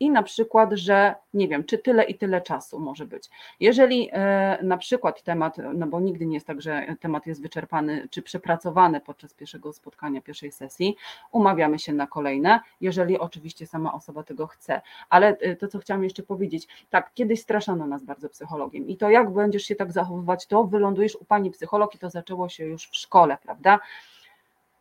[0.01, 3.31] i na przykład, że nie wiem, czy tyle i tyle czasu może być.
[3.61, 8.09] Jeżeli e, na przykład temat, no bo nigdy nie jest tak, że temat jest wyczerpany
[8.11, 10.97] czy przepracowany podczas pierwszego spotkania, pierwszej sesji,
[11.33, 14.81] umawiamy się na kolejne, jeżeli oczywiście sama osoba tego chce.
[15.11, 19.11] Ale e, to, co chciałam jeszcze powiedzieć, tak, kiedyś straszano nas bardzo psychologiem i to
[19.11, 22.89] jak będziesz się tak zachowywać, to wylądujesz u pani psycholog i to zaczęło się już
[22.89, 23.81] w szkole, prawda?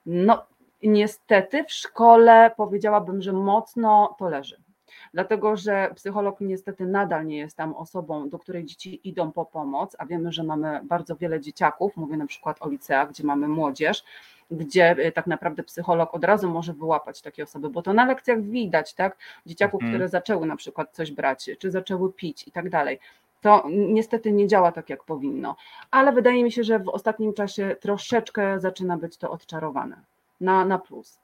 [0.06, 0.46] No,
[0.84, 4.69] niestety w szkole powiedziałabym, że mocno to leży
[5.14, 9.96] dlatego że psycholog niestety nadal nie jest tam osobą, do której dzieci idą po pomoc,
[10.00, 14.04] a wiemy, że mamy bardzo wiele dzieciaków, mówię na przykład o liceach, gdzie mamy młodzież,
[14.52, 18.42] gdzie y, tak naprawdę psycholog od razu może wyłapać takie osoby, bo to na lekcjach
[18.42, 19.94] widać, tak, dzieciaków, mhm.
[19.94, 23.00] które zaczęły na przykład coś brać, czy zaczęły pić i tak dalej.
[23.42, 25.56] To niestety nie działa tak, jak powinno,
[25.92, 29.96] ale wydaje mi się, że w ostatnim czasie troszeczkę zaczyna być to odczarowane
[30.42, 31.20] na, na plus.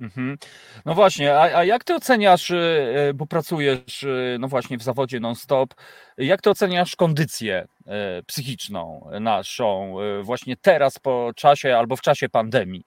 [0.00, 0.38] Mhm.
[0.84, 2.56] No właśnie, a, a jak ty oceniasz, y,
[3.10, 5.74] y, bo pracujesz y, no właśnie w zawodzie non-stop,
[6.18, 7.66] jak ty oceniasz kondycję
[8.26, 12.84] psychiczną naszą właśnie teraz po czasie albo w czasie pandemii?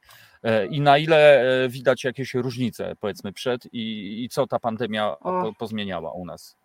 [0.69, 6.11] I na ile widać jakieś różnice, powiedzmy, przed i, i co ta pandemia po, pozmieniała
[6.11, 6.55] u nas?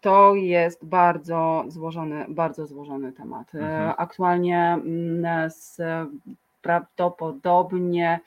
[0.00, 3.54] To jest bardzo złożony, bardzo złożony temat.
[3.54, 3.92] Mhm.
[3.96, 5.50] Aktualnie mm,
[6.62, 8.20] prawdopodobnie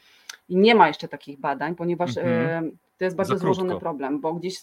[0.49, 2.77] i nie ma jeszcze takich badań, ponieważ mhm.
[2.97, 4.55] to jest bardzo złożony problem, bo gdzieś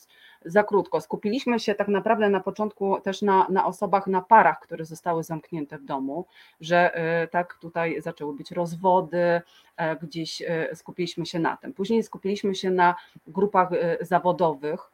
[0.45, 1.01] za krótko.
[1.01, 5.79] Skupiliśmy się tak naprawdę na początku też na, na osobach, na parach, które zostały zamknięte
[5.79, 6.25] w domu,
[6.61, 9.41] że e, tak tutaj zaczęły być rozwody,
[9.77, 11.73] e, gdzieś e, skupiliśmy się na tym.
[11.73, 12.95] Później skupiliśmy się na
[13.27, 13.71] grupach
[14.01, 14.91] zawodowych,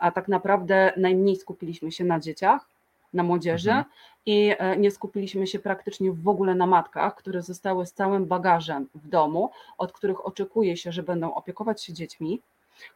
[0.00, 2.68] a tak naprawdę najmniej skupiliśmy się na dzieciach,
[3.12, 3.84] na młodzieży mhm.
[4.26, 8.88] I e, nie skupiliśmy się praktycznie w ogóle na matkach, które zostały z całym bagażem
[8.94, 12.40] w domu, od których oczekuje się, że będą opiekować się dziećmi,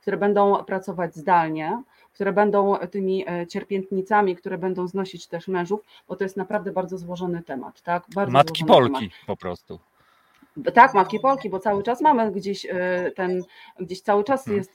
[0.01, 1.83] które będą pracować zdalnie,
[2.13, 6.99] które będą tymi e, cierpiętnicami, które będą znosić też mężów, bo to jest naprawdę bardzo
[6.99, 7.83] złożony temat.
[7.83, 8.05] Tak?
[8.15, 9.27] Bardzo Matki Polki temat.
[9.27, 9.79] po prostu.
[10.75, 13.43] Tak, matki Polki, bo cały czas mamy gdzieś e, ten,
[13.81, 14.59] gdzieś cały czas hmm.
[14.59, 14.73] jest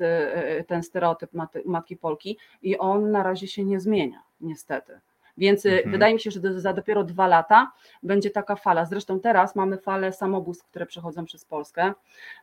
[0.67, 1.31] ten stereotyp
[1.65, 4.99] matki Polki i on na razie się nie zmienia, niestety.
[5.39, 5.91] Więc y, mhm.
[5.91, 7.71] wydaje mi się, że za dopiero dwa lata
[8.03, 8.85] będzie taka fala.
[8.85, 11.93] Zresztą teraz mamy falę samobójstw, które przechodzą przez Polskę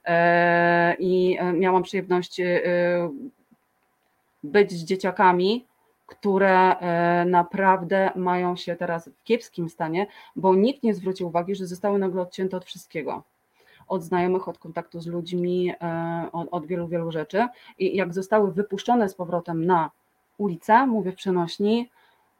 [0.04, 2.62] e, i e, miałam przyjemność y,
[4.42, 5.66] być z dzieciakami,
[6.06, 10.06] które e, naprawdę mają się teraz w kiepskim stanie,
[10.36, 13.22] bo nikt nie zwrócił uwagi, że zostały nagle odcięte od wszystkiego
[13.88, 15.72] od znajomych, od kontaktu z ludźmi,
[16.32, 17.46] od, od, wielu, wielu rzeczy.
[17.78, 19.90] I jak zostały wypuszczone z powrotem na
[20.38, 21.90] ulicę, mówię w przenośni,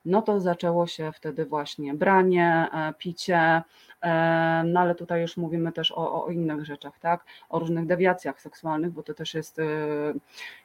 [0.07, 3.63] no to zaczęło się wtedy właśnie branie, e, picie,
[4.03, 7.25] e, no ale tutaj już mówimy też o, o innych rzeczach, tak?
[7.49, 9.65] O różnych dewiacjach seksualnych, bo to też jest e,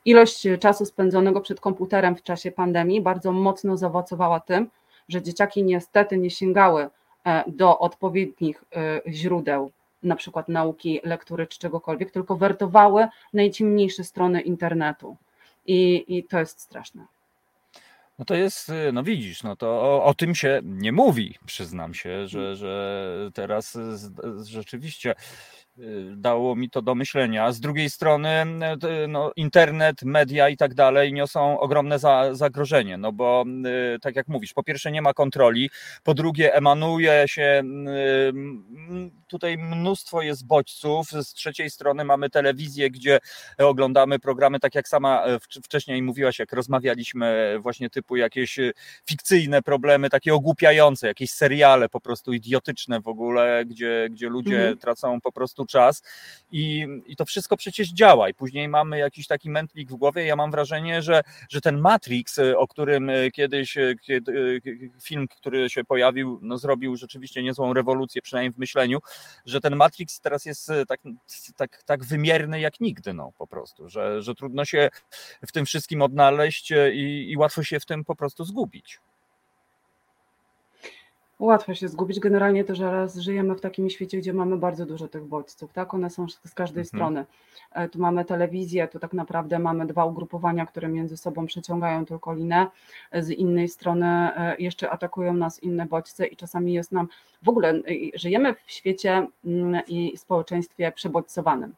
[0.05, 4.69] ilość czasu spędzonego przed komputerem w czasie pandemii bardzo mocno zaowocowała tym,
[5.09, 6.89] że dzieciaki niestety nie sięgały
[7.47, 8.63] do odpowiednich
[9.07, 9.71] źródeł,
[10.03, 15.15] na przykład nauki, lektury czy czegokolwiek, tylko wertowały najciemniejsze strony internetu.
[15.65, 17.05] I, i to jest straszne.
[18.19, 21.93] No to jest, y, no widzisz, no to o, o tym się nie mówi, przyznam
[21.93, 22.55] się, że, mm.
[22.55, 23.77] że teraz
[24.43, 25.15] rzeczywiście
[26.15, 27.51] dało mi to do myślenia.
[27.51, 28.29] Z drugiej strony
[29.03, 33.45] y, no, internet, media i tak dalej niosą ogromne za, zagrożenie, no bo
[33.95, 35.69] y, tak jak mówisz, po pierwsze nie ma kontroli,
[36.03, 37.63] po drugie emanuje się
[39.27, 43.19] tutaj mnóstwo jest bodźców, z trzeciej strony mamy telewizję, gdzie
[43.57, 45.23] oglądamy programy, tak jak sama
[45.63, 48.59] wcześniej mówiłaś, jak rozmawialiśmy, właśnie typu jakieś
[49.09, 54.77] fikcyjne problemy, takie ogłupiające, jakieś seriale po prostu idiotyczne w ogóle, gdzie, gdzie ludzie mhm.
[54.77, 56.03] tracą po prostu czas
[56.51, 60.25] i, i to wszystko przecież działa i później mamy jakiś taki mętlik w głowie.
[60.25, 64.61] Ja mam wrażenie, że, że ten Matrix, y, o którym y, kiedyś y, kiedy,
[65.03, 68.99] film, który się pojawił, no zrobił rzeczywiście niezłą rewolucję, przynajmniej w myśleniu,
[69.45, 70.99] że ten Matrix teraz jest tak,
[71.57, 74.89] tak, tak wymierny jak nigdy, no po prostu, że, że trudno się
[75.47, 78.99] w tym wszystkim odnaleźć i, i łatwo się w tym po prostu zgubić.
[81.41, 82.19] Łatwo się zgubić.
[82.19, 85.93] Generalnie to, że raz żyjemy w takim świecie, gdzie mamy bardzo dużo tych bodźców, tak?
[85.93, 86.85] One są z każdej mhm.
[86.85, 87.25] strony.
[87.71, 92.33] E, tu mamy telewizję, tu tak naprawdę mamy dwa ugrupowania, które między sobą przeciągają tylko
[92.33, 92.67] linę.
[93.13, 97.07] Z innej strony e, jeszcze atakują nas inne bodźce i czasami jest nam
[97.43, 97.81] w ogóle
[98.15, 101.73] żyjemy w świecie mm, i społeczeństwie przebodźcowanym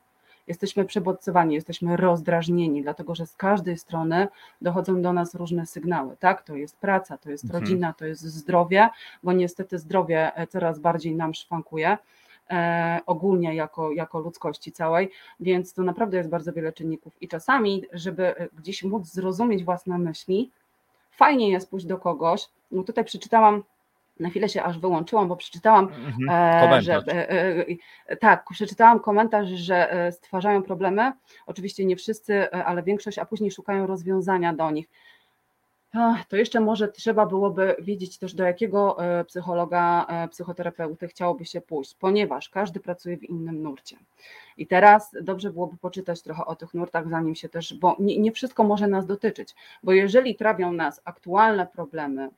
[0.48, 4.28] jesteśmy przebodźcowani, jesteśmy rozdrażnieni, dlatego że z każdej strony
[4.62, 6.18] dochodzą do nas różne sygnały.
[6.18, 7.64] Tak, to jest praca, to jest mhm.
[7.64, 8.90] rodzina, to jest zdrowie,
[9.24, 11.98] bo niestety zdrowie e, coraz bardziej nam szwankuje.
[12.50, 17.84] e, ogólnie jako, jako ludzkości całej, więc to naprawdę jest bardzo wiele czynników i czasami,
[17.94, 20.52] żeby e, gdzieś móc zrozumieć własne myśli,
[21.12, 23.64] fajnie jest pójść do kogoś, no tutaj przeczytałam
[24.20, 26.74] na chwilę się aż wyłączyłam, bo przeczytałam, Mhm.
[26.74, 27.30] e, że e,
[28.08, 31.12] e, tak, przeczytałam komentarz, że stwarzają problemy.
[31.46, 34.90] Oczywiście nie wszyscy, ale większość, a później szukają rozwiązania do nich.
[36.30, 42.50] To jeszcze może trzeba byłoby wiedzieć też, do jakiego psychologa, psychoterapeuty chciałoby się pójść, ponieważ
[42.50, 43.98] każdy pracuje w innym nurcie.
[44.58, 48.32] I teraz dobrze byłoby poczytać trochę o tych nurtach, zanim się też, bo nie, nie
[48.32, 52.30] wszystko może nas dotyczyć, bo jeżeli trawią nas aktualne problemy,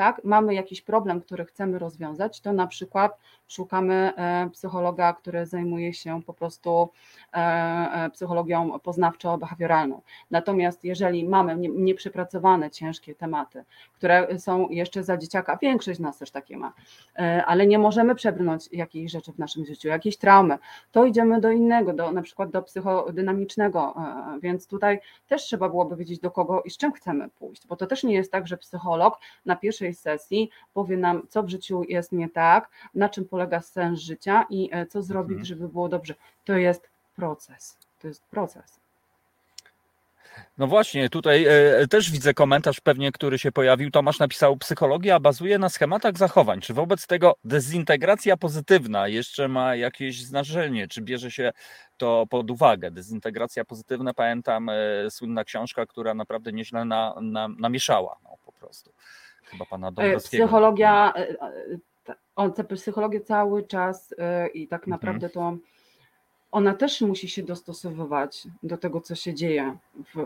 [0.00, 3.18] tak, mamy jakiś problem, który chcemy rozwiązać, to na przykład
[3.48, 6.88] szukamy e, psychologa, który zajmuje się po prostu
[7.32, 10.00] e, e, psychologią poznawczo-behawioralną.
[10.30, 16.18] Natomiast jeżeli mamy nie- nieprzepracowane ciężkie tematy, które są jeszcze za dzieciaka, większość z nas
[16.18, 16.72] też takie ma,
[17.46, 20.58] ale nie możemy przebrnąć jakiejś rzeczy w naszym życiu, jakiejś traumy,
[20.92, 23.94] to idziemy do innego, do, na przykład do psychodynamicznego,
[24.42, 27.86] więc tutaj też trzeba byłoby wiedzieć do kogo i z czym chcemy pójść, bo to
[27.86, 32.12] też nie jest tak, że psycholog na pierwszej sesji powie nam, co w życiu jest
[32.12, 35.44] nie tak, na czym polega sens życia i e, co zrobić, Mhm.
[35.44, 36.14] żeby było dobrze.
[36.44, 37.76] To jest proces.
[38.02, 38.80] To jest proces.
[40.58, 43.90] No właśnie, tutaj e, też widzę komentarz pewnie, który się pojawił.
[43.90, 46.60] Tomasz napisał, psychologia bazuje na schematach zachowań.
[46.60, 50.88] Czy wobec tego dezintegracja pozytywna jeszcze ma jakieś znaczenie?
[50.88, 51.52] Czy bierze się
[51.96, 52.90] to pod uwagę?
[52.90, 58.92] Dezintegracja pozytywna, pamiętam, e, słynna książka, która naprawdę nieźle na, na, namieszała no, po prostu.
[59.50, 60.44] Chyba pana E, Dąbrowskiego.
[60.44, 61.28] Psychologia, e,
[62.08, 64.14] e, on, psychologia cały czas
[64.54, 64.90] i tak Mhm.
[64.90, 65.56] naprawdę to
[66.52, 69.76] ona też musi się dostosowywać do tego, co się dzieje
[70.14, 70.18] w,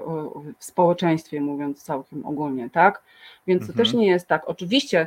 [0.59, 3.03] w społeczeństwie, mówiąc całkiem ogólnie, tak?
[3.47, 3.85] Więc to Mhm.
[3.85, 4.49] też nie jest tak.
[4.49, 5.07] Oczywiście,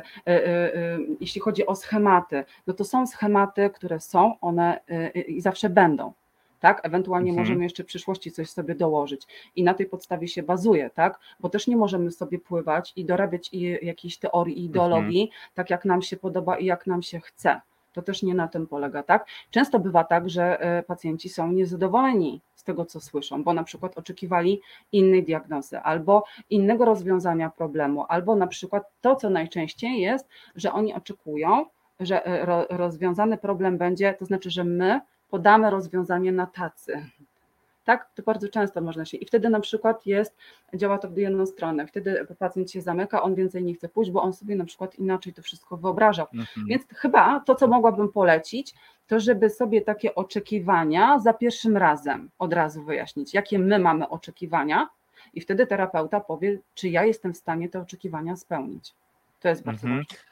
[1.20, 4.80] jeśli chodzi o schematy, no to są schematy, które są, one
[5.28, 6.12] i zawsze będą.
[6.60, 7.46] Tak, ewentualnie Mhm.
[7.46, 9.26] możemy jeszcze w przyszłości coś sobie dołożyć
[9.56, 11.18] i na tej podstawie się bazuje, tak?
[11.40, 15.84] Bo też nie możemy sobie pływać i dorabiać i jakiejś teorii i ideologii, tak jak
[15.84, 17.60] nam się podoba i jak nam się chce.
[17.92, 19.26] To też nie na tym polega, tak?
[19.50, 23.98] Często bywa tak, że e, pacjenci są niezadowoleni z tego, co słyszą, bo na przykład
[23.98, 24.60] oczekiwali
[24.92, 30.94] innej diagnozy albo innego rozwiązania problemu, albo na przykład to, co najczęściej jest, że oni
[30.94, 31.66] oczekują,
[32.00, 37.06] że e, ro, rozwiązany problem będzie, to znaczy, że my podamy rozwiązanie na tacy.
[37.84, 39.16] Tak, to bardzo często można się.
[39.16, 40.36] I wtedy na przykład jest,
[40.74, 41.86] działa to w jedną stronę.
[41.86, 45.32] Wtedy pacjent się zamyka, on więcej nie chce pójść, bo on sobie na przykład inaczej
[45.34, 46.26] to wszystko wyobrażał.
[46.34, 46.66] Mhm.
[46.66, 48.74] Więc chyba to, co mogłabym polecić,
[49.06, 54.88] to żeby sobie takie oczekiwania za pierwszym razem od razu wyjaśnić, jakie my mamy oczekiwania,
[55.34, 58.94] i wtedy terapeuta powie, czy ja jestem w stanie te oczekiwania spełnić.
[59.40, 60.04] To jest bardzo Mhm.
[60.04, 60.27] ważne.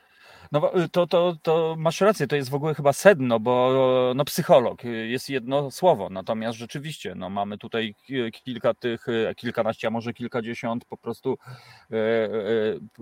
[0.53, 4.25] No y, to, to, to masz rację, to jest w ogóle chyba sedno, bo no,
[4.25, 9.07] psycholog y, jest jedno słowo, natomiast rzeczywiście no, mamy tutaj ki- kilka tych,
[9.37, 11.39] kilkanaście, a może kilkadziesiąt po prostu
[11.91, 11.97] e,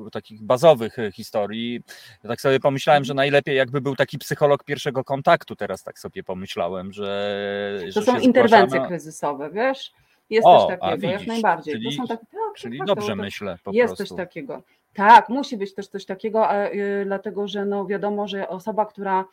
[0.07, 1.81] e, takich bazowych e, historii.
[2.23, 6.23] Ja tak sobie pomyślałem, że najlepiej jakby był taki psycholog pierwszego kontaktu, teraz tak sobie
[6.23, 9.93] pomyślałem, że To że są interwencje zgłaszamy, kryzysowe, wiesz?
[10.31, 11.75] Jest O, też takiego, jak najbardziej.
[11.75, 14.15] czyli- to są takie, tak, czyli tak, tak, dobrze to- myślę po Jest prostu.
[14.16, 14.62] coś takiego.
[14.95, 19.21] Tak, musi być też coś takiego, a, y, dlatego że no wiadomo, że osoba, która
[19.21, 19.25] e,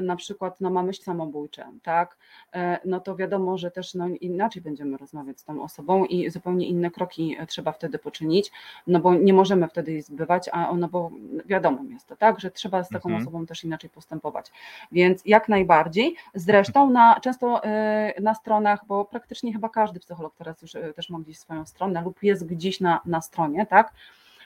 [0.00, 2.16] na przykład no, ma myśl samobójcze, tak,
[2.54, 6.66] e, no to wiadomo, że też no, inaczej będziemy rozmawiać z tą osobą i zupełnie
[6.66, 8.52] inne kroki trzeba wtedy poczynić,
[8.86, 11.10] no bo nie możemy wtedy jej zbywać, a ono, bo
[11.46, 13.22] wiadomo jest to, tak, że trzeba z taką Mhm.
[13.22, 14.52] osobą też inaczej postępować.
[14.92, 16.16] Więc jak najbardziej.
[16.34, 21.10] Zresztą na, często e, na stronach, bo praktycznie chyba każdy psycholog teraz już e, też
[21.10, 23.92] ma gdzieś swoją stronę lub jest gdzieś na, na stronie, tak?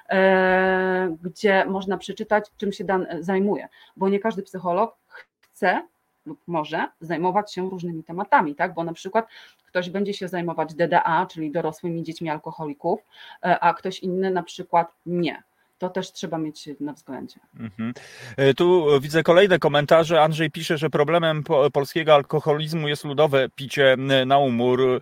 [0.08, 4.96] E, Gdzie można przeczytać, czym się dan zajmuje, bo nie każdy psycholog
[5.40, 5.82] chce
[6.26, 8.74] lub może zajmować się różnymi tematami, tak?
[8.74, 9.26] Bo na przykład
[9.66, 13.00] ktoś będzie się zajmować DDA, czyli dorosłymi dziećmi alkoholików,
[13.44, 15.42] e, a ktoś inny na przykład nie.
[15.78, 17.40] To też trzeba mieć na względzie.
[17.58, 17.92] Mhm.
[18.36, 20.22] E, Tu widzę kolejne komentarze.
[20.22, 23.96] Andrzej pisze, że problemem po- polskiego alkoholizmu jest ludowe picie
[24.26, 25.00] na umór,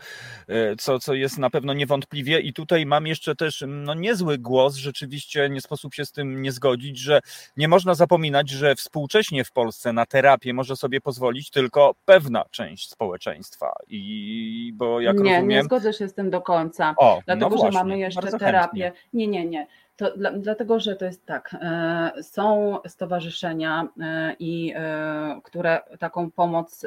[0.49, 2.41] e, co, co jest na pewno niewątpliwie.
[2.41, 6.53] I tutaj mam jeszcze też no, niezły głos, rzeczywiście nie sposób się z tym nie
[6.53, 7.21] zgodzić, że
[7.57, 12.91] nie można zapominać, że współcześnie w Polsce na terapię może sobie pozwolić tylko pewna część
[12.91, 13.73] społeczeństwa.
[13.89, 15.65] I bo jak nie, nie rozumiem.
[15.65, 16.95] zgodzę się z tym do końca.
[16.99, 18.59] O, Dlatego, no właśnie, że mamy jeszcze terapię.
[18.83, 18.93] chętnie.
[19.13, 19.67] Nie, nie, nie.
[19.97, 21.57] To dla, dlatego, że to jest tak.
[21.61, 26.87] e, Są stowarzyszenia, e, i, e, które taką pomoc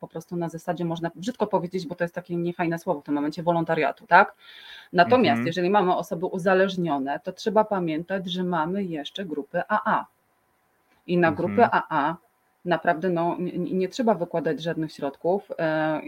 [0.00, 3.14] po prostu na zasadzie można brzydko powiedzieć, bo to jest takie niefajne słowo w tym
[3.14, 4.34] momencie wolontariatu, tak?
[4.92, 5.46] Natomiast Mhm.
[5.46, 10.06] jeżeli mamy osoby uzależnione, to trzeba pamiętać, że mamy jeszcze grupy AA.
[11.06, 11.46] I na Mhm.
[11.46, 12.16] grupy AA
[12.64, 15.50] naprawdę no, nie, nie, trzeba wykładać żadnych środków.
[15.58, 16.00] E,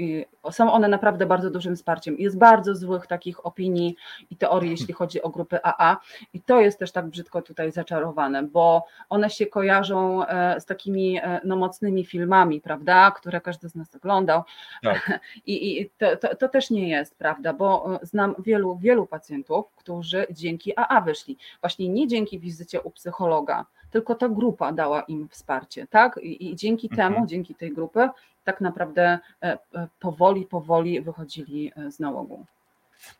[0.51, 2.17] są one naprawdę bardzo dużym wsparciem.
[2.19, 3.97] Jest bardzo złych takich opinii
[4.31, 5.97] i teorii, jeśli chodzi o grupy AA,
[6.35, 11.19] i to jest też tak brzydko tutaj zaczarowane, bo one się kojarzą e, z takimi
[11.19, 14.43] e, no, mocnymi filmami, prawda, które każdy z nas oglądał.
[14.83, 15.21] Tak.
[15.47, 20.27] I, i to, to, to, też nie jest prawda, bo znam wielu, wielu pacjentów, którzy
[20.31, 21.39] dzięki AA wyszli.
[21.61, 26.21] Właśnie nie dzięki wizycie u psychologa, tylko ta grupa dała im wsparcie, tak?
[26.23, 27.15] I, i dzięki mhm.
[27.15, 28.09] temu, dzięki tej grupy,
[28.45, 32.45] tak naprawdę e, e, powoli, powoli wychodzili e, z nałogu.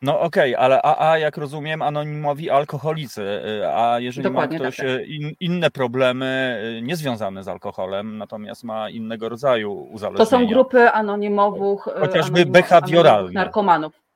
[0.01, 3.41] No okej, okay, ale AA, jak rozumiem, anonimowi alkoholicy,
[3.73, 5.07] a jeżeli Dokładnie ma ktoś tak, tak.
[5.07, 10.25] In, inne problemy niezwiązane z alkoholem, natomiast ma innego rodzaju uzależnienia.
[10.25, 13.31] To są grupy anonimowych, chociażby behawioralne.
[13.31, 14.06] narkomanów.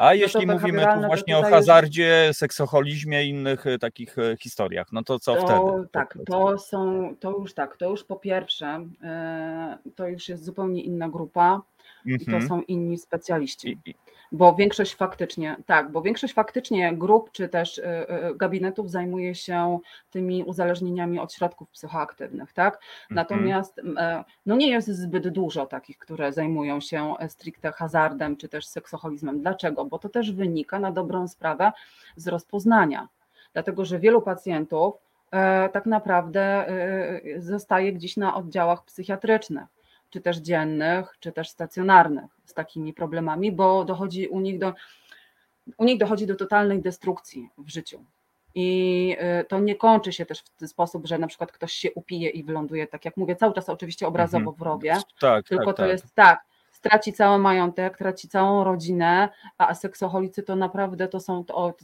[0.00, 4.92] A no jeśli mówimy tu właśnie o hazardzie, seksoholizmie i innych e, takich e, historiach,
[4.92, 5.88] no to co to, wtedy?
[5.92, 10.82] Tak, to są, to już tak, to już po pierwsze, e, to już jest zupełnie
[10.82, 11.62] inna grupa
[12.04, 12.48] i to mhm.
[12.48, 13.78] są inni specjaliści.
[13.86, 13.94] I,
[14.32, 19.78] bo większość faktycznie, tak, bo większość faktycznie grup czy też y, y, gabinetów zajmuje się
[20.10, 22.74] tymi uzależnieniami od środków psychoaktywnych, tak?
[22.74, 22.88] Mhm.
[23.10, 28.66] Natomiast e, no nie jest zbyt dużo takich, które zajmują się stricte hazardem czy też
[28.66, 29.40] seksoholizmem.
[29.40, 29.84] Dlaczego?
[29.84, 31.72] Bo to też wynika na dobrą sprawę
[32.16, 33.08] z rozpoznania.
[33.52, 34.94] Dlatego, że wielu pacjentów
[35.30, 39.79] e, tak naprawdę e, zostaje gdzieś na oddziałach psychiatrycznych
[40.10, 44.74] czy też dziennych, czy też stacjonarnych z takimi problemami, bo dochodzi u nich do,
[45.78, 48.04] u nich dochodzi do totalnej destrukcji w życiu.
[48.54, 51.92] I y, to nie kończy się też w ten sposób, że na przykład ktoś się
[51.92, 55.76] upije i wyląduje, tak jak mówię, cały czas oczywiście obrazowo w rowie, tak, tylko tak,
[55.76, 55.90] to tak.
[55.90, 56.40] jest tak,
[56.72, 59.28] straci cały majątek, traci całą rodzinę,
[59.58, 61.74] a seksoholicy to naprawdę to są, to,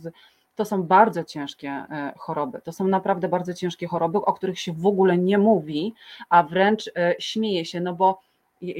[0.57, 2.61] to są bardzo ciężkie e, choroby.
[2.61, 5.95] To są naprawdę bardzo ciężkie choroby, o których się w ogóle nie mówi,
[6.29, 8.21] a wręcz e, śmieje się, no bo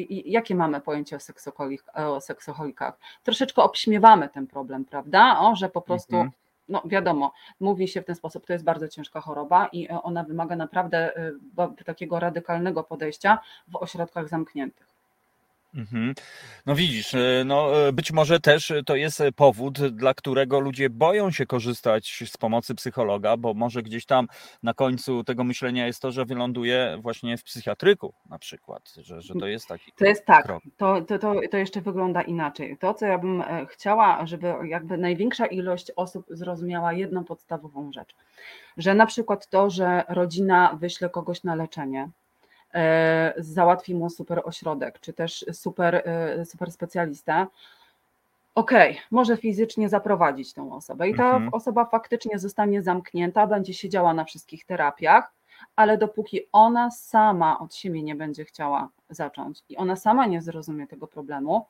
[0.09, 2.99] jakie mamy pojęcie o, seksoholik, o seksoholikach?
[3.23, 5.41] Troszeczkę obśmiewamy ten problem, prawda?
[5.41, 6.17] O, że po prostu.
[6.17, 6.31] Mhm.
[6.69, 10.25] No wiadomo, mówi się w ten sposób, to jest bardzo ciężka choroba i e, ona
[10.25, 11.13] wymaga naprawdę
[11.85, 13.39] takiego radykalnego podejścia
[13.69, 14.96] w ośrodkach zamkniętych.
[15.77, 16.15] Mhm.
[16.67, 21.31] No widzisz, e, no e, być może też to jest powód, dla którego ludzie boją
[21.31, 24.27] się korzystać z pomocy psychologa, bo może gdzieś tam
[24.63, 29.35] na końcu tego myślenia jest to, że wyląduje właśnie w psychiatryku na przykład, że, że
[29.35, 30.47] to jest taki To jest tak,
[30.77, 32.77] To, to, to, to jeszcze wygląda inaczej.
[32.79, 38.15] To, co ja bym e, chciała, żeby jakby największa ilość osób zrozumiała jedną podstawową rzecz,
[38.77, 42.11] że na przykład to, że rodzina wyśle kogoś na leczenie,
[43.37, 47.47] załatwi mu super ośrodek, czy też super, e, super specjalistę,
[48.55, 51.55] okej, okay, może fizycznie zaprowadzić tą osobę i ta mhm.
[51.55, 55.33] osoba faktycznie zostanie zamknięta, będzie siedziała na wszystkich terapiach,
[55.77, 60.87] ale dopóki ona sama od siebie nie będzie chciała zacząć i ona sama nie zrozumie
[60.87, 61.67] tego problemu,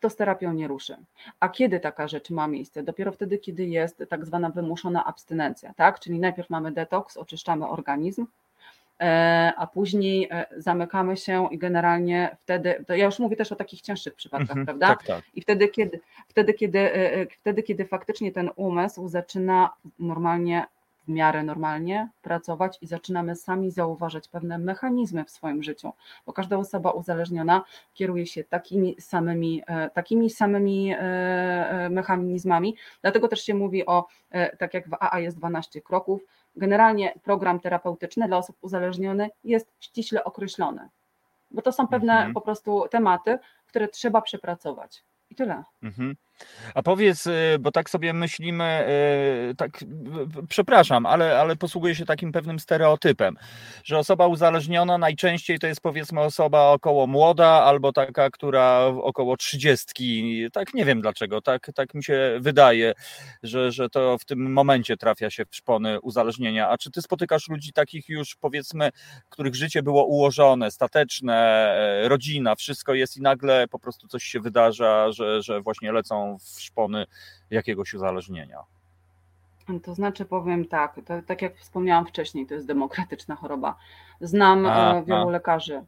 [0.00, 0.96] to z terapią nie ruszy.
[1.40, 2.82] A kiedy taka rzecz ma miejsce?
[2.82, 6.00] Dopiero wtedy, kiedy jest tak zwana wymuszona abstynencja, tak?
[6.00, 8.47] Czyli najpierw mamy detoks, oczyszczamy organizm, E,
[9.56, 13.80] a później e, zamykamy się i generalnie wtedy, to ja już mówię też o takich
[13.80, 14.86] cięższych przypadkach, mhm, prawda?
[14.86, 15.24] Tak, tak.
[15.34, 20.64] I wtedy kiedy, wtedy, kiedy, e, wtedy, kiedy faktycznie ten umysł zaczyna normalnie,
[21.04, 25.92] w miarę normalnie pracować i zaczynamy sami zauważać pewne mechanizmy w swoim życiu,
[26.26, 27.64] bo każda osoba uzależniona
[27.94, 29.62] kieruje się takimi samymi,
[29.94, 30.94] takimi samymi
[31.90, 34.06] mechanizmami, dlatego też się mówi o,
[34.58, 36.20] tak jak w AA jest 12 kroków,
[36.58, 40.88] Generalnie program terapeutyczny dla osób uzależnionych jest ściśle określony,
[41.50, 42.34] bo to są pewne mhm.
[42.34, 45.04] po prostu tematy, które trzeba przepracować.
[45.30, 45.64] I tyle.
[45.82, 46.16] Mhm.
[46.74, 48.84] A powiedz, y, bo tak sobie myślimy,
[49.50, 49.70] y, tak,
[50.48, 53.36] przepraszam, ale, ale posługuję się takim pewnym stereotypem,
[53.84, 60.46] że osoba uzależniona najczęściej to jest powiedzmy osoba około młoda albo taka, która około trzydziestki.
[60.52, 62.92] Tak nie wiem dlaczego, tak, tak mi się wydaje,
[63.42, 66.68] że, że to w tym momencie trafia się w szpony uzależnienia.
[66.68, 68.90] A czy ty spotykasz ludzi takich już powiedzmy,
[69.28, 71.36] których życie było ułożone, stateczne,
[72.04, 76.27] e, rodzina, wszystko jest i nagle po prostu coś się wydarza, że, że właśnie lecą
[76.36, 77.06] w szpony
[77.50, 78.58] jakiegoś uzależnienia.
[79.82, 83.76] To znaczy powiem tak, to, tak jak wspomniałam wcześniej, to jest demokratyczna choroba.
[84.20, 85.30] Znam a, e, wielu a.
[85.30, 85.82] lekarzy.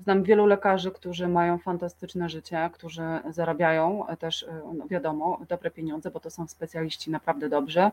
[0.00, 6.10] Znam wielu lekarzy, którzy mają fantastyczne życie, którzy zarabiają też, e, no wiadomo, dobre pieniądze,
[6.10, 7.90] bo to są specjaliści naprawdę dobrze.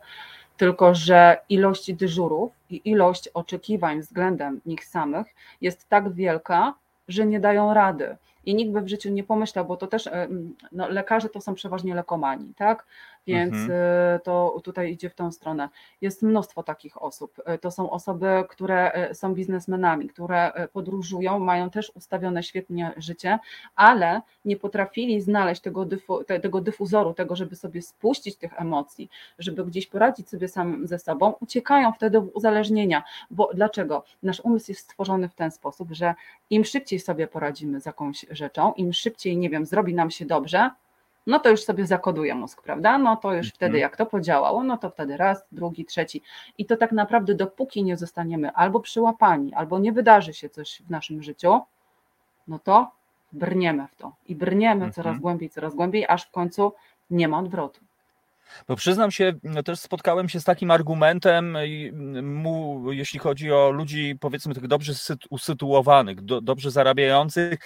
[0.57, 5.27] Tylko, że ilość dyżurów i ilość oczekiwań względem nich samych
[5.61, 6.73] jest tak wielka,
[7.07, 8.17] że nie dają rady.
[8.45, 10.09] I nikt by w życiu nie pomyślał, bo to też
[10.71, 12.85] no, lekarze to są przeważnie lekomani, tak?
[13.27, 13.71] Więc Mhm.
[14.15, 15.69] y, to tutaj idzie w tą stronę.
[16.01, 17.39] Jest mnóstwo takich osób.
[17.55, 23.39] Y, To są osoby, które y, są biznesmenami, które podróżują, mają też ustawione świetnie życie,
[23.75, 29.09] ale nie potrafili znaleźć tego, dyfu, te, tego dyfuzoru, tego, żeby sobie spuścić tych emocji,
[29.39, 33.03] żeby gdzieś poradzić sobie sam ze sobą, uciekają wtedy w uzależnienia.
[33.31, 34.03] Bo dlaczego?
[34.23, 36.15] Nasz umysł jest stworzony w ten sposób, że
[36.49, 40.69] im szybciej sobie poradzimy z jakąś rzeczą, im szybciej, nie wiem, zrobi nam się dobrze,
[41.27, 42.97] no to już sobie zakoduje mózg, prawda?
[42.97, 43.55] No to już Mhm.
[43.55, 46.21] wtedy jak to podziałało, no to wtedy raz, drugi, trzeci.
[46.57, 50.89] I to tak naprawdę dopóki nie zostaniemy albo przyłapani, albo nie wydarzy się coś w
[50.89, 51.59] naszym życiu,
[52.47, 52.91] no to
[53.33, 54.91] brniemy w to i brniemy Mhm.
[54.93, 56.73] coraz głębiej, coraz głębiej, aż w końcu
[57.09, 57.81] nie ma odwrotu.
[58.67, 61.57] Bo przyznam się, no też spotkałem się z takim argumentem,
[62.91, 67.59] jeśli chodzi o ludzi, powiedzmy, tych dobrze sytu- usytuowanych, do, dobrze zarabiających,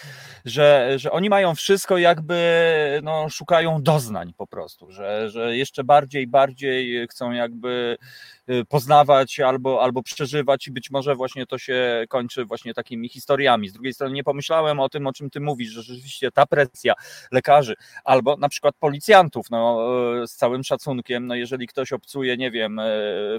[0.45, 2.39] że, że oni mają wszystko, jakby
[3.03, 7.97] no, szukają doznań po prostu, że, że jeszcze bardziej, bardziej chcą jakby
[8.69, 13.69] poznawać albo, albo przeżywać i być może właśnie to się kończy właśnie takimi historiami.
[13.69, 16.93] Z drugiej strony nie pomyślałem o tym, o czym ty mówisz, że rzeczywiście ta presja
[17.31, 19.79] lekarzy albo na przykład policjantów, no
[20.23, 22.83] e, z całym szacunkiem, no jeżeli ktoś obcuje, nie wiem, e,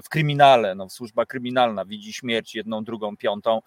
[0.03, 3.61] w kryminale, no służba kryminalna widzi śmierć jedną, drugą, piątą,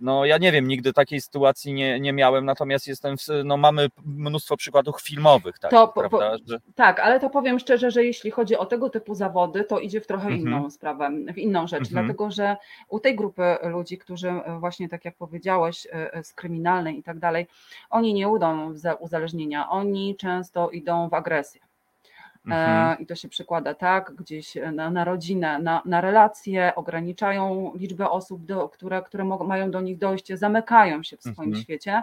[0.00, 3.86] no ja nie wiem, nigdy takiej sytuacji nie, nie miałem, natomiast jestem, w, no mamy
[4.04, 8.04] mnóstwo przykładów filmowych, takich, To po- po- prawda, że Tak, ale to powiem szczerze, że
[8.04, 10.40] jeśli chodzi o tego typu zawody, to idzie w trochę Mhm.
[10.42, 12.06] inną sprawę, w inną rzecz, Mhm.
[12.06, 12.56] dlatego że
[12.88, 17.02] u tej grupy ludzi, którzy e, właśnie tak jak powiedziałeś, e, e, z kryminalnej i
[17.02, 17.46] tak dalej,
[17.90, 21.60] oni nie idą w za- uzależnienia, oni często idą w agresję.
[22.46, 27.72] Mhm, E, I to się przekłada tak, gdzieś na, na rodzinę, na, na relacje, ograniczają
[27.74, 31.62] liczbę osób, do, które, które mają do nich dojście, zamykają się w swoim Mhm.
[31.62, 32.02] świecie.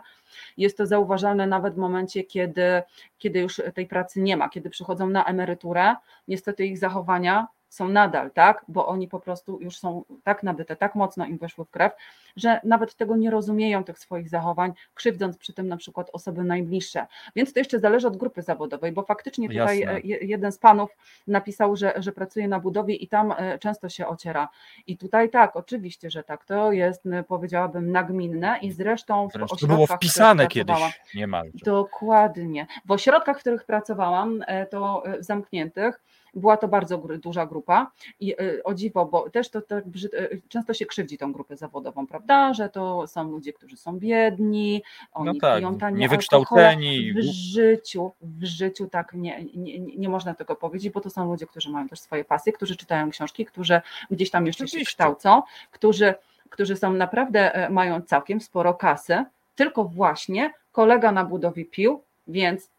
[0.57, 2.81] Jest to zauważalne nawet w momencie, kiedy,
[3.17, 5.95] kiedy już tej pracy nie ma, kiedy przychodzą na emeryturę.
[6.27, 10.95] Niestety ich zachowania są nadal, tak, bo oni po prostu już są tak nabyte, tak
[10.95, 11.93] mocno im weszły w krew,
[12.35, 17.07] że nawet tego nie rozumieją, tych swoich zachowań, krzywdząc przy tym na przykład osoby najbliższe.
[17.35, 19.95] Więc to jeszcze zależy od grupy zawodowej, bo faktycznie tutaj Jasne.
[19.95, 20.89] e, je- jeden z panów
[21.27, 24.49] napisał, że, że pracuje na budowie i tam e, często się ociera.
[24.87, 29.67] I tutaj tak, oczywiście, że tak, to jest, powiedziałabym, nagminne i zresztą w wręcz to
[29.67, 30.75] było wpisane kiedyś
[31.15, 31.51] niemalże.
[31.65, 32.67] Dokładnie.
[32.85, 38.63] W ośrodkach, w których pracowałam, e, to zamkniętych, była to bardzo duża grupa i e,
[38.63, 39.83] o dziwo, bo też to tak
[40.13, 44.83] e, często się krzywdzi tą grupę zawodową, prawda, że to są ludzie, którzy są biedni,
[45.13, 47.13] oni No tak, piją tanie niewykształceni.
[47.13, 51.47] W życiu, w życiu tak nie, nie, nie można tego powiedzieć, bo to są ludzie,
[51.47, 53.81] którzy mają też swoje pasje, którzy czytają książki, którzy
[54.11, 54.85] gdzieś tam jeszcze się Oczywiście.
[54.91, 55.41] kształcą,
[55.71, 56.13] którzy,
[56.49, 59.23] którzy są naprawdę, e, mają całkiem sporo kasy,
[59.55, 62.72] tylko właśnie kolega na budowie pił, więc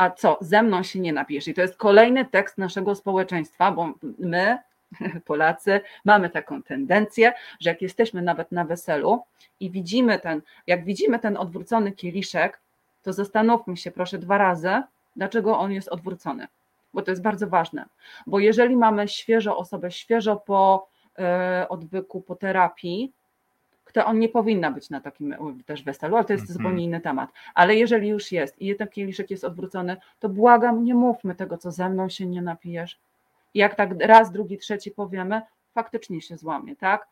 [0.00, 1.48] a co, ze mną się nie napijesz.
[1.48, 4.58] I to jest kolejny tekst naszego społeczeństwa, bo my,
[5.26, 9.22] Polacy, mamy taką tendencję, że jak jesteśmy nawet na weselu
[9.60, 12.60] i widzimy ten, jak widzimy ten odwrócony kieliszek,
[13.02, 14.82] to zastanówmy się proszę dwa razy,
[15.16, 16.46] dlaczego on jest odwrócony.
[16.94, 17.84] Bo to jest bardzo ważne.
[18.26, 23.12] Bo jeżeli mamy świeżo osobę, świeżo po e, odwyku, po terapii,
[23.92, 25.34] to on nie powinna być na takim
[25.66, 26.58] też weselu, ale to jest Mhm.
[26.58, 27.30] zupełnie inny temat.
[27.54, 31.72] Ale jeżeli już jest i ten kieliszek jest odwrócony, to błagam, nie mówmy tego, co
[31.72, 32.98] ze mną się nie napijesz.
[33.54, 35.42] I jak tak raz, drugi, trzeci powiemy,
[35.74, 37.06] faktycznie się złamie, tak?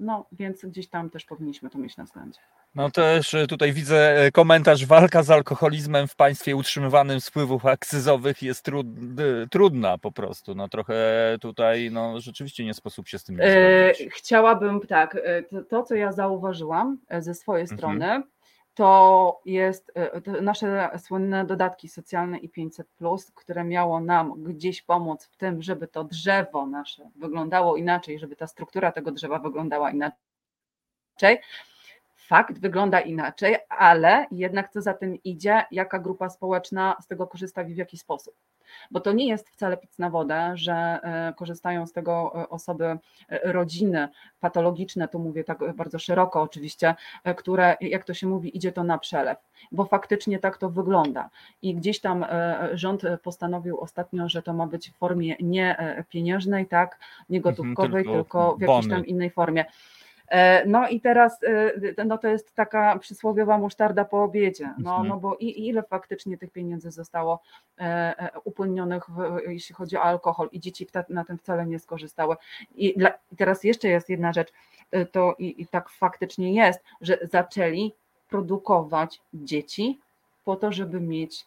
[0.00, 2.40] No, więc gdzieś tam też powinniśmy to mieć na względzie.
[2.74, 7.66] No też e, tutaj widzę e, komentarz, walka z alkoholizmem w państwie utrzymywanym z wpływów
[7.66, 8.86] akcyzowych jest trud,
[9.50, 10.54] trudna po prostu.
[10.54, 10.94] No trochę
[11.40, 14.14] tutaj no rzeczywiście nie sposób się z tym nie E, zgodzić.
[14.14, 15.16] Chciałabym tak,
[15.50, 18.22] to, to co ja zauważyłam ze swojej Mhm.
[18.80, 22.88] To jest e, to nasze słynne dodatki socjalne i 500,
[23.34, 28.46] które miało nam gdzieś pomóc w tym, żeby to drzewo nasze wyglądało inaczej, żeby ta
[28.46, 31.38] struktura tego drzewa wyglądała inaczej.
[32.16, 37.62] Fakt wygląda inaczej, ale jednak co za tym idzie, jaka grupa społeczna z tego korzysta
[37.62, 38.34] i w jaki sposób.
[38.90, 42.84] Bo to nie jest wcale pic na wodę, że e, korzystają z tego e, osoby,
[42.84, 44.08] e, rodziny
[44.40, 46.94] patologiczne, tu mówię tak bardzo szeroko oczywiście,
[47.36, 49.38] które, jak to się mówi, idzie to na przelew,
[49.72, 51.30] bo faktycznie tak to wygląda.
[51.62, 52.26] I gdzieś tam
[52.72, 56.98] rząd postanowił ostatnio, że to ma być w formie nie pieniężnej, tak,
[57.28, 58.96] nie gotówkowej, tylko tylko w jakiejś bony.
[58.96, 59.64] tam innej formie.
[60.30, 65.08] E, No i teraz e, no to jest taka przysłowiowa musztarda po obiedzie, no, Mhm.
[65.08, 67.42] no bo i, ile faktycznie tych pieniędzy zostało
[67.80, 72.36] e, upłynionych, w, jeśli chodzi o alkohol i dzieci na tym wcale nie skorzystały.
[72.74, 74.52] I, dla, i teraz jeszcze jest jedna rzecz,
[75.12, 77.92] to i, i tak faktycznie jest, że zaczęli
[78.28, 80.00] produkować dzieci
[80.44, 81.46] po to, żeby mieć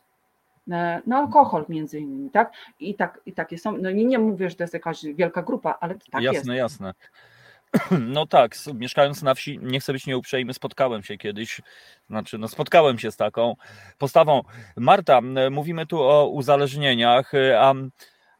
[1.07, 2.53] no, alkohol między innymi, tak?
[2.79, 5.77] I, tak, i takie są, no nie, nie mówię, że to jest jakaś wielka grupa,
[5.79, 6.73] ale tak jasne, jest.
[6.73, 6.93] jasne.
[7.99, 11.61] No tak, mieszkając na wsi, nie chcę być nieuprzejmy, spotkałem się kiedyś,
[12.09, 13.55] znaczy no spotkałem się z taką
[13.97, 14.41] postawą.
[14.77, 15.21] Marta,
[15.51, 17.73] mówimy tu o uzależnieniach, y, a,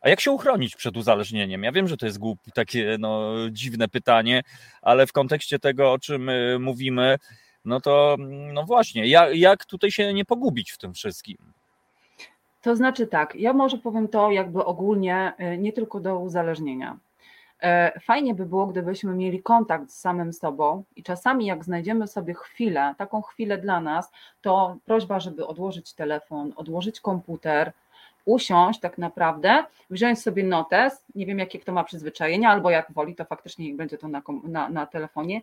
[0.02, 1.64] a jak się uchronić przed uzależnieniem?
[1.64, 4.42] Ja wiem, że to jest głup, takie no, dziwne pytanie,
[4.82, 7.18] ale w kontekście tego, o czym y, mówimy,
[7.66, 8.18] no to
[8.54, 11.38] no właśnie, jak, jak tutaj się nie pogubić w tym wszystkim?
[12.62, 16.98] To znaczy tak, ja może powiem to jakby ogólnie, y, nie tylko do uzależnienia.
[17.64, 22.34] E, Fajnie by było, gdybyśmy mieli kontakt z samym sobą i czasami jak znajdziemy sobie
[22.34, 24.12] chwilę, taką chwilę dla nas,
[24.42, 27.72] to prośba, żeby odłożyć telefon, odłożyć komputer,
[28.26, 33.16] usiąść tak naprawdę, wziąć sobie notes, nie wiem jakie kto ma przyzwyczajenia, albo jak woli,
[33.16, 35.42] to faktycznie niech będzie to na, na, na telefonie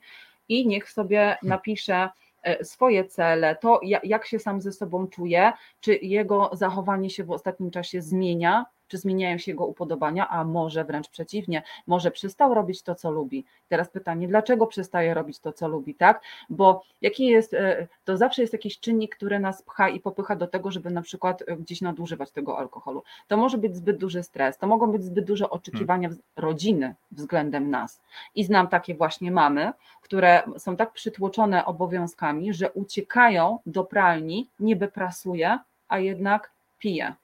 [0.48, 2.08] i niech sobie napisze
[2.42, 7.24] e, swoje cele, to ja- jak się sam ze sobą czuje, czy jego zachowanie się
[7.24, 12.54] w ostatnim czasie zmienia, czy zmieniają się jego upodobania, a może wręcz przeciwnie, może przestał
[12.54, 13.44] robić to, co lubi.
[13.68, 16.22] Teraz pytanie, dlaczego przestaje robić to, co lubi, tak?
[16.50, 20.46] Bo jaki jest, e, to zawsze jest jakiś czynnik, który nas pcha i popycha do
[20.46, 23.02] tego, żeby na przykład e, gdzieś nadużywać tego alkoholu.
[23.28, 27.70] To może być zbyt duży stres, to mogą być zbyt duże oczekiwania wz- rodziny względem
[27.70, 28.00] nas.
[28.34, 29.72] I znam takie właśnie mamy,
[30.02, 35.58] które są tak przytłoczone obowiązkami, że uciekają do pralni, niby prasuje,
[35.88, 37.14] a jednak pije.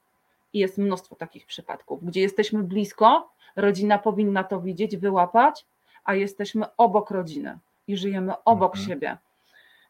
[0.56, 5.66] I jest mnóstwo takich przypadków, gdzie jesteśmy blisko, rodzina powinna to widzieć, wyłapać,
[6.04, 7.58] a jesteśmy obok rodziny
[7.88, 8.88] i żyjemy obok Mhm.
[8.88, 9.16] siebie.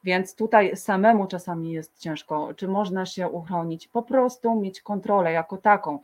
[0.05, 2.55] Więc tutaj samemu czasami jest ciężko.
[2.55, 3.89] Czy można się uchronić?
[3.89, 5.99] Po prostu mieć kontrolę jako taką,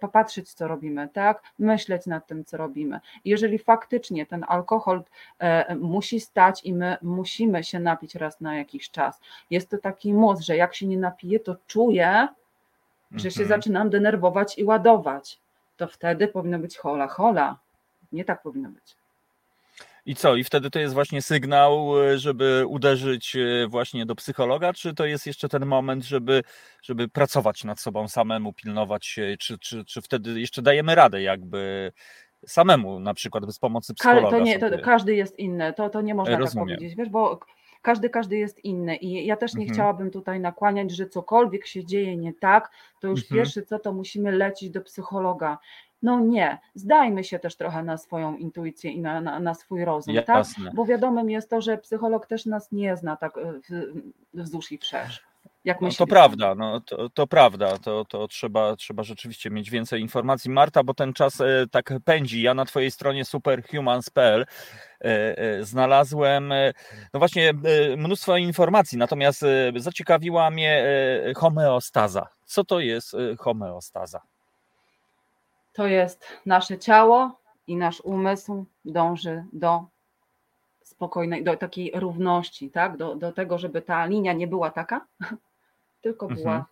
[0.00, 1.42] popatrzeć, co robimy, tak?
[1.58, 3.00] Myśleć nad tym, co robimy.
[3.24, 5.02] Jeżeli faktycznie ten alkohol
[5.38, 9.20] e, musi stać i my musimy się napić raz na jakiś czas,
[9.50, 12.28] jest to taki moc, że jak się nie napiję, to czuję,
[13.16, 13.48] że się Mhm.
[13.48, 15.38] zaczynam denerwować i ładować.
[15.76, 17.58] To wtedy powinno być hola, hola.
[18.12, 18.96] Nie tak powinno być.
[20.06, 20.36] I co?
[20.36, 25.06] I wtedy to jest właśnie sygnał, e, żeby uderzyć e, właśnie do psychologa, czy to
[25.06, 26.42] jest jeszcze ten moment, żeby,
[26.82, 31.92] żeby pracować nad sobą samemu, pilnować się, czy, czy, czy wtedy jeszcze dajemy radę jakby
[32.46, 36.14] samemu na przykład bez pomocy psychologa to nie, to każdy jest inny, to, to nie
[36.14, 36.66] można tak Rozumiem.
[36.76, 37.40] powiedzieć, wiesz, bo
[37.84, 39.74] każdy, każdy jest inny i ja też nie Mhm.
[39.74, 42.70] chciałabym tutaj nakłaniać, że cokolwiek się dzieje nie tak,
[43.00, 43.38] to już Mhm.
[43.40, 45.58] pierwsze co, to musimy lecieć do psychologa.
[46.02, 50.14] No nie, zdajmy się też trochę na swoją intuicję i na, na, na swój rozum,
[50.14, 50.28] tak?
[50.28, 50.70] Jasne.
[50.74, 53.52] Bo wiadomym jest to, że psycholog też nas nie zna tak e,
[54.34, 55.22] wzdłuż i wszerz.
[55.64, 56.08] Jak No, to myślisz?
[56.08, 60.50] prawda, no, to, to prawda, to, to trzeba, trzeba rzeczywiście mieć więcej informacji.
[60.50, 62.42] Marta, bo ten czas e, tak pędzi.
[62.42, 64.46] Ja na Twojej stronie superhumans.pl
[65.00, 66.52] e, e, znalazłem
[67.14, 67.52] no właśnie
[67.96, 69.44] mnóstwo informacji, natomiast
[69.76, 70.84] zaciekawiła mnie
[71.36, 72.28] homeostaza.
[72.44, 74.20] Co to jest homeostaza?
[75.72, 79.84] To jest nasze ciało i nasz umysł dąży do
[80.82, 82.96] spokojnej, do takiej równości, tak?
[82.96, 85.06] Do, do tego, żeby ta linia nie była taka,
[86.04, 86.64] tylko była Mhm.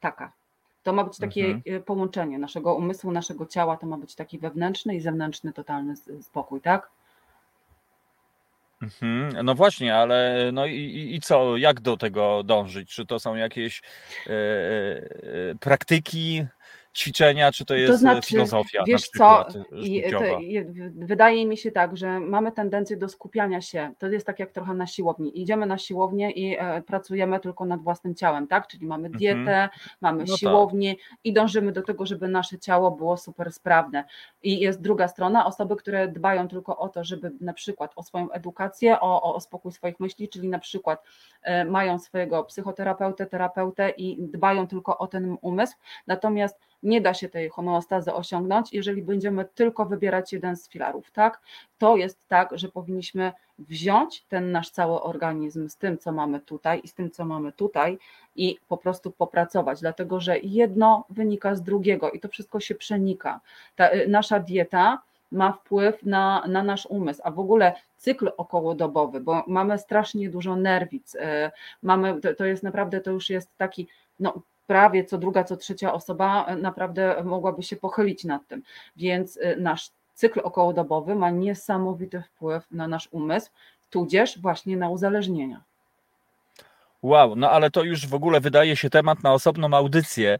[0.00, 0.32] taka.
[0.82, 1.76] To ma być takie Mhm.
[1.76, 6.10] y, połączenie naszego umysłu, naszego ciała, to ma być taki wewnętrzny i zewnętrzny totalny s-
[6.26, 6.90] spokój, tak?
[8.82, 12.90] Mhm, No właśnie, ale no i, i, i co, jak do tego dążyć?
[12.94, 13.82] Czy to są jakieś
[14.26, 16.46] e, e, praktyki,
[16.96, 20.24] ćwiczenia, czy to jest e, znaczy, filozofia Wiesz co, e, życiowa?
[20.26, 20.38] to,
[20.94, 23.92] wydaje mi się tak, że mamy tendencję do skupiania się.
[23.98, 25.40] To jest tak jak trochę na siłowni.
[25.42, 28.66] Idziemy na siłownię i e, pracujemy tylko nad własnym ciałem, tak?
[28.66, 29.18] Czyli mamy Mhm.
[29.18, 29.68] dietę,
[30.00, 30.36] mamy No tak.
[30.38, 30.94] siłownię
[31.24, 34.04] i dążymy do tego, żeby nasze ciało było super sprawne.
[34.42, 38.30] I jest druga strona, osoby, które dbają tylko o to, żeby na przykład o swoją
[38.30, 41.02] edukację, o, o, o spokój swoich myśli, czyli na przykład
[41.42, 45.76] e, mają swojego psychoterapeutę, terapeutę i dbają tylko o ten umysł.
[46.06, 51.40] Natomiast nie da się tej homeostazy osiągnąć, jeżeli będziemy tylko wybierać jeden z filarów, tak?
[51.78, 56.80] To jest tak, że powinniśmy wziąć ten nasz cały organizm z tym, co mamy tutaj
[56.84, 57.98] i z tym, co mamy tutaj
[58.36, 63.40] i po prostu popracować, dlatego że jedno wynika z drugiego i to wszystko się przenika.
[63.76, 65.02] Ta, y, nasza dieta
[65.32, 70.56] ma wpływ na, na nasz umysł, a w ogóle cykl okołodobowy, bo mamy strasznie dużo
[70.56, 71.18] nerwic, y,
[71.82, 73.88] mamy, to, to jest naprawdę, to już jest taki,
[74.20, 78.62] no prawie co druga, co trzecia osoba y, naprawdę mogłaby się pochylić nad tym,
[78.96, 83.50] więc y, nasz cykl okołodobowy ma niesamowity wpływ na nasz umysł,
[83.90, 85.62] tudzież właśnie na uzależnienia.
[87.06, 90.38] Wow, no ale to już w ogóle wydaje się temat na osobną audycję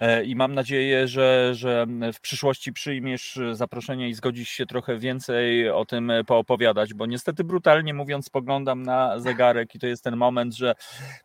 [0.00, 5.70] e, i mam nadzieję, że, że w przyszłości przyjmiesz zaproszenie i zgodzisz się trochę więcej
[5.70, 10.54] o tym poopowiadać, bo niestety brutalnie mówiąc spoglądam na zegarek i to jest ten moment,
[10.54, 10.74] że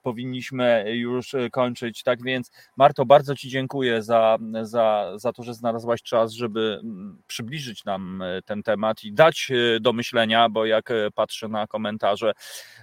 [0.01, 2.03] powinniśmy już kończyć.
[2.03, 7.21] Tak więc Marto, bardzo Ci dziękuję za, za, za to, że znalazłaś czas, żeby mm,
[7.27, 9.51] przybliżyć nam ten temat i dać
[9.81, 12.33] do myślenia, bo jak patrzę na komentarze,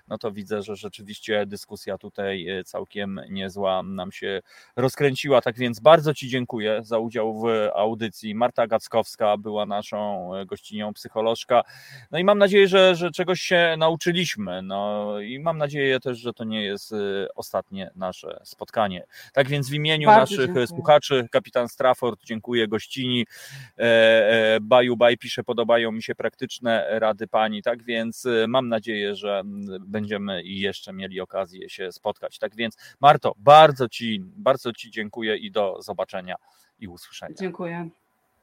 [0.09, 4.43] no to widzę, że rzeczywiście dyskusja tutaj e, całkiem niezła nam się
[4.77, 5.41] rozkręciła.
[5.41, 8.35] Tak więc bardzo Ci dziękuję za udział w audycji.
[8.35, 11.63] Marta Gackowska była naszą e, gościnią psycholożka.
[12.11, 14.63] No i mam nadzieję, że, że czegoś się nauczyliśmy.
[14.63, 16.97] No i mam nadzieję też, że to nie jest e,
[17.35, 19.07] ostatnie nasze spotkanie.
[19.33, 20.67] Tak więc w imieniu bardzo naszych dziękuję.
[20.67, 23.27] słuchaczy, kapitan Strafford, dziękuję gościni.
[24.61, 27.63] Baju Baj pisze, podobają mi się praktyczne rady pani.
[27.63, 29.43] Tak więc mam nadzieję, że
[29.81, 32.39] będziemy jeszcze mieli okazję się spotkać.
[32.39, 36.35] Tak więc, Marto, bardzo Ci, bardzo Ci dziękuję i do zobaczenia
[36.79, 37.35] i usłyszenia.
[37.41, 37.89] Dziękuję.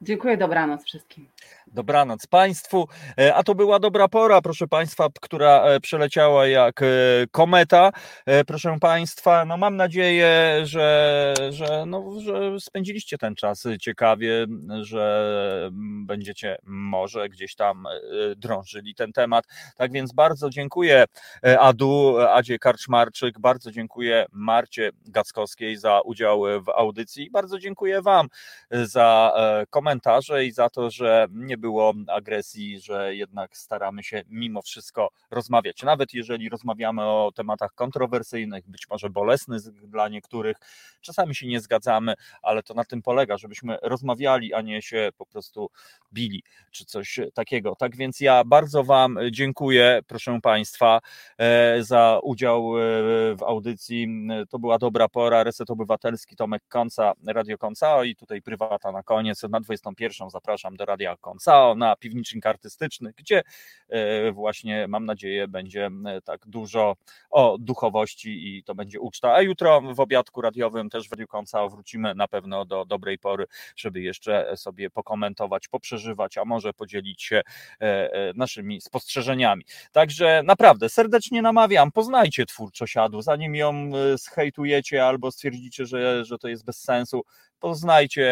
[0.01, 1.27] Dziękuję, dobranoc wszystkim.
[1.67, 2.87] Dobranoc Państwu.
[3.19, 6.85] E, a to była dobra pora, proszę Państwa, która e, przeleciała jak e,
[7.31, 7.91] kometa.
[8.47, 14.45] Proszę Państwa, no mam nadzieję, że, że, no, że spędziliście ten czas ciekawie,
[14.81, 15.69] że
[16.05, 17.83] będziecie może gdzieś tam
[18.35, 19.45] drążyli ten temat.
[19.77, 21.05] Tak więc bardzo dziękuję
[21.59, 27.29] Adu, Adzie Karczmarczyk, bardzo dziękuję Marcie Gackowskiej za udział w audycji.
[27.31, 28.27] Bardzo dziękuję Wam
[28.71, 29.33] za
[29.93, 35.83] komentarze i za to, że nie było agresji, że jednak staramy się mimo wszystko rozmawiać.
[35.83, 40.57] Nawet jeżeli rozmawiamy o tematach kontrowersyjnych, być może bolesnych dla niektórych,
[41.01, 45.25] czasami się nie zgadzamy, ale to na tym polega, żebyśmy rozmawiali, a nie się po
[45.25, 45.69] prostu
[46.13, 47.75] bili, czy coś takiego.
[47.75, 50.99] Tak więc ja bardzo Wam dziękuję, proszę Państwa,
[51.37, 52.81] e, za udział e,
[53.35, 54.07] w audycji.
[54.49, 55.43] To była dobra pora.
[55.43, 59.43] Reset Obywatelski, Tomek Konca, Radio Konca i tutaj prywata na koniec.
[59.43, 63.41] Na 21 zapraszam do Radia Koncao na piwnicznik artystyczny, gdzie
[63.89, 65.89] e, właśnie mam nadzieję będzie
[66.23, 66.95] tak dużo
[67.29, 69.33] o duchowości i to będzie uczta.
[69.33, 73.45] A jutro w obiadku radiowym też w Radiu Koncao wrócimy na pewno do dobrej pory,
[73.75, 77.41] żeby jeszcze sobie pokomentować, poprzeżywać, a może podzielić się
[77.81, 79.65] e, e, naszymi spostrzeżeniami.
[79.91, 86.47] Także naprawdę serdecznie namawiam, poznajcie twórczość Adu, zanim ją zhejtujecie albo stwierdzicie, że, że to
[86.47, 87.21] jest bez sensu,
[87.63, 88.27] poznajcie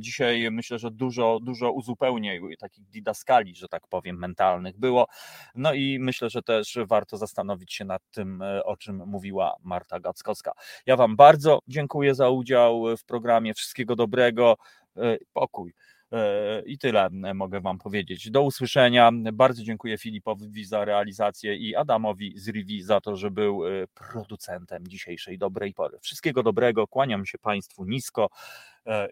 [0.00, 5.06] dzisiaj myślę, że dużo, dużo uzupełnień takich didaskali, że tak powiem, mentalnych było.
[5.54, 10.52] No i myślę, że też warto zastanowić się nad tym, o czym mówiła Marta Gackowska.
[10.86, 13.54] Ja Wam bardzo dziękuję za udział w programie.
[13.54, 14.56] Wszystkiego dobrego.
[14.96, 15.74] E, pokój.
[16.12, 18.30] E, I tyle mogę Wam powiedzieć.
[18.30, 19.10] Do usłyszenia.
[19.32, 24.88] Bardzo dziękuję Filipowi za realizację i Adamowi z Rivi za to, że był e, producentem
[24.88, 25.98] dzisiejszej dobrej pory.
[26.00, 26.86] Wszystkiego dobrego.
[26.86, 28.28] Kłaniam się Państwu nisko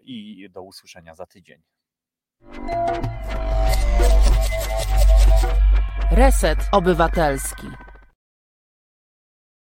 [0.03, 1.61] i do usłyszenia za tydzień.
[6.11, 7.67] Reset Obywatelski.